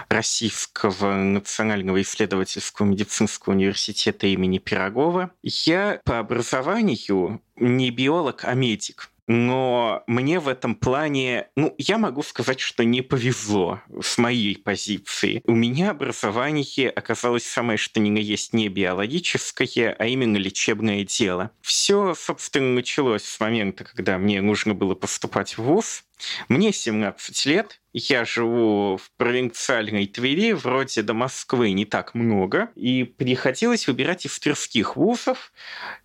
Российского 0.09 1.15
национального 1.15 1.99
исследовательского 2.03 2.85
медицинского 2.85 3.55
университета 3.55 4.27
имени 4.27 4.59
Пирогова. 4.59 5.31
Я 5.41 5.99
по 6.05 6.19
образованию 6.19 7.41
не 7.55 7.89
биолог, 7.89 8.45
а 8.45 8.53
медик. 8.53 9.09
Но 9.27 10.03
мне 10.07 10.39
в 10.39 10.47
этом 10.47 10.73
плане, 10.73 11.49
ну, 11.55 11.75
я 11.77 11.97
могу 11.97 12.23
сказать, 12.23 12.61
что 12.61 12.85
не 12.85 13.01
повезло 13.01 13.81
с 14.01 14.17
моей 14.17 14.57
позиции. 14.57 15.41
У 15.45 15.53
меня 15.53 15.91
образование 15.91 16.89
оказалось 16.89 17.45
самое 17.45 17.77
что 17.77 17.99
ни 17.99 18.09
на 18.09 18.17
есть 18.17 18.53
не 18.53 18.69
биологическое, 18.69 19.95
а 19.97 20.05
именно 20.05 20.37
лечебное 20.37 21.03
дело. 21.03 21.51
Все, 21.61 22.15
собственно, 22.15 22.73
началось 22.73 23.23
с 23.23 23.39
момента, 23.39 23.83
когда 23.83 24.17
мне 24.17 24.41
нужно 24.41 24.73
было 24.73 24.95
поступать 24.95 25.57
в 25.57 25.63
ВУЗ. 25.63 26.03
Мне 26.47 26.71
17 26.71 27.45
лет, 27.45 27.79
я 27.97 28.25
живу 28.25 28.97
в 28.97 29.11
провинциальной 29.17 30.07
Твери, 30.07 30.51
вроде 30.51 31.01
до 31.01 31.13
Москвы 31.13 31.71
не 31.71 31.85
так 31.85 32.13
много, 32.13 32.69
и 32.75 33.03
приходилось 33.03 33.87
выбирать 33.87 34.25
из 34.25 34.39
тверских 34.39 34.95
вузов, 34.95 35.51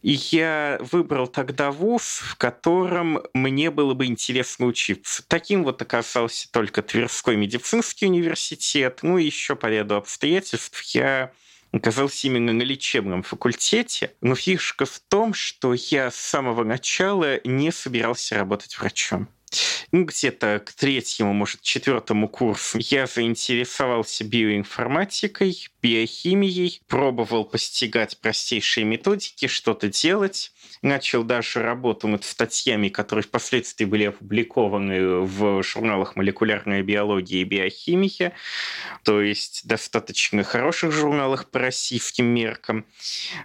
и 0.03 0.12
я 0.30 0.78
выбрал 0.80 1.26
тогда 1.26 1.70
вуз, 1.70 2.20
в 2.22 2.36
котором 2.36 3.22
мне 3.34 3.70
было 3.70 3.95
бы 3.95 4.07
интересно 4.07 4.66
учиться. 4.66 5.22
Таким 5.28 5.64
вот 5.64 5.82
оказался 5.82 6.51
только 6.51 6.82
Тверской 6.82 7.36
медицинский 7.36 8.07
университет, 8.07 9.01
ну 9.03 9.18
и 9.18 9.24
еще 9.24 9.55
по 9.55 9.66
ряду 9.66 9.97
обстоятельств 9.97 10.80
я 10.95 11.32
оказался 11.72 12.26
именно 12.26 12.53
на 12.53 12.62
лечебном 12.62 13.22
факультете, 13.22 14.12
но 14.20 14.34
фишка 14.34 14.86
в 14.86 14.99
том, 14.99 15.34
что 15.34 15.74
я 15.74 16.11
с 16.11 16.16
самого 16.16 16.64
начала 16.64 17.40
не 17.45 17.70
собирался 17.70 18.36
работать 18.36 18.78
врачом 18.78 19.28
ну, 19.92 20.05
где-то 20.05 20.62
к 20.64 20.72
третьему, 20.72 21.32
может, 21.32 21.62
четвертому 21.62 22.28
курсу 22.28 22.78
я 22.80 23.07
заинтересовался 23.07 24.24
биоинформатикой, 24.24 25.68
биохимией, 25.82 26.80
пробовал 26.86 27.44
постигать 27.44 28.18
простейшие 28.20 28.84
методики, 28.84 29.46
что-то 29.46 29.88
делать. 29.88 30.53
Начал 30.83 31.23
даже 31.23 31.63
работу 31.63 32.09
над 32.09 32.25
статьями, 32.25 32.89
которые 32.89 33.23
впоследствии 33.23 33.85
были 33.85 34.05
опубликованы 34.05 35.21
в 35.21 35.63
журналах 35.63 36.17
«Молекулярная 36.17 36.83
биология» 36.83 37.43
и 37.43 37.45
«Биохимия», 37.45 38.33
то 39.05 39.21
есть 39.21 39.67
достаточно 39.67 40.43
хороших 40.43 40.93
журналах 40.93 41.51
по 41.51 41.59
российским 41.59 42.27
меркам. 42.27 42.85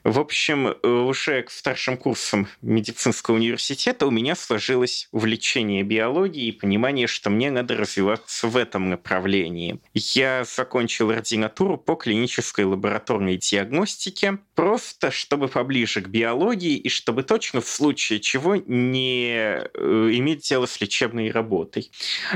В 0.03 0.19
общем, 0.19 0.75
уже 0.83 1.43
к 1.43 1.51
старшим 1.51 1.97
курсам 1.97 2.47
медицинского 2.61 3.35
университета 3.35 4.07
у 4.07 4.11
меня 4.11 4.35
сложилось 4.35 5.07
увлечение 5.11 5.83
биологией 5.83 6.49
и 6.49 6.51
понимание, 6.51 7.07
что 7.07 7.29
мне 7.29 7.51
надо 7.51 7.75
развиваться 7.75 8.47
в 8.47 8.57
этом 8.57 8.89
направлении. 8.89 9.79
Я 9.93 10.43
закончил 10.43 11.11
ординатуру 11.11 11.77
по 11.77 11.95
клинической 11.95 12.65
лабораторной 12.65 13.37
диагностике, 13.37 14.39
просто 14.55 15.11
чтобы 15.11 15.47
поближе 15.47 16.01
к 16.01 16.07
биологии 16.07 16.77
и 16.77 16.89
чтобы 16.89 17.06
точно 17.23 17.61
в 17.61 17.67
случае 17.67 18.19
чего 18.19 18.55
не 18.55 19.33
э, 19.33 20.09
иметь 20.13 20.47
дело 20.47 20.65
с 20.65 20.79
лечебной 20.81 21.31
работой. 21.31 21.91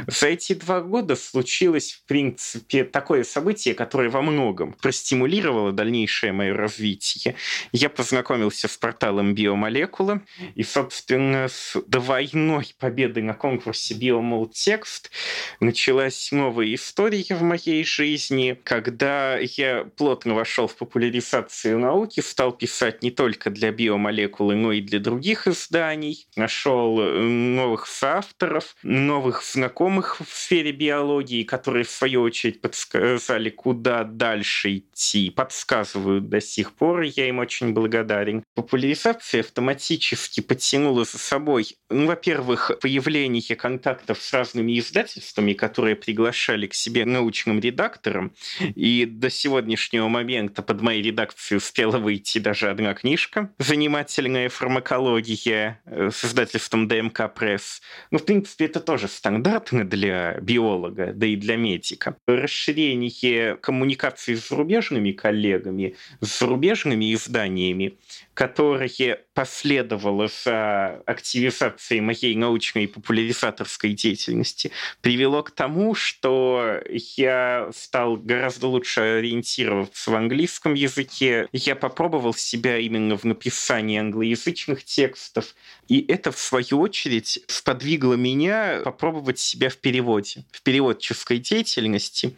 За 0.07 0.27
эти 0.27 0.53
два 0.53 0.81
года 0.81 1.15
случилось, 1.15 1.93
в 1.93 2.07
принципе, 2.07 2.83
такое 2.83 3.23
событие, 3.23 3.73
которое 3.73 4.09
во 4.09 4.21
многом 4.21 4.73
простимулировало 4.73 5.71
дальнейшее 5.71 6.33
мое 6.33 6.53
развитие. 6.53 7.35
Я 7.71 7.89
познакомился 7.89 8.67
с 8.67 8.77
порталом 8.77 9.33
«Биомолекула», 9.33 10.21
и, 10.55 10.63
собственно, 10.63 11.47
с 11.47 11.77
двойной 11.87 12.73
победы 12.79 13.21
на 13.21 13.33
конкурсе 13.33 13.93
«Биомолтекст» 13.93 15.11
началась 15.59 16.31
новая 16.31 16.73
история 16.73 17.35
в 17.35 17.41
моей 17.41 17.83
жизни, 17.83 18.57
когда 18.63 19.37
я 19.37 19.85
плотно 19.97 20.33
вошел 20.33 20.67
в 20.67 20.75
популяризацию 20.75 21.79
науки, 21.79 22.19
стал 22.19 22.51
писать 22.51 23.03
не 23.03 23.11
только 23.11 23.49
для 23.49 23.71
биомолекулы, 23.71 24.55
но 24.61 24.71
и 24.71 24.81
для 24.81 24.99
других 24.99 25.47
изданий. 25.47 26.27
Нашел 26.35 26.99
э, 26.99 27.21
новых 27.21 27.87
соавторов, 27.87 28.75
новых 28.83 29.43
знакомых 29.43 30.19
в 30.19 30.35
сфере 30.35 30.71
биологии, 30.71 31.43
которые, 31.43 31.83
в 31.83 31.89
свою 31.89 32.21
очередь, 32.21 32.61
подсказали, 32.61 33.49
куда 33.49 34.03
дальше 34.03 34.77
идти, 34.77 35.29
подсказывают 35.29 36.29
до 36.29 36.41
сих 36.41 36.73
пор, 36.73 37.01
я 37.01 37.27
им 37.27 37.39
очень 37.39 37.73
благодарен. 37.73 38.43
Популяризация 38.55 39.41
автоматически 39.41 40.41
потянула 40.41 41.05
за 41.05 41.17
собой, 41.17 41.75
ну, 41.89 42.07
во-первых, 42.07 42.71
появление 42.81 43.55
контактов 43.55 44.21
с 44.21 44.33
разными 44.33 44.77
издательствами, 44.77 45.53
которые 45.53 45.95
приглашали 45.95 46.67
к 46.67 46.73
себе 46.73 47.05
научным 47.05 47.59
редактором, 47.59 48.33
и 48.75 49.05
до 49.05 49.29
сегодня 49.29 49.71
сегодняшнего 49.71 50.07
момента 50.07 50.61
под 50.61 50.81
моей 50.81 51.01
редакцией 51.01 51.57
успела 51.57 51.97
выйти 51.97 52.39
даже 52.39 52.69
одна 52.69 52.93
книжка 52.93 53.53
«Занимательная 53.57 54.49
фармакология» 54.51 55.81
э, 55.85 56.09
с 56.11 56.25
издательством 56.25 56.87
ДМК 56.87 57.33
Пресс. 57.33 57.81
Ну, 58.11 58.19
в 58.19 58.25
принципе, 58.25 58.65
это 58.65 58.79
тоже 58.79 59.07
стандартно 59.07 59.83
для 59.83 60.37
биолога, 60.41 61.13
да 61.13 61.25
и 61.25 61.35
для 61.35 61.57
медика. 61.57 62.15
Расширение 62.27 63.55
коммуникации 63.55 64.35
с 64.35 64.49
зарубежными 64.49 65.11
коллегами, 65.11 65.95
с 66.21 66.39
зарубежными 66.39 67.13
изданиями 67.13 67.97
которое 68.33 69.19
последовало 69.35 70.27
за 70.27 71.03
активизацией 71.05 72.01
моей 72.01 72.35
научной 72.35 72.85
и 72.85 72.87
популяризаторской 72.87 73.93
деятельности, 73.93 74.71
привело 75.01 75.43
к 75.43 75.51
тому, 75.51 75.93
что 75.93 76.79
я 76.89 77.69
стал 77.71 78.17
гораздо 78.17 78.67
лучше 78.67 79.01
ориентироваться 79.01 80.09
в 80.09 80.15
английском 80.15 80.73
языке. 80.73 81.47
Я 81.51 81.75
попробовал 81.75 82.33
себя 82.33 82.79
именно 82.79 83.15
в 83.15 83.25
написании 83.25 83.99
англоязычных 83.99 84.40
текстов, 84.83 85.55
и 85.87 86.05
это, 86.07 86.31
в 86.31 86.37
свою 86.37 86.79
очередь, 86.79 87.43
сподвигло 87.47 88.13
меня 88.13 88.81
попробовать 88.83 89.39
себя 89.39 89.69
в 89.69 89.77
переводе, 89.77 90.45
в 90.51 90.61
переводческой 90.61 91.39
деятельности. 91.39 92.35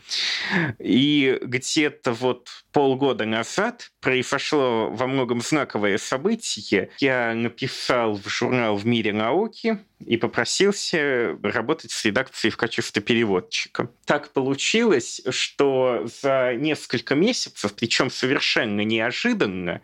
И 0.80 1.40
где-то 1.42 2.14
вот 2.14 2.50
полгода 2.72 3.26
назад 3.26 3.92
произошло 4.02 4.90
во 4.90 5.08
многом 5.08 5.42
знаковое 5.42 5.98
событие. 5.98 6.90
Я 7.00 7.34
написал 7.34 8.16
в 8.16 8.28
журнал 8.28 8.76
«В 8.76 8.86
мире 8.86 9.14
науки» 9.14 9.80
и 10.04 10.18
попросился 10.18 11.38
работать 11.42 11.92
в 11.92 12.06
редакции 12.06 12.50
в 12.50 12.58
качестве 12.58 13.02
переводчика. 13.02 13.90
Так 14.06 14.32
получилось, 14.32 15.22
что 15.30 16.06
за 16.22 16.54
несколько 16.56 17.16
месяцев, 17.16 17.74
причем 17.74 18.10
совершенно 18.10 18.82
неожиданно, 18.82 19.82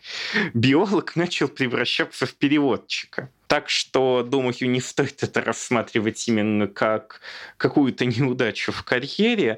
биолог 0.53 1.15
начал 1.15 1.47
превращаться 1.47 2.25
в 2.25 2.33
переводчика. 2.35 3.31
Так 3.47 3.67
что, 3.67 4.21
думаю, 4.21 4.53
не 4.61 4.79
стоит 4.79 5.23
это 5.23 5.41
рассматривать 5.41 6.27
именно 6.27 6.67
как 6.67 7.21
какую-то 7.57 8.05
неудачу 8.05 8.71
в 8.71 8.83
карьере. 8.83 9.57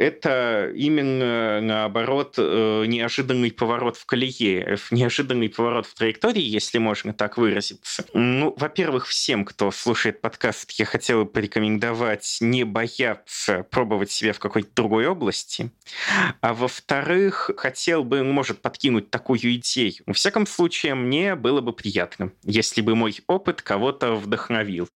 Это 0.00 0.72
именно, 0.74 1.60
наоборот, 1.60 2.36
э, 2.38 2.84
неожиданный 2.86 3.52
поворот 3.52 3.98
в 3.98 4.06
колее, 4.06 4.78
неожиданный 4.90 5.50
поворот 5.50 5.84
в 5.84 5.92
траектории, 5.92 6.42
если 6.42 6.78
можно 6.78 7.12
так 7.12 7.36
выразиться. 7.36 8.06
Ну, 8.14 8.54
во-первых, 8.56 9.06
всем, 9.06 9.44
кто 9.44 9.70
слушает 9.70 10.22
подкаст, 10.22 10.70
я 10.70 10.86
хотел 10.86 11.24
бы 11.24 11.30
порекомендовать 11.30 12.38
не 12.40 12.64
бояться 12.64 13.66
пробовать 13.70 14.10
себя 14.10 14.32
в 14.32 14.38
какой-то 14.38 14.70
другой 14.74 15.06
области. 15.06 15.70
А 16.40 16.54
во-вторых, 16.54 17.50
хотел 17.58 18.02
бы, 18.02 18.24
может, 18.24 18.62
подкинуть 18.62 19.10
такую 19.10 19.40
идею. 19.56 20.02
Во 20.06 20.14
всяком 20.14 20.46
случае, 20.46 20.94
мне 20.94 21.34
было 21.34 21.60
бы 21.60 21.74
приятно, 21.74 22.32
если 22.42 22.80
бы 22.80 22.94
мой 22.94 23.18
опыт 23.26 23.60
кого-то 23.60 24.14
вдохновил. 24.14 24.88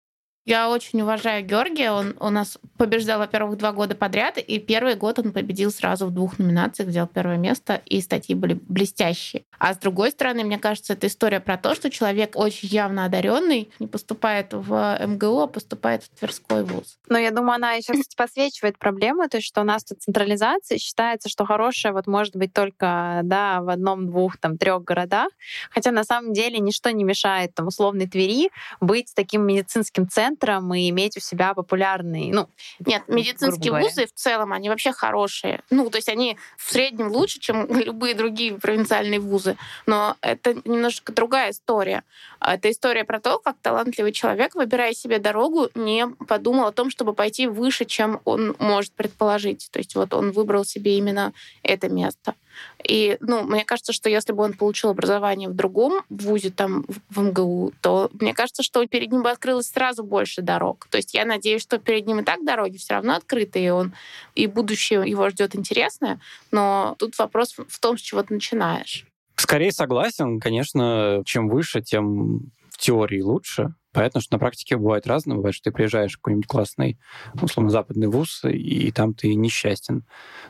Я 0.45 0.69
очень 0.69 1.01
уважаю 1.01 1.45
Георгия. 1.45 1.91
Он 1.91 2.15
у 2.19 2.29
нас 2.29 2.57
побеждал, 2.77 3.19
во-первых, 3.19 3.57
два 3.57 3.71
года 3.71 3.95
подряд, 3.95 4.37
и 4.37 4.59
первый 4.59 4.95
год 4.95 5.19
он 5.19 5.31
победил 5.31 5.71
сразу 5.71 6.07
в 6.07 6.11
двух 6.11 6.37
номинациях, 6.37 6.89
взял 6.89 7.07
первое 7.07 7.37
место, 7.37 7.81
и 7.85 8.01
статьи 8.01 8.35
были 8.35 8.55
блестящие. 8.55 9.45
А 9.57 9.73
с 9.73 9.77
другой 9.77 10.11
стороны, 10.11 10.43
мне 10.43 10.59
кажется, 10.59 10.93
это 10.93 11.07
история 11.07 11.39
про 11.39 11.57
то, 11.57 11.75
что 11.75 11.89
человек 11.89 12.33
очень 12.35 12.67
явно 12.67 13.05
одаренный, 13.05 13.71
не 13.79 13.87
поступает 13.87 14.51
в 14.51 14.97
МГУ, 15.07 15.43
а 15.43 15.47
поступает 15.47 16.03
в 16.03 16.09
Тверской 16.09 16.65
вуз. 16.65 16.97
Но 17.07 17.17
я 17.17 17.31
думаю, 17.31 17.55
она 17.55 17.73
еще, 17.73 17.93
кстати, 17.93 18.15
подсвечивает 18.17 18.77
проблему, 18.77 19.29
то 19.29 19.37
есть 19.37 19.47
что 19.47 19.61
у 19.61 19.63
нас 19.63 19.85
тут 19.85 20.01
централизация, 20.01 20.77
считается, 20.77 21.29
что 21.29 21.45
хорошее 21.45 21.93
вот 21.93 22.05
может 22.05 22.35
быть 22.35 22.51
только 22.51 23.21
да, 23.23 23.61
в 23.61 23.69
одном, 23.69 24.07
двух, 24.07 24.35
там, 24.37 24.57
трех 24.57 24.83
городах, 24.83 25.29
хотя 25.69 25.91
на 25.91 26.03
самом 26.03 26.33
деле 26.33 26.59
ничто 26.59 26.89
не 26.89 27.05
мешает 27.05 27.55
там 27.55 27.67
условной 27.67 28.07
Твери 28.07 28.49
быть 28.81 29.13
таким 29.15 29.47
медицинским 29.47 30.09
центром 30.09 30.32
и 30.73 30.89
иметь 30.89 31.17
у 31.17 31.19
себя 31.19 31.53
популярный, 31.53 32.31
ну, 32.31 32.49
нет, 32.85 33.03
медицинские 33.07 33.73
вузы 33.73 34.05
в 34.05 34.13
целом 34.13 34.53
они 34.53 34.69
вообще 34.69 34.91
хорошие, 34.91 35.61
ну 35.69 35.89
то 35.89 35.97
есть 35.97 36.09
они 36.09 36.37
в 36.57 36.71
среднем 36.71 37.07
лучше, 37.11 37.39
чем 37.39 37.67
любые 37.83 38.15
другие 38.15 38.53
провинциальные 38.55 39.19
вузы, 39.19 39.57
но 39.85 40.15
это 40.21 40.55
немножко 40.65 41.11
другая 41.13 41.51
история. 41.51 42.03
Это 42.39 42.69
история 42.69 43.05
про 43.05 43.19
то, 43.19 43.39
как 43.39 43.55
талантливый 43.61 44.11
человек, 44.11 44.55
выбирая 44.55 44.93
себе 44.93 45.19
дорогу, 45.19 45.69
не 45.75 46.07
подумал 46.27 46.67
о 46.67 46.71
том, 46.71 46.89
чтобы 46.89 47.13
пойти 47.13 47.47
выше, 47.47 47.85
чем 47.85 48.19
он 48.25 48.55
может 48.59 48.91
предположить. 48.93 49.69
То 49.71 49.79
есть 49.79 49.95
вот 49.95 50.13
он 50.13 50.31
выбрал 50.31 50.65
себе 50.65 50.97
именно 50.97 51.33
это 51.63 51.87
место. 51.89 52.35
И, 52.83 53.17
ну, 53.19 53.43
мне 53.43 53.65
кажется, 53.65 53.93
что 53.93 54.09
если 54.09 54.33
бы 54.33 54.43
он 54.43 54.53
получил 54.53 54.89
образование 54.89 55.49
в 55.49 55.53
другом 55.53 56.03
вузе, 56.09 56.49
там, 56.49 56.85
в 57.09 57.21
МГУ, 57.21 57.73
то 57.81 58.09
мне 58.19 58.33
кажется, 58.33 58.63
что 58.63 58.85
перед 58.87 59.11
ним 59.11 59.23
бы 59.23 59.29
открылось 59.29 59.67
сразу 59.67 60.03
больше 60.03 60.41
дорог. 60.41 60.87
То 60.89 60.97
есть 60.97 61.13
я 61.13 61.25
надеюсь, 61.25 61.61
что 61.61 61.77
перед 61.77 62.05
ним 62.05 62.19
и 62.19 62.23
так 62.23 62.43
дороги 62.43 62.77
все 62.77 62.95
равно 62.95 63.15
открыты, 63.15 63.63
и 63.63 63.69
он 63.69 63.93
и 64.35 64.47
будущее 64.47 65.03
его 65.05 65.29
ждет 65.29 65.55
интересное. 65.55 66.19
Но 66.51 66.95
тут 66.99 67.17
вопрос 67.17 67.55
в 67.57 67.79
том, 67.79 67.97
с 67.97 68.01
чего 68.01 68.23
ты 68.23 68.33
начинаешь. 68.33 69.05
Скорее 69.35 69.71
согласен, 69.71 70.39
конечно, 70.39 71.23
чем 71.25 71.49
выше, 71.49 71.81
тем 71.81 72.51
в 72.69 72.77
теории 72.77 73.21
лучше. 73.21 73.73
Понятно, 73.93 74.21
что 74.21 74.35
на 74.35 74.39
практике 74.39 74.75
бывает 74.77 75.07
разное. 75.07 75.37
Бывает, 75.37 75.55
что 75.55 75.65
ты 75.69 75.71
приезжаешь 75.71 76.13
в 76.13 76.17
какой-нибудь 76.17 76.47
классный, 76.47 76.97
условно, 77.39 77.69
западный 77.69 78.07
вуз, 78.07 78.43
и 78.43 78.91
там 78.91 79.13
ты 79.13 79.33
несчастен. 79.35 80.03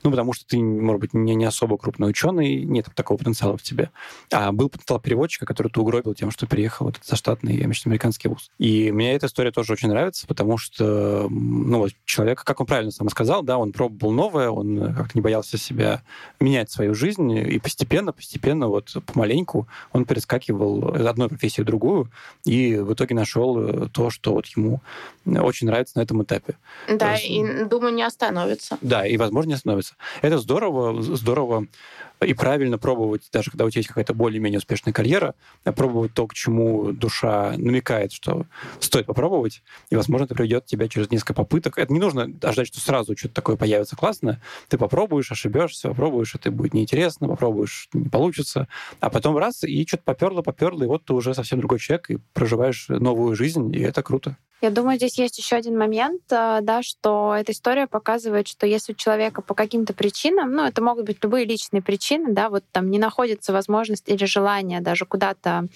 Ну, 0.03 0.11
потому 0.11 0.33
что 0.33 0.45
ты, 0.47 0.57
может 0.57 1.01
быть, 1.01 1.13
не, 1.13 1.35
не 1.35 1.45
особо 1.45 1.77
крупный 1.77 2.09
ученый, 2.09 2.63
нет 2.63 2.87
такого 2.95 3.17
потенциала 3.17 3.57
в 3.57 3.61
тебе. 3.61 3.91
А 4.31 4.51
был 4.51 4.69
потенциал 4.69 4.99
переводчика, 4.99 5.45
который 5.45 5.67
ты 5.67 5.79
угробил 5.81 6.13
тем, 6.13 6.31
что 6.31 6.47
переехал 6.47 6.85
в 6.85 6.89
этот 6.89 7.05
заштатный 7.05 7.61
американский 7.61 8.29
вуз. 8.29 8.49
И 8.57 8.91
мне 8.91 9.13
эта 9.13 9.27
история 9.27 9.51
тоже 9.51 9.73
очень 9.73 9.89
нравится, 9.89 10.25
потому 10.25 10.57
что, 10.57 11.27
ну, 11.29 11.79
вот 11.79 11.91
человек, 12.05 12.43
как 12.43 12.61
он 12.61 12.65
правильно 12.65 12.91
сам 12.91 13.09
сказал, 13.09 13.43
да, 13.43 13.57
он 13.57 13.73
пробовал 13.73 14.13
новое, 14.13 14.49
он 14.49 14.93
как-то 14.95 15.11
не 15.17 15.21
боялся 15.21 15.57
себя 15.57 16.01
менять 16.39 16.71
свою 16.71 16.95
жизнь, 16.95 17.31
и 17.31 17.59
постепенно, 17.59 18.13
постепенно, 18.13 18.67
вот 18.67 18.95
помаленьку 19.05 19.67
он 19.91 20.05
перескакивал 20.05 20.95
из 20.95 21.05
одной 21.05 21.27
профессии 21.27 21.61
в 21.61 21.65
другую, 21.65 22.09
и 22.45 22.77
в 22.77 22.93
итоге 22.93 23.15
наш 23.15 23.32
нашел 23.33 23.59
э, 23.59 23.87
то, 23.91 24.09
что 24.09 24.33
вот 24.33 24.45
ему 24.47 24.81
очень 25.25 25.67
нравится 25.67 25.97
на 25.97 26.03
этом 26.03 26.21
этапе. 26.23 26.55
Да, 26.87 27.13
есть, 27.13 27.29
и, 27.29 27.63
думаю, 27.65 27.93
не 27.93 28.03
остановится. 28.03 28.77
Да, 28.81 29.05
и, 29.05 29.17
возможно, 29.17 29.49
не 29.49 29.55
остановится. 29.55 29.95
Это 30.21 30.37
здорово, 30.37 31.01
здорово 31.01 31.67
и 32.21 32.33
правильно 32.33 32.77
пробовать, 32.77 33.29
даже 33.31 33.51
когда 33.51 33.65
у 33.65 33.69
тебя 33.69 33.79
есть 33.79 33.89
какая-то 33.89 34.13
более-менее 34.13 34.57
успешная 34.57 34.93
карьера, 34.93 35.35
пробовать 35.63 36.13
то, 36.13 36.27
к 36.27 36.33
чему 36.33 36.91
душа 36.91 37.53
намекает, 37.57 38.11
что 38.11 38.45
стоит 38.79 39.05
попробовать, 39.05 39.61
и, 39.89 39.95
возможно, 39.95 40.25
это 40.25 40.35
приведет 40.35 40.65
тебя 40.65 40.87
через 40.87 41.09
несколько 41.09 41.33
попыток. 41.33 41.77
Это 41.77 41.91
не 41.91 41.99
нужно 41.99 42.27
ждать, 42.27 42.67
что 42.67 42.79
сразу 42.79 43.17
что-то 43.17 43.33
такое 43.33 43.55
появится 43.55 43.95
классное. 43.95 44.41
Ты 44.69 44.77
попробуешь, 44.77 45.31
ошибешься, 45.31 45.89
попробуешь, 45.89 46.35
это 46.35 46.51
будет 46.51 46.73
неинтересно, 46.73 47.27
попробуешь, 47.27 47.89
не 47.93 48.09
получится, 48.09 48.67
а 48.99 49.09
потом 49.09 49.37
раз, 49.37 49.63
и 49.63 49.85
что-то 49.85 50.03
поперло, 50.03 50.41
поперло, 50.41 50.83
и 50.83 50.87
вот 50.87 51.05
ты 51.05 51.13
уже 51.13 51.33
совсем 51.33 51.59
другой 51.59 51.79
человек, 51.79 52.09
и 52.09 52.17
проживаешь 52.33 52.87
новую 52.87 53.22
жизнь, 53.33 53.73
и 53.75 53.79
это 53.79 54.03
круто. 54.03 54.37
Я 54.63 54.69
думаю, 54.69 54.95
здесь 54.95 55.19
есть 55.19 55.37
еще 55.37 55.57
один 55.57 55.77
момент, 55.77 56.21
э, 56.31 56.59
да, 56.61 56.83
что 56.83 57.35
эта 57.37 57.51
история 57.51 57.85
показывает, 57.85 58.47
что 58.47 58.65
если 58.65 58.93
у 58.93 58.95
человека 58.95 59.41
по 59.41 59.53
каким-то 59.55 59.93
причинам, 59.93 60.53
ну, 60.53 60.63
это 60.63 60.81
могут 60.81 61.05
быть 61.05 61.17
любые 61.21 61.43
личные 61.43 61.81
причины, 61.81 62.31
да, 62.31 62.47
вот 62.47 62.63
там 62.71 62.89
не 62.89 62.97
находится 62.97 63.51
возможность 63.51 64.07
или 64.07 64.23
желание 64.23 64.79
даже 64.79 65.03
куда-то 65.05 65.67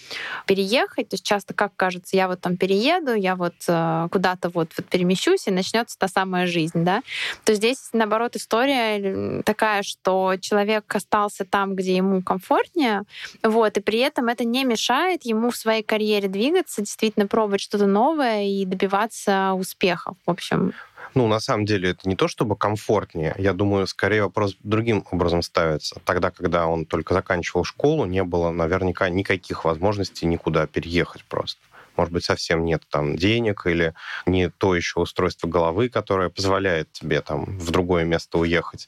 переехать, 0.46 1.10
то 1.10 1.16
есть 1.16 1.26
часто, 1.26 1.54
как 1.54 1.76
кажется, 1.76 2.16
я 2.16 2.30
вот 2.30 2.40
там 2.40 2.56
перееду, 2.56 3.14
я 3.14 3.36
вот 3.36 3.56
э, 3.68 4.08
куда-то 4.10 4.48
вот, 4.48 4.72
вот 4.78 4.86
перемещусь, 4.86 5.48
и 5.48 5.52
начнется 5.52 6.00
та 6.00 6.08
самая 6.08 6.48
жизнь, 6.48 6.86
да, 6.86 7.02
то 7.44 7.54
здесь, 7.56 7.90
наоборот, 7.92 8.38
история 8.38 9.44
такая, 9.44 9.84
что 9.84 10.36
человек 10.40 10.96
остался 10.96 11.44
там, 11.44 11.76
где 11.76 11.94
ему 11.94 12.24
комфортнее, 12.24 13.02
вот, 13.44 13.76
и 13.76 13.82
при 13.82 14.00
этом 14.00 14.30
это 14.30 14.46
не 14.46 14.64
мешает 14.64 15.26
ему 15.26 15.50
в 15.50 15.58
своей 15.58 15.84
карьере 15.84 16.30
двигаться, 16.30 16.84
действительно 16.84 17.28
пробовать 17.28 17.60
что-то 17.60 17.86
новое 17.86 18.46
и 18.46 18.77
добиваться 18.78 19.54
успехов. 19.54 20.16
В 20.26 20.32
общем, 20.32 20.74
ну, 21.16 21.28
на 21.28 21.40
самом 21.40 21.66
деле, 21.66 21.92
это 21.92 22.08
не 22.08 22.16
то 22.16 22.28
чтобы 22.28 22.56
комфортнее. 22.56 23.34
Я 23.40 23.54
думаю, 23.54 23.88
скорее 23.88 24.24
вопрос 24.24 24.56
другим 24.60 25.04
образом 25.10 25.42
ставится. 25.42 26.00
Тогда, 26.06 26.30
когда 26.30 26.68
он 26.68 26.86
только 26.86 27.16
заканчивал 27.16 27.64
школу, 27.64 28.06
не 28.06 28.24
было 28.24 28.52
наверняка 28.52 29.10
никаких 29.10 29.66
возможностей 29.66 30.28
никуда 30.28 30.68
переехать 30.68 31.24
просто. 31.24 31.60
Может 31.98 32.14
быть, 32.14 32.24
совсем 32.24 32.64
нет 32.64 32.84
там 32.90 33.16
денег 33.16 33.66
или 33.66 33.94
не 34.26 34.50
то 34.50 34.76
еще 34.76 35.00
устройство 35.00 35.48
головы, 35.48 35.90
которое 35.90 36.30
позволяет 36.30 36.92
тебе 36.92 37.22
там 37.22 37.58
в 37.58 37.72
другое 37.72 38.06
место 38.06 38.38
уехать. 38.38 38.88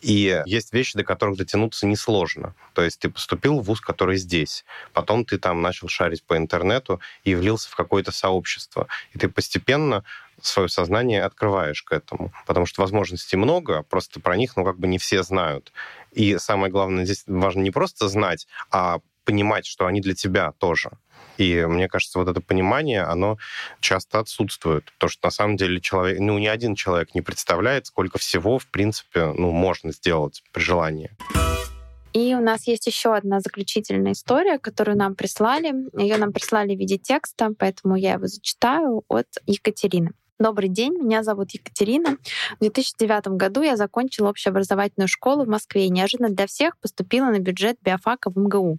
И 0.00 0.42
есть 0.44 0.72
вещи, 0.74 0.98
до 0.98 1.02
которых 1.02 1.38
дотянуться 1.38 1.86
несложно. 1.86 2.54
То 2.74 2.82
есть 2.82 3.00
ты 3.00 3.08
поступил 3.08 3.60
в 3.60 3.64
вуз, 3.64 3.80
который 3.80 4.18
здесь. 4.18 4.64
Потом 4.92 5.24
ты 5.24 5.38
там 5.38 5.62
начал 5.62 5.88
шарить 5.88 6.22
по 6.24 6.36
интернету 6.36 7.00
и 7.24 7.34
влился 7.34 7.70
в 7.70 7.74
какое-то 7.74 8.12
сообщество. 8.12 8.86
И 9.14 9.18
ты 9.18 9.30
постепенно 9.30 10.04
свое 10.42 10.68
сознание 10.68 11.22
открываешь 11.22 11.82
к 11.82 11.92
этому. 11.92 12.32
Потому 12.46 12.66
что 12.66 12.82
возможностей 12.82 13.38
много, 13.38 13.82
просто 13.82 14.20
про 14.20 14.36
них, 14.36 14.56
ну, 14.56 14.64
как 14.64 14.78
бы 14.78 14.86
не 14.88 14.98
все 14.98 15.22
знают. 15.22 15.72
И 16.12 16.36
самое 16.36 16.70
главное, 16.70 17.06
здесь 17.06 17.24
важно 17.26 17.62
не 17.62 17.70
просто 17.70 18.08
знать, 18.08 18.46
а 18.70 19.00
понимать, 19.24 19.66
что 19.66 19.86
они 19.86 20.00
для 20.00 20.14
тебя 20.14 20.52
тоже. 20.52 20.90
И 21.38 21.64
мне 21.66 21.88
кажется, 21.88 22.18
вот 22.18 22.28
это 22.28 22.40
понимание, 22.40 23.02
оно 23.02 23.38
часто 23.80 24.20
отсутствует. 24.20 24.84
Потому 24.92 25.10
что 25.10 25.26
на 25.26 25.30
самом 25.30 25.56
деле 25.56 25.80
человек, 25.80 26.20
ну, 26.20 26.38
ни 26.38 26.46
один 26.46 26.74
человек 26.74 27.14
не 27.14 27.22
представляет, 27.22 27.86
сколько 27.86 28.18
всего, 28.18 28.58
в 28.58 28.66
принципе, 28.68 29.32
ну, 29.32 29.50
можно 29.50 29.92
сделать 29.92 30.42
при 30.52 30.62
желании. 30.62 31.10
И 32.12 32.32
у 32.36 32.40
нас 32.40 32.68
есть 32.68 32.86
еще 32.86 33.16
одна 33.16 33.40
заключительная 33.40 34.12
история, 34.12 34.58
которую 34.58 34.96
нам 34.96 35.16
прислали. 35.16 35.72
Ее 36.00 36.16
нам 36.16 36.32
прислали 36.32 36.76
в 36.76 36.78
виде 36.78 36.96
текста, 36.96 37.50
поэтому 37.58 37.96
я 37.96 38.12
его 38.12 38.28
зачитаю 38.28 39.02
от 39.08 39.26
Екатерины. 39.46 40.12
Добрый 40.40 40.68
день, 40.68 40.94
меня 40.98 41.22
зовут 41.22 41.52
Екатерина. 41.52 42.18
В 42.56 42.60
2009 42.60 43.28
году 43.38 43.62
я 43.62 43.76
закончила 43.76 44.30
общеобразовательную 44.30 45.06
школу 45.06 45.44
в 45.44 45.48
Москве 45.48 45.86
и 45.86 45.90
неожиданно 45.90 46.28
для 46.28 46.48
всех 46.48 46.76
поступила 46.78 47.26
на 47.26 47.38
бюджет 47.38 47.76
биофака 47.82 48.30
в 48.30 48.36
МГУ. 48.36 48.78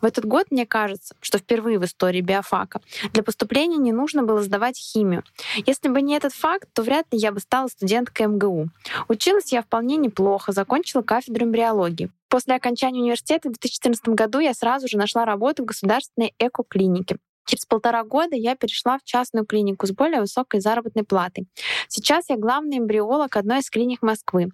В 0.00 0.04
этот 0.04 0.24
год 0.24 0.46
мне 0.50 0.66
кажется, 0.66 1.14
что 1.20 1.38
впервые 1.38 1.78
в 1.78 1.84
истории 1.84 2.22
биофака 2.22 2.80
для 3.12 3.22
поступления 3.22 3.76
не 3.76 3.92
нужно 3.92 4.24
было 4.24 4.42
сдавать 4.42 4.76
химию. 4.76 5.22
Если 5.64 5.88
бы 5.88 6.02
не 6.02 6.16
этот 6.16 6.32
факт, 6.32 6.68
то 6.72 6.82
вряд 6.82 7.06
ли 7.12 7.20
я 7.20 7.30
бы 7.30 7.38
стала 7.38 7.68
студенткой 7.68 8.26
МГУ. 8.26 8.70
Училась 9.06 9.52
я 9.52 9.62
вполне 9.62 9.98
неплохо, 9.98 10.50
закончила 10.50 11.02
кафедру 11.02 11.46
эмбриологии. 11.46 12.10
После 12.28 12.56
окончания 12.56 13.00
университета 13.00 13.48
в 13.48 13.52
2014 13.52 14.08
году 14.08 14.40
я 14.40 14.54
сразу 14.54 14.88
же 14.88 14.98
нашла 14.98 15.24
работу 15.24 15.62
в 15.62 15.66
государственной 15.66 16.34
экоклинике. 16.40 17.18
Через 17.46 17.64
полтора 17.64 18.02
года 18.02 18.34
я 18.34 18.56
перешла 18.56 18.98
в 18.98 19.04
частную 19.04 19.46
клинику 19.46 19.86
с 19.86 19.92
более 19.92 20.20
высокой 20.20 20.60
заработной 20.60 21.04
платой. 21.04 21.46
Сейчас 21.88 22.28
я 22.28 22.36
главный 22.36 22.78
эмбриолог 22.78 23.36
одной 23.36 23.60
из 23.60 23.70
клиник 23.70 24.02
Москвы. 24.02 24.50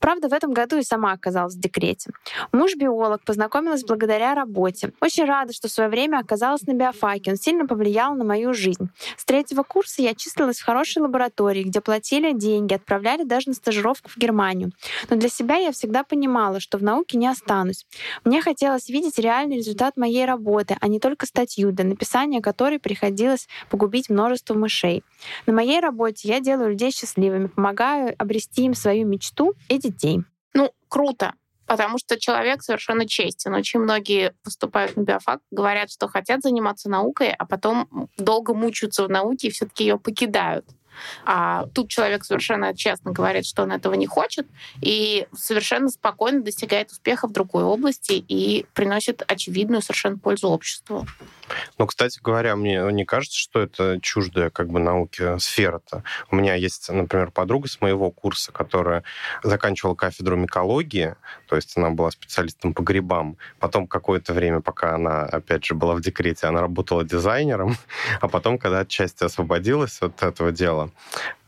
Правда, 0.00 0.28
в 0.28 0.32
этом 0.32 0.52
году 0.52 0.78
и 0.78 0.82
сама 0.82 1.12
оказалась 1.12 1.54
в 1.54 1.60
декрете. 1.60 2.10
Муж 2.52 2.74
биолог, 2.74 3.24
познакомилась 3.24 3.84
благодаря 3.84 4.34
работе. 4.34 4.92
Очень 5.00 5.26
рада, 5.26 5.52
что 5.52 5.68
в 5.68 5.70
свое 5.70 5.88
время 5.88 6.18
оказалась 6.18 6.62
на 6.62 6.74
биофаке. 6.74 7.30
Он 7.30 7.36
сильно 7.36 7.66
повлиял 7.66 8.16
на 8.16 8.24
мою 8.24 8.52
жизнь. 8.52 8.88
С 9.16 9.24
третьего 9.24 9.62
курса 9.62 10.02
я 10.02 10.14
числилась 10.14 10.58
в 10.58 10.64
хорошей 10.64 11.02
лаборатории, 11.02 11.62
где 11.62 11.80
платили 11.80 12.32
деньги, 12.32 12.74
отправляли 12.74 13.22
даже 13.22 13.50
на 13.50 13.54
стажировку 13.54 14.10
в 14.10 14.16
Германию. 14.16 14.72
Но 15.08 15.16
для 15.16 15.28
себя 15.28 15.56
я 15.56 15.70
всегда 15.70 16.02
понимала, 16.02 16.58
что 16.58 16.78
в 16.78 16.82
науке 16.82 17.16
не 17.16 17.28
останусь. 17.28 17.86
Мне 18.24 18.42
хотелось 18.42 18.88
видеть 18.88 19.20
реальный 19.20 19.58
результат 19.58 19.96
моей 19.96 20.24
работы, 20.24 20.76
а 20.80 20.88
не 20.88 20.98
только 20.98 21.24
статью 21.24 21.70
для 21.70 21.84
написания 21.84 22.07
описания 22.08 22.40
которой 22.40 22.78
приходилось 22.78 23.48
погубить 23.70 24.08
множество 24.08 24.54
мышей. 24.54 25.04
На 25.46 25.52
моей 25.52 25.80
работе 25.80 26.28
я 26.28 26.40
делаю 26.40 26.70
людей 26.70 26.90
счастливыми, 26.90 27.48
помогаю 27.48 28.14
обрести 28.18 28.64
им 28.64 28.74
свою 28.74 29.06
мечту 29.06 29.54
и 29.68 29.78
детей. 29.78 30.22
Ну, 30.54 30.72
круто 30.88 31.34
потому 31.66 31.98
что 31.98 32.18
человек 32.18 32.62
совершенно 32.62 33.06
честен. 33.06 33.52
Очень 33.52 33.80
многие 33.80 34.32
поступают 34.42 34.96
на 34.96 35.02
биофак, 35.02 35.40
говорят, 35.50 35.90
что 35.90 36.08
хотят 36.08 36.40
заниматься 36.40 36.88
наукой, 36.88 37.30
а 37.30 37.44
потом 37.44 38.08
долго 38.16 38.54
мучаются 38.54 39.04
в 39.04 39.10
науке 39.10 39.48
и 39.48 39.50
все-таки 39.50 39.84
ее 39.84 39.98
покидают. 39.98 40.64
А 41.24 41.66
тут 41.74 41.88
человек 41.88 42.24
совершенно 42.24 42.74
честно 42.74 43.12
говорит, 43.12 43.46
что 43.46 43.62
он 43.62 43.72
этого 43.72 43.94
не 43.94 44.06
хочет, 44.06 44.46
и 44.80 45.26
совершенно 45.36 45.88
спокойно 45.88 46.42
достигает 46.42 46.90
успеха 46.90 47.28
в 47.28 47.32
другой 47.32 47.64
области 47.64 48.12
и 48.12 48.66
приносит 48.74 49.22
очевидную 49.26 49.82
совершенно 49.82 50.18
пользу 50.18 50.48
обществу. 50.48 51.06
Ну, 51.78 51.86
кстати 51.86 52.20
говоря, 52.22 52.56
мне 52.56 52.82
не 52.92 53.04
кажется, 53.04 53.38
что 53.38 53.60
это 53.60 53.98
чуждая 54.02 54.50
как 54.50 54.68
бы 54.68 54.78
науки 54.78 55.38
сфера-то. 55.38 56.02
У 56.30 56.36
меня 56.36 56.54
есть, 56.54 56.88
например, 56.90 57.30
подруга 57.30 57.68
с 57.68 57.80
моего 57.80 58.10
курса, 58.10 58.52
которая 58.52 59.02
заканчивала 59.42 59.94
кафедру 59.94 60.36
микологии, 60.36 61.14
то 61.48 61.56
есть 61.56 61.76
она 61.76 61.90
была 61.90 62.10
специалистом 62.10 62.74
по 62.74 62.82
грибам. 62.82 63.36
Потом 63.58 63.86
какое-то 63.86 64.32
время, 64.32 64.60
пока 64.60 64.94
она, 64.94 65.22
опять 65.22 65.64
же, 65.64 65.74
была 65.74 65.94
в 65.94 66.00
декрете, 66.00 66.46
она 66.46 66.60
работала 66.60 67.04
дизайнером, 67.04 67.76
а 68.20 68.28
потом, 68.28 68.58
когда 68.58 68.80
отчасти 68.80 69.24
освободилась 69.24 70.00
от 70.00 70.22
этого 70.22 70.52
дела, 70.52 70.87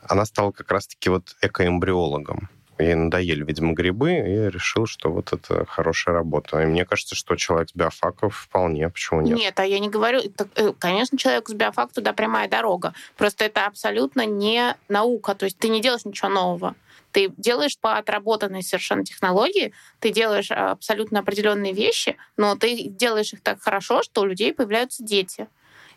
она 0.03 0.24
стала 0.24 0.51
как 0.51 0.70
раз-таки 0.70 1.11
вот 1.11 1.36
экоэмбриологом. 1.41 2.49
Ей 2.78 2.95
надоели, 2.95 3.45
видимо, 3.45 3.74
грибы, 3.74 4.12
и 4.12 4.51
решил, 4.51 4.86
что 4.86 5.11
вот 5.11 5.34
это 5.34 5.66
хорошая 5.66 6.14
работа. 6.14 6.62
И 6.62 6.66
мне 6.66 6.86
кажется, 6.86 7.14
что 7.14 7.36
человек 7.36 7.68
с 7.68 7.74
биофаков 7.74 8.34
вполне, 8.34 8.88
почему 8.88 9.20
нет? 9.20 9.36
Нет, 9.36 9.61
а 9.61 9.66
я 9.66 9.78
не 9.78 9.91
говорю... 9.91 10.22
Э, 10.57 10.72
конечно, 10.78 11.18
человек 11.18 11.49
с 11.49 11.53
биофак 11.53 11.93
туда 11.93 12.14
прямая 12.14 12.49
дорога. 12.49 12.95
Просто 13.18 13.45
это 13.45 13.66
абсолютно 13.66 14.24
не 14.24 14.74
наука. 14.88 15.34
То 15.34 15.45
есть 15.45 15.59
ты 15.59 15.68
не 15.68 15.82
делаешь 15.82 16.07
ничего 16.07 16.30
нового. 16.30 16.74
Ты 17.12 17.32
делаешь 17.36 17.78
по 17.78 17.99
отработанной 17.99 18.62
совершенно 18.62 19.05
технологии, 19.05 19.72
ты 19.99 20.11
делаешь 20.11 20.51
абсолютно 20.51 21.20
определенные 21.20 21.72
вещи, 21.72 22.16
но 22.36 22.55
ты 22.55 22.84
делаешь 22.84 23.32
их 23.32 23.43
так 23.43 23.61
хорошо, 23.61 24.03
что 24.03 24.22
у 24.22 24.26
людей 24.26 24.55
появляются 24.55 25.03
дети. 25.03 25.49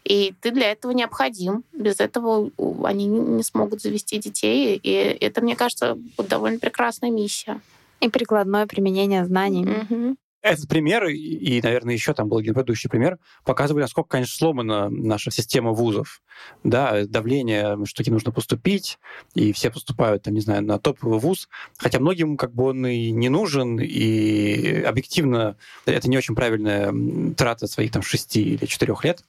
И 0.04 0.34
ты 0.42 0.52
для 0.52 0.72
этого 0.72 0.92
необходим. 0.92 1.64
Без 1.72 2.00
этого 2.00 2.52
они 2.84 3.06
не 3.08 3.44
смогут 3.44 3.82
завести 3.82 4.20
детей. 4.20 4.80
И 4.82 4.92
это, 4.92 5.42
мне 5.42 5.56
кажется, 5.56 5.98
довольно 6.18 6.60
прекрасная 6.60 7.10
миссия. 7.10 7.62
И 8.02 8.10
прикладное 8.10 8.68
применение 8.68 9.26
знаний. 9.26 9.66
Угу. 9.66 10.16
Этот 10.44 10.68
пример, 10.68 11.06
и, 11.06 11.62
наверное, 11.62 11.94
еще 11.94 12.14
там 12.14 12.28
был 12.28 12.38
один 12.38 12.54
предыдущий 12.54 12.90
пример, 12.90 13.18
показывали, 13.46 13.84
насколько, 13.84 14.10
конечно, 14.10 14.36
сломана 14.38 14.90
наша 14.90 15.32
система 15.32 15.72
вузов. 15.72 16.22
Да, 16.66 17.06
давление, 17.06 17.78
что 17.86 17.96
таки 17.96 18.12
нужно 18.12 18.34
поступить, 18.34 19.00
и 19.36 19.54
все 19.54 19.72
поступают, 19.72 20.24
там, 20.24 20.34
не 20.34 20.42
знаю, 20.42 20.62
на 20.62 20.80
топовый 20.80 21.20
вуз, 21.20 21.48
хотя 21.78 22.00
многим 22.00 22.36
как 22.36 22.54
бы 22.54 22.66
он 22.66 22.86
и 22.86 23.12
не 23.12 23.30
нужен, 23.30 23.80
и 23.80 24.82
объективно 24.82 25.56
это 25.86 26.10
не 26.10 26.18
очень 26.18 26.36
правильная 26.36 26.94
трата 27.36 27.68
своих 27.68 27.94
там 27.94 28.02
шести 28.02 28.56
или 28.56 28.66
четырех 28.66 29.06
лет, 29.06 29.24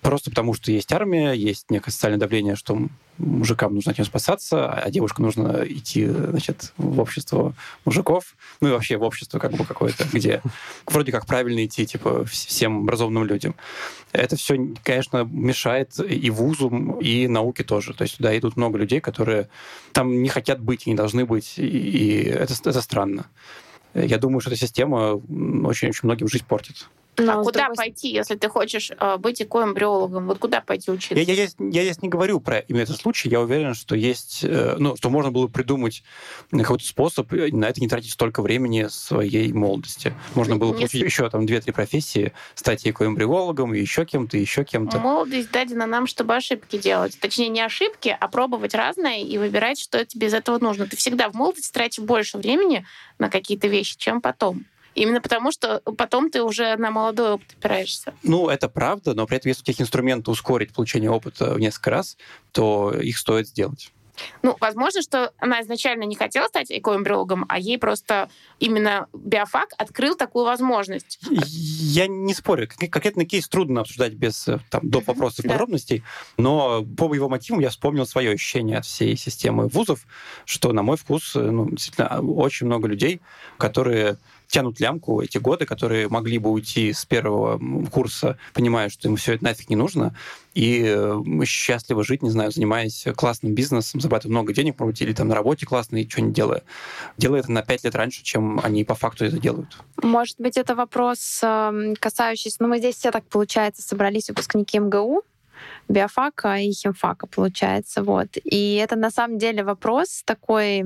просто 0.00 0.30
потому 0.30 0.54
что 0.54 0.70
есть 0.70 0.92
армия, 0.92 1.32
есть 1.32 1.68
некое 1.72 1.90
социальное 1.90 2.20
давление, 2.20 2.54
что 2.54 2.80
мужикам 3.20 3.74
нужно 3.74 3.92
от 3.92 3.98
нее 3.98 4.04
спасаться, 4.04 4.70
а 4.72 4.90
девушкам 4.90 5.26
нужно 5.26 5.62
идти, 5.66 6.06
значит, 6.06 6.72
в 6.76 7.00
общество 7.00 7.54
мужиков, 7.84 8.36
ну 8.60 8.68
и 8.68 8.70
вообще 8.72 8.96
в 8.96 9.02
общество 9.02 9.38
как 9.38 9.52
бы 9.52 9.64
какое-то, 9.64 10.06
где 10.12 10.42
вроде 10.86 11.12
как 11.12 11.26
правильно 11.26 11.64
идти, 11.64 11.86
типа, 11.86 12.24
всем 12.24 12.82
образованным 12.82 13.24
людям. 13.24 13.54
Это 14.12 14.36
все, 14.36 14.58
конечно, 14.82 15.24
мешает 15.30 15.92
и 15.98 16.30
вузу, 16.30 16.98
и 17.00 17.28
науке 17.28 17.62
тоже. 17.62 17.94
То 17.94 18.02
есть 18.02 18.16
туда 18.16 18.36
идут 18.36 18.56
много 18.56 18.78
людей, 18.78 19.00
которые 19.00 19.48
там 19.92 20.22
не 20.22 20.28
хотят 20.28 20.60
быть 20.60 20.86
и 20.86 20.90
не 20.90 20.96
должны 20.96 21.24
быть, 21.24 21.54
и 21.58 22.22
это, 22.22 22.54
это 22.54 22.82
странно. 22.82 23.26
Я 23.94 24.18
думаю, 24.18 24.40
что 24.40 24.50
эта 24.50 24.58
система 24.58 25.14
очень-очень 25.14 26.00
многим 26.04 26.28
жизнь 26.28 26.44
портит. 26.46 26.88
Но 27.16 27.40
а 27.40 27.44
куда 27.44 27.66
другой... 27.66 27.76
пойти, 27.76 28.08
если 28.08 28.36
ты 28.36 28.48
хочешь 28.48 28.90
э, 28.98 29.16
быть 29.18 29.42
экоэмбриологом? 29.42 30.26
Вот 30.26 30.38
куда 30.38 30.60
пойти 30.60 30.90
учиться? 30.90 31.14
Я, 31.14 31.22
я, 31.22 31.44
я, 31.44 31.48
я 31.58 31.82
здесь 31.82 32.02
не 32.02 32.08
говорю 32.08 32.40
про 32.40 32.60
именно 32.60 32.82
этот 32.82 32.96
случай. 32.96 33.28
Я 33.28 33.40
уверен, 33.40 33.74
что 33.74 33.94
есть, 33.94 34.40
э, 34.42 34.76
ну, 34.78 34.96
что 34.96 35.10
можно 35.10 35.30
было 35.30 35.48
придумать 35.48 36.02
какой-то 36.50 36.84
способ 36.84 37.32
э, 37.32 37.50
на 37.52 37.66
это 37.66 37.80
не 37.80 37.88
тратить 37.88 38.12
столько 38.12 38.42
времени 38.42 38.86
своей 38.88 39.52
молодости. 39.52 40.14
Можно 40.34 40.56
было 40.56 40.72
получить 40.72 40.94
если... 40.94 41.06
еще 41.06 41.28
там 41.30 41.46
две-три 41.46 41.72
профессии, 41.72 42.32
стать 42.54 42.86
экоэмбриологом, 42.86 43.74
и 43.74 43.80
еще 43.80 44.04
кем-то, 44.04 44.36
еще 44.38 44.64
кем-то. 44.64 44.98
Молодость 44.98 45.50
дадена 45.50 45.86
нам, 45.86 46.06
чтобы 46.06 46.36
ошибки 46.36 46.78
делать. 46.78 47.18
Точнее, 47.20 47.48
не 47.48 47.60
ошибки, 47.60 48.16
а 48.18 48.28
пробовать 48.28 48.74
разное 48.74 49.22
и 49.22 49.36
выбирать, 49.38 49.78
что 49.78 50.04
тебе 50.04 50.28
из 50.28 50.34
этого 50.34 50.58
нужно. 50.58 50.86
Ты 50.86 50.96
всегда 50.96 51.28
в 51.28 51.34
молодости 51.34 51.72
тратишь 51.72 52.02
больше 52.02 52.38
времени 52.38 52.86
на 53.18 53.28
какие-то 53.28 53.68
вещи, 53.68 53.96
чем 53.98 54.20
потом. 54.20 54.64
Именно 55.00 55.22
потому, 55.22 55.50
что 55.50 55.80
потом 55.96 56.30
ты 56.30 56.42
уже 56.42 56.76
на 56.76 56.90
молодой 56.90 57.32
опыт 57.32 57.54
опираешься. 57.56 58.12
Ну, 58.22 58.50
это 58.50 58.68
правда, 58.68 59.14
но 59.14 59.26
при 59.26 59.38
этом, 59.38 59.48
если 59.48 59.62
у 59.62 59.64
тебя 59.64 59.82
инструменты 59.82 60.30
ускорить 60.30 60.74
получение 60.74 61.10
опыта 61.10 61.54
в 61.54 61.58
несколько 61.58 61.90
раз, 61.90 62.18
то 62.52 62.92
их 62.92 63.16
стоит 63.16 63.48
сделать. 63.48 63.92
Ну, 64.42 64.58
возможно, 64.60 65.00
что 65.00 65.32
она 65.38 65.62
изначально 65.62 66.04
не 66.04 66.16
хотела 66.16 66.48
стать 66.48 66.70
экоэмбриологом, 66.70 67.46
а 67.48 67.58
ей 67.58 67.78
просто 67.78 68.28
именно 68.58 69.06
биофак 69.14 69.70
открыл 69.78 70.16
такую 70.16 70.44
возможность. 70.44 71.18
Я 71.30 72.06
не 72.06 72.34
спорю. 72.34 72.68
Конкретный 72.68 73.24
кейс 73.24 73.48
трудно 73.48 73.80
обсуждать 73.80 74.12
без 74.12 74.48
э, 74.48 74.58
там, 74.68 74.82
доп. 74.82 75.06
вопросов 75.06 75.46
и 75.46 75.48
подробностей, 75.48 76.02
но 76.36 76.84
по 76.84 77.14
его 77.14 77.30
мотивам 77.30 77.60
я 77.60 77.70
вспомнил 77.70 78.04
свое 78.04 78.32
ощущение 78.32 78.76
от 78.76 78.84
всей 78.84 79.16
системы 79.16 79.68
вузов, 79.68 80.06
что, 80.44 80.74
на 80.74 80.82
мой 80.82 80.98
вкус, 80.98 81.34
э, 81.36 81.40
ну, 81.40 81.70
действительно, 81.70 82.20
очень 82.20 82.66
много 82.66 82.86
людей, 82.86 83.22
которые 83.56 84.18
тянут 84.50 84.80
лямку 84.80 85.20
эти 85.20 85.38
годы, 85.38 85.64
которые 85.64 86.08
могли 86.08 86.38
бы 86.38 86.50
уйти 86.50 86.92
с 86.92 87.06
первого 87.06 87.60
курса, 87.90 88.38
понимая, 88.52 88.88
что 88.88 89.08
им 89.08 89.16
все 89.16 89.34
это 89.34 89.44
нафиг 89.44 89.70
не 89.70 89.76
нужно, 89.76 90.14
и 90.54 90.82
э, 90.84 91.44
счастливо 91.44 92.02
жить, 92.04 92.22
не 92.22 92.30
знаю, 92.30 92.50
занимаясь 92.50 93.06
классным 93.16 93.54
бизнесом, 93.54 94.00
зарабатывая 94.00 94.32
много 94.32 94.52
денег, 94.52 94.78
может 94.78 95.00
или 95.00 95.12
там 95.12 95.28
на 95.28 95.34
работе 95.34 95.66
классно, 95.66 95.96
и 95.96 96.08
что 96.08 96.20
не 96.20 96.32
делая. 96.32 96.62
Делая 97.16 97.40
это 97.40 97.52
на 97.52 97.62
пять 97.62 97.84
лет 97.84 97.94
раньше, 97.94 98.22
чем 98.22 98.60
они 98.62 98.84
по 98.84 98.94
факту 98.94 99.24
это 99.24 99.38
делают. 99.38 99.78
Может 100.02 100.36
быть, 100.38 100.56
это 100.56 100.74
вопрос, 100.74 101.40
эм, 101.42 101.94
касающийся... 101.96 102.56
Ну, 102.60 102.68
мы 102.68 102.78
здесь 102.78 102.96
все 102.96 103.10
так, 103.10 103.24
получается, 103.24 103.82
собрались 103.82 104.28
выпускники 104.28 104.78
МГУ, 104.78 105.22
биофака 105.88 106.56
и 106.56 106.72
химфака, 106.72 107.26
получается. 107.26 108.02
Вот. 108.02 108.28
И 108.44 108.74
это 108.74 108.96
на 108.96 109.10
самом 109.10 109.38
деле 109.38 109.64
вопрос 109.64 110.22
такой 110.24 110.84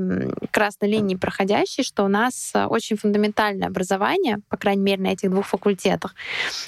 красной 0.51 0.89
линии 0.89 1.17
проходящий, 1.17 1.85
что 1.85 2.05
у 2.05 2.09
нас 2.09 2.53
э, 2.55 2.67
очень 2.67 2.97
фундаментальное 2.97 3.69
образование, 3.69 4.39
по 4.49 4.57
крайней 4.57 4.83
мере, 4.83 5.03
на 5.03 5.09
этих 5.09 5.31
двух 5.31 5.47
факультетах. 5.47 6.15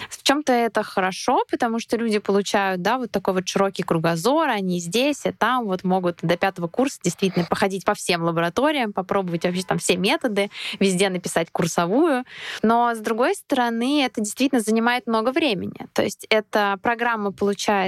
В 0.09 0.23
чем-то 0.23 0.53
это 0.53 0.83
хорошо, 0.83 1.45
потому 1.51 1.79
что 1.79 1.97
люди 1.97 2.19
получают 2.19 2.83
да, 2.83 2.99
вот 2.99 3.11
такой 3.11 3.35
вот 3.35 3.49
широкий 3.49 3.83
кругозор, 3.83 4.49
они 4.49 4.81
здесь 4.81 5.25
и 5.25 5.33
там 5.33 5.67
вот 5.67 5.85
могут 5.85 6.19
до 6.23 6.37
пятого 6.37 6.69
курса 6.69 6.99
действительно 7.03 7.47
походить 7.47 7.85
по 7.85 7.95
всем 7.95 8.23
лабораториям, 8.23 8.93
попробовать 8.93 9.45
вообще 9.45 9.63
там 9.63 9.79
все 9.79 9.97
методы, 9.97 10.51
везде 10.79 11.09
написать 11.09 11.49
курсовую. 11.51 12.25
Но, 12.63 12.95
с 12.95 12.99
другой 12.99 13.35
стороны, 13.35 14.03
это 14.05 14.21
действительно 14.21 14.61
занимает 14.61 15.07
много 15.07 15.31
времени. 15.31 15.87
То 15.93 16.03
есть 16.03 16.27
эта 16.29 16.79
программа 16.83 17.33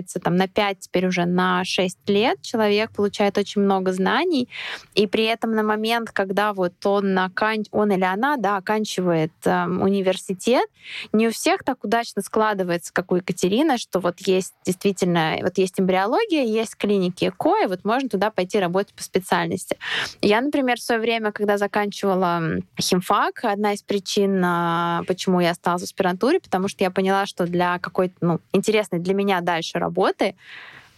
получается 0.09 0.21
там 0.21 0.37
на 0.37 0.49
5, 0.49 0.81
теперь 0.81 1.07
уже 1.07 1.25
на 1.27 1.65
6 1.65 2.09
лет 2.09 2.41
человек 2.43 2.91
получает 2.93 3.39
очень 3.39 3.63
много 3.63 3.93
знаний, 3.93 4.49
и 4.95 5.07
при 5.07 5.25
этом 5.25 5.53
на 5.53 5.63
момент, 5.63 6.11
когда 6.11 6.53
вот 6.53 6.75
он, 6.85 7.19
окан... 7.19 7.65
он 7.71 7.93
или 7.93 8.05
она 8.05 8.37
да, 8.37 8.57
оканчивает 8.57 9.33
э, 9.45 9.67
университет, 9.67 10.67
не 11.13 11.29
у 11.29 11.31
всех 11.31 11.63
так 11.65 11.85
удачно 11.85 12.23
складывается, 12.23 12.93
как 12.93 13.13
у 13.13 13.17
Екатерины, 13.17 13.79
что 13.79 14.01
вот 14.01 14.21
есть 14.21 14.55
действительно, 14.65 15.37
вот 15.43 15.59
есть 15.59 15.81
эмбриология, 15.81 16.45
есть 16.45 16.77
клиники 16.77 17.29
ЭКО, 17.29 17.65
и 17.65 17.67
вот 17.67 17.85
можно 17.85 18.09
туда 18.09 18.31
пойти 18.31 18.59
работать 18.59 18.95
по 18.95 19.03
специальности. 19.03 19.77
Я, 20.23 20.41
например, 20.41 20.79
в 20.79 20.83
свое 20.83 21.01
время, 21.01 21.33
когда 21.33 21.59
заканчивала 21.59 22.43
химфак, 22.81 23.45
одна 23.45 23.73
из 23.73 23.83
причин, 23.83 24.43
а, 24.45 25.03
почему 25.07 25.41
я 25.41 25.51
осталась 25.51 25.83
в 25.83 25.85
аспирантуре, 25.85 26.41
потому 26.41 26.69
что 26.69 26.85
я 26.85 26.91
поняла, 26.91 27.27
что 27.27 27.47
для 27.47 27.79
какой-то 27.79 28.15
ну, 28.21 28.41
интересной 28.53 28.99
для 28.99 29.15
меня 29.15 29.41
дальше 29.41 29.79
работы 29.79 29.98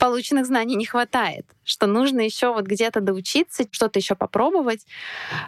полученных 0.01 0.46
знаний 0.46 0.76
не 0.76 0.86
хватает, 0.86 1.44
что 1.62 1.86
нужно 1.86 2.20
еще 2.20 2.53
вот 2.53 2.64
где-то 2.64 3.01
доучиться, 3.01 3.64
что-то 3.70 3.98
еще 3.98 4.14
попробовать. 4.14 4.86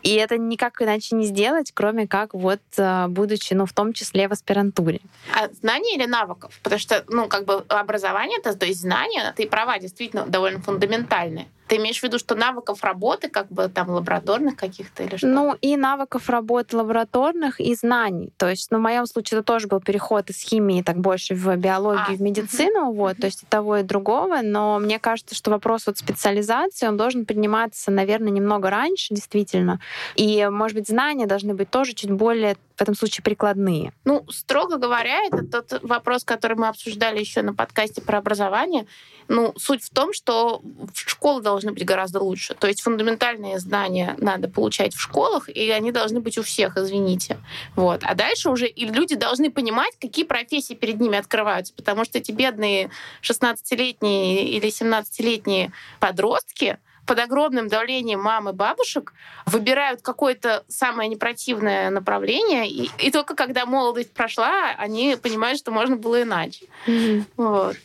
И 0.03 0.11
это 0.11 0.37
никак 0.37 0.83
иначе 0.83 1.17
не 1.17 1.25
сделать, 1.25 1.73
кроме 1.73 2.07
как 2.07 2.35
вот 2.35 2.61
э, 2.77 3.07
будучи, 3.09 3.55
ну, 3.55 3.65
в 3.65 3.73
том 3.73 3.95
числе 3.95 4.29
в 4.29 4.33
аспирантуре. 4.33 5.01
А 5.35 5.49
знаний 5.49 5.97
или 5.97 6.05
навыков? 6.07 6.61
Потому 6.63 6.79
что, 6.79 7.03
ну, 7.09 7.29
как 7.29 7.47
бы 7.47 7.65
образование, 7.69 8.39
это, 8.39 8.55
то 8.55 8.67
есть 8.67 8.83
знания, 8.83 9.33
ты 9.35 9.49
права, 9.49 9.79
действительно 9.79 10.27
довольно 10.27 10.61
фундаментальные. 10.61 11.47
Ты 11.73 11.77
имеешь 11.77 12.01
в 12.01 12.03
виду, 12.03 12.19
что 12.19 12.35
навыков 12.35 12.85
работы, 12.85 13.31
как 13.31 13.49
бы 13.49 13.67
там 13.67 13.89
лабораторных 13.89 14.57
каких-то 14.57 15.05
или 15.05 15.17
что? 15.17 15.27
Ну, 15.27 15.57
и 15.63 15.79
навыков 15.79 16.29
работы 16.29 16.77
лабораторных, 16.77 17.61
и 17.61 17.75
знаний. 17.75 18.31
То 18.37 18.51
есть, 18.51 18.71
ну, 18.71 18.77
в 18.77 18.83
моем 18.83 19.07
случае 19.07 19.39
это 19.39 19.47
тоже 19.47 19.69
был 19.69 19.81
переход 19.81 20.29
из 20.29 20.39
химии 20.43 20.83
так 20.83 20.99
больше 20.99 21.35
в 21.35 21.57
биологию, 21.57 22.05
а, 22.11 22.13
в 22.13 22.21
медицину, 22.21 22.89
угу. 22.89 22.97
вот, 22.97 23.17
то 23.17 23.25
есть 23.25 23.45
и 23.45 23.47
того, 23.47 23.79
и 23.79 23.83
другого. 23.83 24.41
Но 24.43 24.79
мне 24.81 24.99
кажется, 24.99 25.35
что 25.35 25.51
вопрос 25.51 25.87
вот 25.87 25.97
специализации, 25.97 26.87
он 26.87 26.99
должен 26.99 27.25
подниматься, 27.25 27.91
наверное, 27.91 28.33
немного 28.33 28.69
раньше, 28.69 29.15
действительно. 29.15 29.81
И, 30.15 30.47
может 30.53 30.77
быть, 30.77 30.89
знания 30.89 31.25
должны 31.25 31.55
быть 31.55 31.71
тоже 31.71 31.95
чуть 31.95 32.11
более 32.11 32.57
в 32.77 32.83
этом 32.83 32.95
случае 32.97 33.23
прикладные? 33.23 33.93
Ну, 34.05 34.27
строго 34.29 34.77
говоря, 34.77 35.25
это 35.27 35.47
тот 35.47 35.83
вопрос, 35.83 36.25
который 36.25 36.57
мы 36.57 36.69
обсуждали 36.69 37.21
еще 37.21 37.43
на 37.43 37.55
подкасте 37.55 38.03
про 38.03 38.19
образование. 38.19 38.87
Ну, 39.29 39.55
суть 39.57 39.85
в 39.85 39.91
том, 39.91 40.13
что 40.13 40.63
школа 40.93 41.41
должна 41.41 41.62
должны 41.63 41.73
быть 41.73 41.85
гораздо 41.85 42.21
лучше. 42.21 42.55
То 42.55 42.67
есть 42.67 42.83
фундаментальные 42.83 43.59
знания 43.59 44.17
надо 44.19 44.49
получать 44.49 44.95
в 44.95 45.01
школах, 45.01 45.49
и 45.49 45.71
они 45.71 45.93
должны 45.93 46.21
быть 46.21 46.39
у 46.39 46.43
всех, 46.43 46.77
извините. 46.77 47.39
Вот. 47.77 48.01
А 48.03 48.15
дальше 48.15 48.51
уже 48.51 48.67
и 48.67 48.87
люди 48.87 49.15
должны 49.15 49.51
понимать, 49.51 49.95
какие 50.01 50.25
профессии 50.25 50.75
перед 50.75 51.01
ними 51.01 51.19
открываются, 51.19 51.73
потому 51.75 52.05
что 52.05 52.19
эти 52.19 52.33
бедные 52.33 52.91
16-летние 53.23 54.49
или 54.49 54.69
17-летние 54.69 55.73
подростки, 56.01 56.79
под 57.07 57.19
огромным 57.19 57.69
давлением 57.69 58.21
мам 58.21 58.49
и 58.49 58.53
бабушек 58.53 59.13
выбирают 59.47 60.03
какое-то 60.03 60.65
самое 60.69 61.09
непротивное 61.09 61.91
направление, 61.91 62.69
и, 62.69 62.91
и 62.99 63.11
только 63.11 63.35
когда 63.35 63.67
молодость 63.67 64.13
прошла, 64.13 64.71
они 64.79 65.17
понимают, 65.21 65.59
что 65.59 65.71
можно 65.71 65.97
было 65.97 66.23
иначе. 66.23 66.67
Mm-hmm. 66.87 67.25
Вот. 67.37 67.77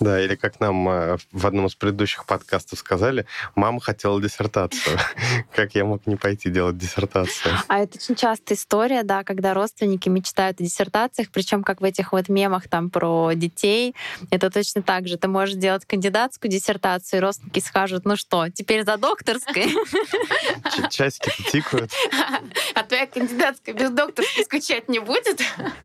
Да, 0.00 0.20
или 0.20 0.34
как 0.34 0.60
нам 0.60 0.88
э, 0.88 1.16
в 1.32 1.46
одном 1.46 1.66
из 1.66 1.74
предыдущих 1.74 2.26
подкастов 2.26 2.78
сказали, 2.78 3.26
мама 3.54 3.80
хотела 3.80 4.20
диссертацию. 4.20 4.98
Как 5.54 5.74
я 5.74 5.84
мог 5.84 6.06
не 6.06 6.16
пойти 6.16 6.50
делать 6.50 6.76
диссертацию? 6.76 7.54
А 7.68 7.78
это 7.78 7.98
очень 7.98 8.14
частая 8.14 8.56
история, 8.56 9.02
да, 9.02 9.24
когда 9.24 9.54
родственники 9.54 10.08
мечтают 10.08 10.60
о 10.60 10.64
диссертациях, 10.64 11.28
причем 11.30 11.62
как 11.62 11.80
в 11.80 11.84
этих 11.84 12.12
вот 12.12 12.28
мемах 12.28 12.68
там 12.68 12.90
про 12.90 13.32
детей, 13.34 13.94
это 14.30 14.50
точно 14.50 14.82
так 14.82 15.06
же. 15.06 15.16
Ты 15.16 15.28
можешь 15.28 15.56
делать 15.56 15.84
кандидатскую 15.86 16.50
диссертацию, 16.50 17.18
и 17.18 17.22
родственники 17.22 17.60
скажут, 17.60 18.04
ну 18.04 18.16
что, 18.16 18.48
теперь 18.50 18.63
за 18.84 18.96
докторской. 18.96 19.68
Часики 20.90 21.30
тикают. 21.50 21.90
А 22.74 22.82
твоя 22.82 23.06
кандидатская 23.06 23.74
без 23.74 23.90
докторской 23.90 24.44
скучать 24.44 24.88
не 24.88 24.98
будет? 24.98 25.40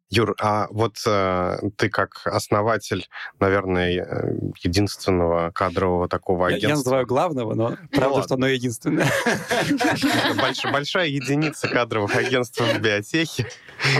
Юр, 0.09 0.35
а 0.39 0.67
вот 0.71 0.97
э, 1.05 1.57
ты 1.77 1.89
как 1.89 2.21
основатель, 2.25 3.07
наверное, 3.39 4.03
э, 4.03 4.33
единственного 4.63 5.51
кадрового 5.51 6.07
такого 6.07 6.47
агентства... 6.47 6.69
Я, 6.69 6.75
называю 6.75 7.05
главного, 7.05 7.53
но 7.53 7.69
ну 7.69 7.77
правда, 7.91 8.23
что 8.23 8.35
оно 8.35 8.47
единственное. 8.47 9.07
большая 10.71 11.07
единица 11.07 11.67
кадровых 11.67 12.15
агентств 12.15 12.59
в 12.59 12.79
биотехе 12.79 13.47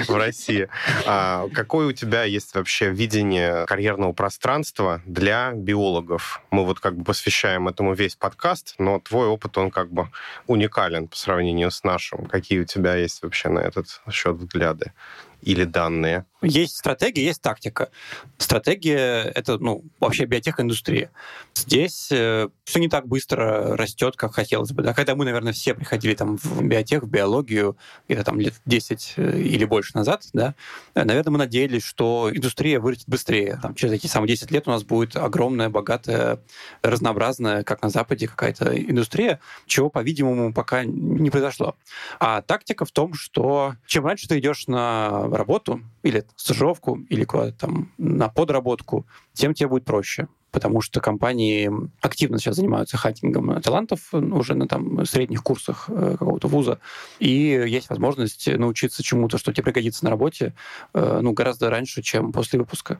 в 0.07 0.15
России. 0.15 0.67
А 1.05 1.47
какое 1.53 1.87
у 1.87 1.91
тебя 1.91 2.23
есть 2.23 2.53
вообще 2.55 2.89
видение 2.89 3.65
карьерного 3.65 4.13
пространства 4.13 5.01
для 5.05 5.51
биологов? 5.53 6.41
Мы 6.51 6.65
вот 6.65 6.79
как 6.79 6.97
бы 6.97 7.03
посвящаем 7.03 7.67
этому 7.67 7.93
весь 7.93 8.15
подкаст, 8.15 8.68
но 8.77 8.99
твой 8.99 9.27
опыт, 9.27 9.57
он 9.57 9.71
как 9.71 9.91
бы 9.91 10.09
уникален 10.47 11.07
по 11.07 11.15
сравнению 11.15 11.71
с 11.71 11.83
нашим. 11.83 12.25
Какие 12.25 12.59
у 12.59 12.65
тебя 12.65 12.95
есть 12.95 13.23
вообще 13.23 13.49
на 13.49 13.59
этот 13.59 14.01
счет 14.11 14.35
взгляды? 14.35 14.93
или 15.41 15.63
данные? 15.63 16.25
Есть 16.41 16.77
стратегия, 16.77 17.25
есть 17.25 17.41
тактика. 17.41 17.89
Стратегия— 18.37 19.23
это 19.35 19.57
ну, 19.57 19.83
вообще 19.99 20.23
биотех-индустрия. 20.23 21.11
Здесь 21.53 22.09
э, 22.11 22.47
все 22.63 22.79
не 22.79 22.87
так 22.87 23.07
быстро 23.07 23.75
растет, 23.75 24.15
как 24.15 24.33
хотелось 24.33 24.71
бы. 24.71 24.81
Да? 24.81 24.93
Когда 24.93 25.15
мы, 25.15 25.25
наверное, 25.25 25.51
все 25.51 25.73
приходили 25.73 26.13
там, 26.13 26.37
в 26.37 26.63
биотех, 26.63 27.03
в 27.03 27.09
биологию, 27.09 27.75
где-то 28.07 28.23
там 28.23 28.39
лет 28.39 28.53
10 28.65 29.15
э, 29.17 29.39
или 29.39 29.65
больше 29.65 29.97
назад, 29.97 30.23
да, 30.31 30.55
э, 30.95 31.03
наверное, 31.03 31.31
мы 31.31 31.37
надеялись, 31.39 31.83
что 31.83 32.31
индустрия 32.33 32.79
вырастет 32.79 33.09
быстрее. 33.09 33.59
Там, 33.61 33.75
через 33.75 33.95
эти 33.95 34.07
самые 34.07 34.29
10 34.29 34.49
лет 34.51 34.65
у 34.65 34.71
нас 34.71 34.83
будет 34.83 35.17
огромная, 35.17 35.67
богатая, 35.67 36.39
разнообразная, 36.81 37.65
как 37.65 37.81
на 37.81 37.89
Западе, 37.89 38.29
какая-то 38.29 38.81
индустрия, 38.81 39.41
чего, 39.65 39.89
по-видимому, 39.89 40.53
пока 40.53 40.85
не 40.85 41.29
произошло. 41.29 41.75
А 42.21 42.41
тактика 42.41 42.85
в 42.85 42.91
том, 42.91 43.13
что 43.13 43.75
чем 43.87 44.05
раньше 44.05 44.29
ты 44.29 44.39
идешь 44.39 44.67
на 44.67 45.27
работу 45.29 45.81
или 46.03 46.28
стажировку, 46.35 46.99
или 47.09 47.23
куда-то 47.23 47.53
там 47.53 47.91
на 47.97 48.29
подработку, 48.29 49.05
тем 49.33 49.53
тебе 49.53 49.69
будет 49.69 49.85
проще 49.85 50.27
потому 50.51 50.81
что 50.81 50.99
компании 50.99 51.71
активно 52.01 52.39
сейчас 52.39 52.55
занимаются 52.55 52.97
хакингом 52.97 53.61
талантов 53.61 54.13
уже 54.13 54.55
на 54.55 54.67
там, 54.67 55.05
средних 55.05 55.43
курсах 55.43 55.85
э, 55.89 56.15
какого-то 56.17 56.47
вуза, 56.47 56.79
и 57.19 57.29
есть 57.29 57.89
возможность 57.89 58.47
научиться 58.47 59.03
чему-то, 59.03 59.37
что 59.37 59.53
тебе 59.53 59.65
пригодится 59.65 60.03
на 60.05 60.09
работе, 60.09 60.53
э, 60.93 61.19
ну, 61.21 61.33
гораздо 61.33 61.69
раньше, 61.69 62.01
чем 62.01 62.31
после 62.31 62.59
выпуска. 62.59 62.99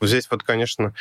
Здесь 0.00 0.28
вот, 0.30 0.42
конечно, 0.42 0.94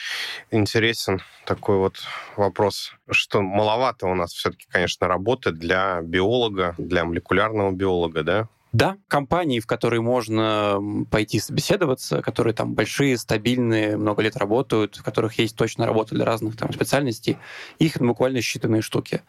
интересен 0.51 1.21
такой 1.45 1.77
вот 1.77 1.97
вопрос, 2.37 2.93
что 3.09 3.41
маловато 3.41 4.05
у 4.05 4.13
нас 4.13 4.31
все-таки, 4.31 4.67
конечно, 4.69 5.07
работы 5.07 5.51
для 5.51 6.01
биолога, 6.01 6.75
для 6.77 7.03
молекулярного 7.03 7.71
биолога, 7.71 8.23
да? 8.23 8.47
Да, 8.73 8.97
компании, 9.09 9.59
в 9.59 9.67
которые 9.67 10.01
можно 10.01 10.79
пойти 11.09 11.39
собеседоваться, 11.39 12.21
которые 12.21 12.53
там 12.53 12.73
большие, 12.73 13.17
стабильные, 13.17 13.97
много 13.97 14.21
лет 14.21 14.37
работают, 14.37 14.95
в 14.95 15.03
которых 15.03 15.37
есть 15.39 15.57
точно 15.57 15.85
работа 15.85 16.15
для 16.15 16.23
разных 16.23 16.55
там 16.55 16.71
специальностей, 16.71 17.37
их 17.79 17.99
буквально 17.99 18.37
считанные 18.37 18.81
штуки. 18.81 19.23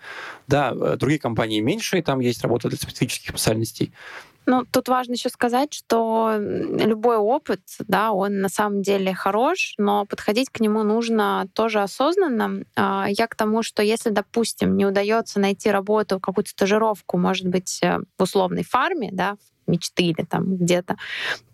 Да, 0.46 0.72
э, 0.72 0.96
другие 0.96 1.18
компании 1.18 1.58
меньше, 1.58 2.00
там 2.02 2.20
есть 2.20 2.42
работа 2.42 2.68
для 2.68 2.78
специфических 2.78 3.30
специальностей. 3.30 3.92
Ну, 4.46 4.64
тут 4.70 4.88
важно 4.88 5.12
еще 5.12 5.28
сказать, 5.28 5.72
что 5.72 6.34
любой 6.38 7.16
опыт, 7.16 7.60
да, 7.80 8.12
он 8.12 8.40
на 8.40 8.48
самом 8.48 8.82
деле 8.82 9.14
хорош, 9.14 9.74
но 9.78 10.04
подходить 10.04 10.50
к 10.50 10.60
нему 10.60 10.82
нужно 10.82 11.48
тоже 11.54 11.80
осознанно. 11.80 12.64
А, 12.76 13.06
я 13.08 13.26
к 13.28 13.36
тому, 13.36 13.62
что 13.62 13.82
если, 13.82 14.10
допустим, 14.10 14.76
не 14.76 14.84
удается 14.84 15.38
найти 15.38 15.70
работу, 15.70 16.18
какую-то 16.18 16.50
стажировку, 16.50 17.18
может 17.18 17.46
быть, 17.46 17.78
э, 17.82 17.98
в 18.18 18.22
условной 18.22 18.64
фарме, 18.64 19.10
да, 19.12 19.36
мечты 19.66 20.04
или 20.04 20.24
там 20.24 20.56
где-то, 20.56 20.96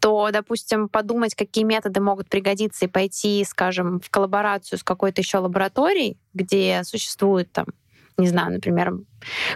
то, 0.01 0.31
допустим, 0.33 0.89
подумать, 0.89 1.35
какие 1.35 1.65
методы 1.65 2.01
могут 2.01 2.29
пригодиться 2.29 2.87
и 2.87 2.89
пойти, 2.89 3.45
скажем, 3.45 4.01
в 4.01 4.09
коллаборацию 4.11 4.79
с 4.79 4.83
какой-то 4.83 5.21
еще 5.21 5.39
лабораторией, 5.39 6.19
где 6.33 6.83
существует 6.85 7.53
там 7.53 7.67
не 8.19 8.27
знаю, 8.27 8.53
например, 8.53 8.95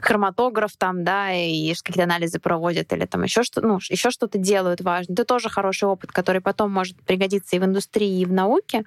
хроматограф 0.01 0.77
там, 0.77 1.05
да, 1.05 1.33
и 1.33 1.75
какие-то 1.75 2.05
анализы 2.05 2.39
проводят 2.39 2.93
или 2.93 3.05
там 3.07 3.25
еще 3.25 3.43
что, 3.43 3.61
ну, 3.61 3.79
еще 3.91 4.11
что-то 4.11 4.39
делают 4.39 4.81
важно. 4.81 5.13
Это 5.13 5.25
тоже 5.25 5.49
хороший 5.49 5.89
опыт, 5.89 6.13
который 6.13 6.41
потом 6.41 6.71
может 6.71 6.97
пригодиться 7.03 7.57
и 7.57 7.59
в 7.59 7.65
индустрии, 7.65 8.21
и 8.21 8.25
в 8.25 8.33
науке. 8.33 8.85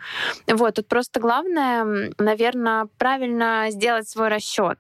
Вот, 0.47 0.75
тут 0.75 0.87
просто 0.87 1.19
главное, 1.19 2.11
наверное, 2.17 2.87
правильно 2.97 3.67
сделать 3.69 4.07
свой 4.07 4.29
расчет. 4.29 4.79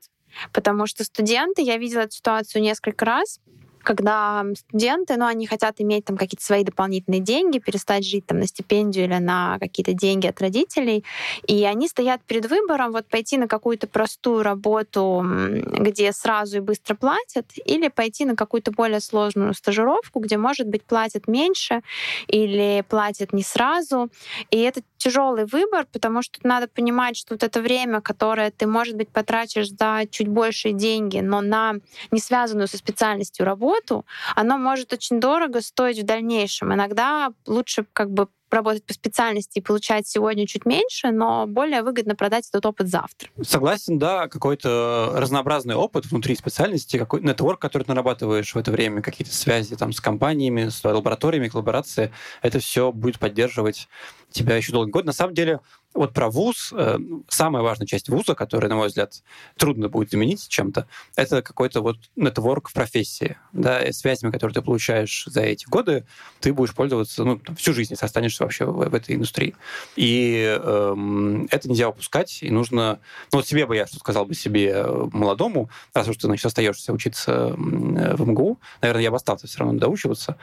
Потому 0.53 0.87
что 0.87 1.03
студенты, 1.03 1.61
я 1.61 1.77
видела 1.77 2.01
эту 2.01 2.13
ситуацию 2.13 2.61
несколько 2.61 3.05
раз, 3.05 3.39
когда 3.85 4.43
студенты, 4.57 5.15
ну, 5.15 5.25
они 5.25 5.47
хотят 5.47 5.75
иметь 5.79 6.05
там 6.05 6.17
какие-то 6.17 6.43
свои 6.43 6.63
дополнительные 6.63 7.21
деньги, 7.21 7.59
перестать 7.59 8.05
жить 8.05 8.25
там 8.25 8.39
на 8.39 8.47
стипендию 8.47 9.05
или 9.05 9.17
на 9.19 9.57
какие-то 9.59 9.93
деньги 9.93 10.27
от 10.27 10.41
родителей, 10.41 11.05
и 11.47 11.63
они 11.63 11.87
стоят 11.87 12.21
перед 12.23 12.49
выбором 12.49 12.91
вот 12.91 13.07
пойти 13.07 13.37
на 13.37 13.47
какую-то 13.47 13.87
простую 13.87 14.43
работу, 14.43 15.23
где 15.23 16.11
сразу 16.11 16.57
и 16.57 16.59
быстро 16.59 16.95
платят, 16.95 17.45
или 17.65 17.87
пойти 17.87 18.25
на 18.25 18.35
какую-то 18.35 18.71
более 18.71 18.99
сложную 18.99 19.53
стажировку, 19.53 20.19
где, 20.19 20.37
может 20.37 20.67
быть, 20.67 20.83
платят 20.83 21.27
меньше 21.27 21.81
или 22.27 22.83
платят 22.89 23.31
не 23.31 23.43
сразу. 23.43 24.09
И 24.51 24.57
это 24.57 24.81
тяжелый 25.05 25.45
выбор, 25.45 25.85
потому 25.91 26.23
что 26.23 26.39
надо 26.41 26.67
понимать, 26.67 27.15
что 27.15 27.35
вот 27.35 27.43
это 27.43 27.61
время, 27.61 28.01
которое 28.01 28.49
ты, 28.49 28.65
может 28.65 28.95
быть, 28.95 29.09
потратишь 29.09 29.69
за 29.69 30.05
чуть 30.09 30.27
большие 30.27 30.73
деньги, 30.73 31.19
но 31.19 31.41
на 31.41 31.75
не 32.09 32.19
связанную 32.19 32.67
со 32.67 32.77
специальностью 32.77 33.45
работу, 33.45 34.03
оно 34.35 34.57
может 34.57 34.93
очень 34.93 35.19
дорого 35.19 35.61
стоить 35.61 35.99
в 35.99 36.05
дальнейшем. 36.05 36.73
Иногда 36.73 37.29
лучше 37.45 37.85
как 37.93 38.09
бы 38.09 38.29
работать 38.49 38.83
по 38.85 38.93
специальности 38.93 39.59
и 39.59 39.61
получать 39.61 40.07
сегодня 40.07 40.47
чуть 40.47 40.65
меньше, 40.65 41.11
но 41.11 41.45
более 41.45 41.83
выгодно 41.83 42.15
продать 42.15 42.47
этот 42.47 42.65
опыт 42.65 42.87
завтра. 42.87 43.29
Согласен, 43.43 43.99
да, 43.99 44.27
какой-то 44.27 45.11
разнообразный 45.15 45.75
опыт 45.75 46.05
внутри 46.05 46.35
специальности, 46.35 46.97
какой 46.97 47.21
нетворк, 47.21 47.59
который 47.59 47.83
ты 47.83 47.89
нарабатываешь 47.89 48.55
в 48.55 48.57
это 48.57 48.71
время, 48.71 49.01
какие-то 49.01 49.35
связи 49.35 49.75
там 49.75 49.91
с 49.91 49.99
компаниями, 49.99 50.69
с 50.69 50.83
лабораториями, 50.83 51.49
коллаборации, 51.49 52.11
это 52.41 52.59
все 52.59 52.91
будет 52.91 53.19
поддерживать 53.19 53.87
тебя 54.35 54.55
еще 54.57 54.71
долгий 54.71 54.91
год. 54.91 55.05
На 55.05 55.13
самом 55.13 55.33
деле, 55.33 55.59
вот 55.93 56.13
про 56.13 56.29
вуз, 56.29 56.73
э, 56.75 56.97
самая 57.29 57.63
важная 57.63 57.87
часть 57.87 58.09
вуза, 58.09 58.35
которая, 58.35 58.69
на 58.69 58.75
мой 58.75 58.89
взгляд, 58.89 59.23
трудно 59.57 59.87
будет 59.87 60.11
заменить 60.11 60.47
чем-то, 60.47 60.87
это 61.15 61.41
какой-то 61.41 61.81
вот 61.81 61.97
нетворк 62.15 62.69
в 62.69 62.73
профессии. 62.73 63.37
Да, 63.53 63.81
и 63.81 63.93
связями, 63.93 64.31
которые 64.31 64.53
ты 64.53 64.61
получаешь 64.61 65.23
за 65.25 65.41
эти 65.41 65.65
годы, 65.65 66.05
ты 66.41 66.53
будешь 66.53 66.73
пользоваться 66.73 67.23
ну, 67.23 67.41
всю 67.57 67.73
жизнь, 67.73 67.93
если 67.93 68.05
останешься 68.05 68.43
вообще 68.43 68.65
в, 68.65 68.89
в 68.89 68.93
этой 68.93 69.15
индустрии. 69.15 69.55
И 69.95 70.59
эм, 70.61 71.47
это 71.49 71.69
нельзя 71.69 71.89
упускать, 71.89 72.39
и 72.43 72.51
нужно... 72.51 72.99
Ну, 73.31 73.39
вот 73.39 73.47
себе 73.47 73.65
бы 73.65 73.75
я 73.75 73.87
что 73.87 73.97
сказал 73.97 74.25
бы 74.25 74.35
себе 74.35 74.71
э, 74.75 75.09
молодому, 75.13 75.69
раз 75.93 76.09
уж 76.09 76.17
ты, 76.17 76.27
значит, 76.27 76.45
остаешься 76.45 76.91
учиться 76.91 77.53
в 77.55 78.27
МГУ, 78.29 78.59
наверное, 78.81 79.03
я 79.03 79.11
бы 79.11 79.15
остался 79.15 79.47
все 79.47 79.59
равно 79.59 79.79
доучиваться, 79.79 80.37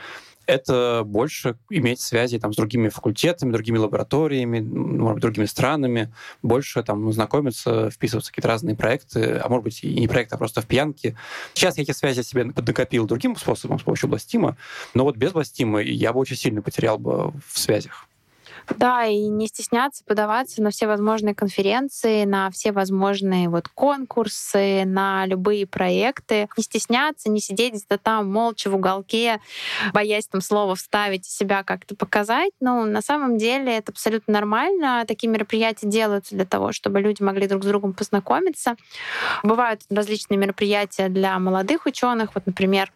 это 0.46 1.02
больше 1.04 1.56
иметь 1.70 2.00
связи 2.00 2.38
там, 2.38 2.52
с 2.52 2.56
другими 2.56 2.88
факультетами, 2.88 3.52
другими 3.52 3.78
лабораториями, 3.78 4.60
может 4.60 5.14
быть, 5.14 5.22
другими 5.22 5.46
странами, 5.46 6.12
больше 6.42 6.82
там 6.82 7.12
знакомиться, 7.12 7.90
вписываться 7.90 8.30
в 8.30 8.32
какие-то 8.32 8.48
разные 8.48 8.76
проекты, 8.76 9.40
а 9.42 9.48
может 9.48 9.64
быть 9.64 9.84
и 9.84 10.00
не 10.00 10.08
проекты, 10.08 10.34
а 10.34 10.38
просто 10.38 10.62
в 10.62 10.66
пьянке. 10.66 11.16
Сейчас 11.54 11.76
я 11.76 11.82
эти 11.82 11.92
связи 11.92 12.22
себе 12.22 12.46
поднакопил 12.46 13.06
другим 13.06 13.36
способом, 13.36 13.78
с 13.78 13.82
помощью 13.82 14.08
Бластима, 14.08 14.56
но 14.94 15.04
вот 15.04 15.16
без 15.16 15.32
Бластима 15.32 15.80
я 15.80 16.12
бы 16.12 16.20
очень 16.20 16.36
сильно 16.36 16.62
потерял 16.62 16.98
бы 16.98 17.32
в 17.46 17.58
связях. 17.58 18.06
Да, 18.76 19.06
и 19.06 19.28
не 19.28 19.48
стесняться 19.48 20.04
подаваться 20.04 20.62
на 20.62 20.70
все 20.70 20.86
возможные 20.86 21.34
конференции, 21.34 22.24
на 22.24 22.50
все 22.50 22.72
возможные 22.72 23.48
вот 23.48 23.68
конкурсы, 23.68 24.84
на 24.84 25.26
любые 25.26 25.66
проекты. 25.66 26.48
Не 26.56 26.62
стесняться, 26.62 27.30
не 27.30 27.40
сидеть 27.40 27.74
где-то 27.74 27.98
там 27.98 28.30
молча 28.30 28.68
в 28.70 28.74
уголке, 28.74 29.40
боясь 29.92 30.26
там 30.26 30.40
слова 30.40 30.74
вставить 30.74 31.26
и 31.26 31.30
себя 31.30 31.62
как-то 31.62 31.94
показать. 31.96 32.52
Ну, 32.60 32.84
на 32.84 33.02
самом 33.02 33.38
деле 33.38 33.76
это 33.76 33.92
абсолютно 33.92 34.32
нормально. 34.32 35.04
Такие 35.06 35.28
мероприятия 35.28 35.88
делаются 35.88 36.34
для 36.34 36.44
того, 36.44 36.72
чтобы 36.72 37.00
люди 37.00 37.22
могли 37.22 37.46
друг 37.46 37.64
с 37.64 37.66
другом 37.66 37.92
познакомиться. 37.92 38.76
Бывают 39.42 39.82
различные 39.90 40.38
мероприятия 40.38 41.08
для 41.08 41.38
молодых 41.38 41.86
ученых. 41.86 42.34
Вот, 42.34 42.46
например, 42.46 42.92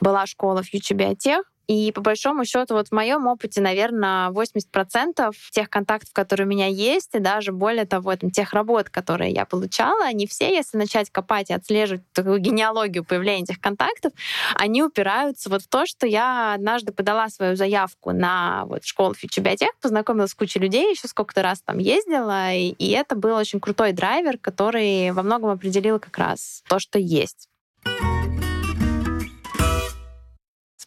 была 0.00 0.26
школа 0.26 0.60
Future 0.60 0.96
Biotech, 0.96 1.42
и 1.66 1.92
по 1.92 2.00
большому 2.00 2.44
счету, 2.44 2.74
вот 2.74 2.88
в 2.88 2.92
моем 2.92 3.26
опыте, 3.26 3.60
наверное, 3.60 4.30
80% 4.30 5.32
тех 5.50 5.70
контактов, 5.70 6.12
которые 6.12 6.46
у 6.46 6.50
меня 6.50 6.66
есть, 6.66 7.14
и 7.14 7.18
даже 7.18 7.52
более 7.52 7.86
того, 7.86 8.14
там, 8.16 8.30
тех 8.30 8.52
работ, 8.52 8.90
которые 8.90 9.32
я 9.32 9.44
получала, 9.44 10.04
они 10.04 10.26
все, 10.26 10.54
если 10.54 10.76
начать 10.76 11.10
копать 11.10 11.50
и 11.50 11.54
отслеживать 11.54 12.02
такую 12.12 12.38
генеалогию 12.38 13.04
появления 13.04 13.44
этих 13.44 13.60
контактов, 13.60 14.12
они 14.54 14.82
упираются 14.82 15.48
вот 15.50 15.62
в 15.62 15.68
то, 15.68 15.86
что 15.86 16.06
я 16.06 16.54
однажды 16.54 16.92
подала 16.92 17.28
свою 17.28 17.56
заявку 17.56 18.12
на 18.12 18.64
вот 18.66 18.84
школу 18.84 19.14
фьючер 19.14 19.44
познакомилась 19.80 20.30
с 20.30 20.34
кучей 20.34 20.58
людей, 20.58 20.90
еще 20.90 21.08
сколько-то 21.08 21.42
раз 21.42 21.60
там 21.62 21.78
ездила, 21.78 22.52
и, 22.52 22.70
и 22.70 22.90
это 22.90 23.16
был 23.16 23.34
очень 23.36 23.60
крутой 23.60 23.92
драйвер, 23.92 24.38
который 24.38 25.10
во 25.12 25.22
многом 25.22 25.50
определил 25.50 25.98
как 25.98 26.16
раз 26.18 26.62
то, 26.68 26.78
что 26.78 26.98
есть. 26.98 27.48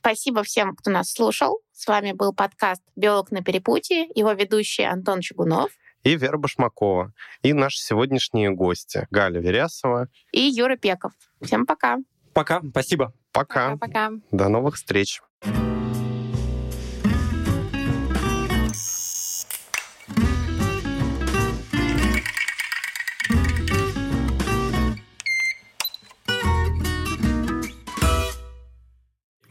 Спасибо 0.08 0.42
всем, 0.44 0.74
кто 0.74 0.90
нас 0.90 1.12
слушал. 1.12 1.60
С 1.74 1.86
вами 1.86 2.14
был 2.14 2.34
подкаст 2.34 2.82
«Биолог 2.96 3.30
на 3.32 3.44
перепутье», 3.44 4.08
его 4.16 4.32
ведущий 4.32 4.84
Антон 4.84 5.20
Чугунов 5.20 5.70
и 6.04 6.16
Вера 6.16 6.38
Башмакова, 6.38 7.12
и 7.42 7.52
наши 7.52 7.80
сегодняшние 7.80 8.52
гости 8.52 9.06
Галя 9.12 9.42
Верясова 9.42 10.08
и 10.32 10.40
Юра 10.40 10.78
Пеков. 10.78 11.12
Всем 11.42 11.66
пока. 11.66 11.98
Пока, 12.34 12.62
спасибо. 12.70 13.12
Пока. 13.34 13.76
Пока. 13.76 14.12
До 14.32 14.48
новых 14.48 14.76
встреч. 14.76 15.22
У 15.44 15.77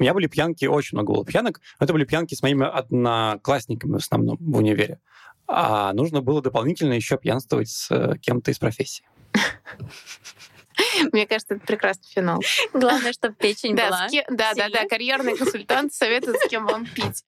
меня 0.06 0.14
были 0.14 0.28
пьянки, 0.28 0.66
очень 0.66 0.96
много 0.96 1.12
было 1.12 1.24
пьянок. 1.24 1.60
Это 1.80 1.92
были 1.92 2.04
пьянки 2.04 2.34
с 2.34 2.42
моими 2.42 2.64
одноклассниками 2.64 3.94
в 3.94 3.96
основном 3.96 4.36
в 4.38 4.56
универе. 4.56 5.00
А 5.48 5.92
нужно 5.94 6.22
было 6.22 6.40
дополнительно 6.40 6.92
еще 6.92 7.18
пьянствовать 7.18 7.68
с 7.68 7.90
э, 7.90 8.16
кем-то 8.18 8.52
из 8.52 8.58
профессии. 8.58 9.04
Мне 11.12 11.26
кажется, 11.26 11.54
это 11.54 11.66
прекрасный 11.66 12.08
финал. 12.08 12.40
Главное, 12.72 13.12
чтобы 13.12 13.34
печень 13.34 13.74
да, 13.74 13.88
была. 13.88 14.08
да, 14.30 14.54
да, 14.54 14.68
да, 14.68 14.88
карьерный 14.88 15.36
консультант 15.36 15.92
советует, 15.92 16.36
с 16.40 16.48
кем 16.48 16.66
вам 16.66 16.86
пить. 16.86 17.24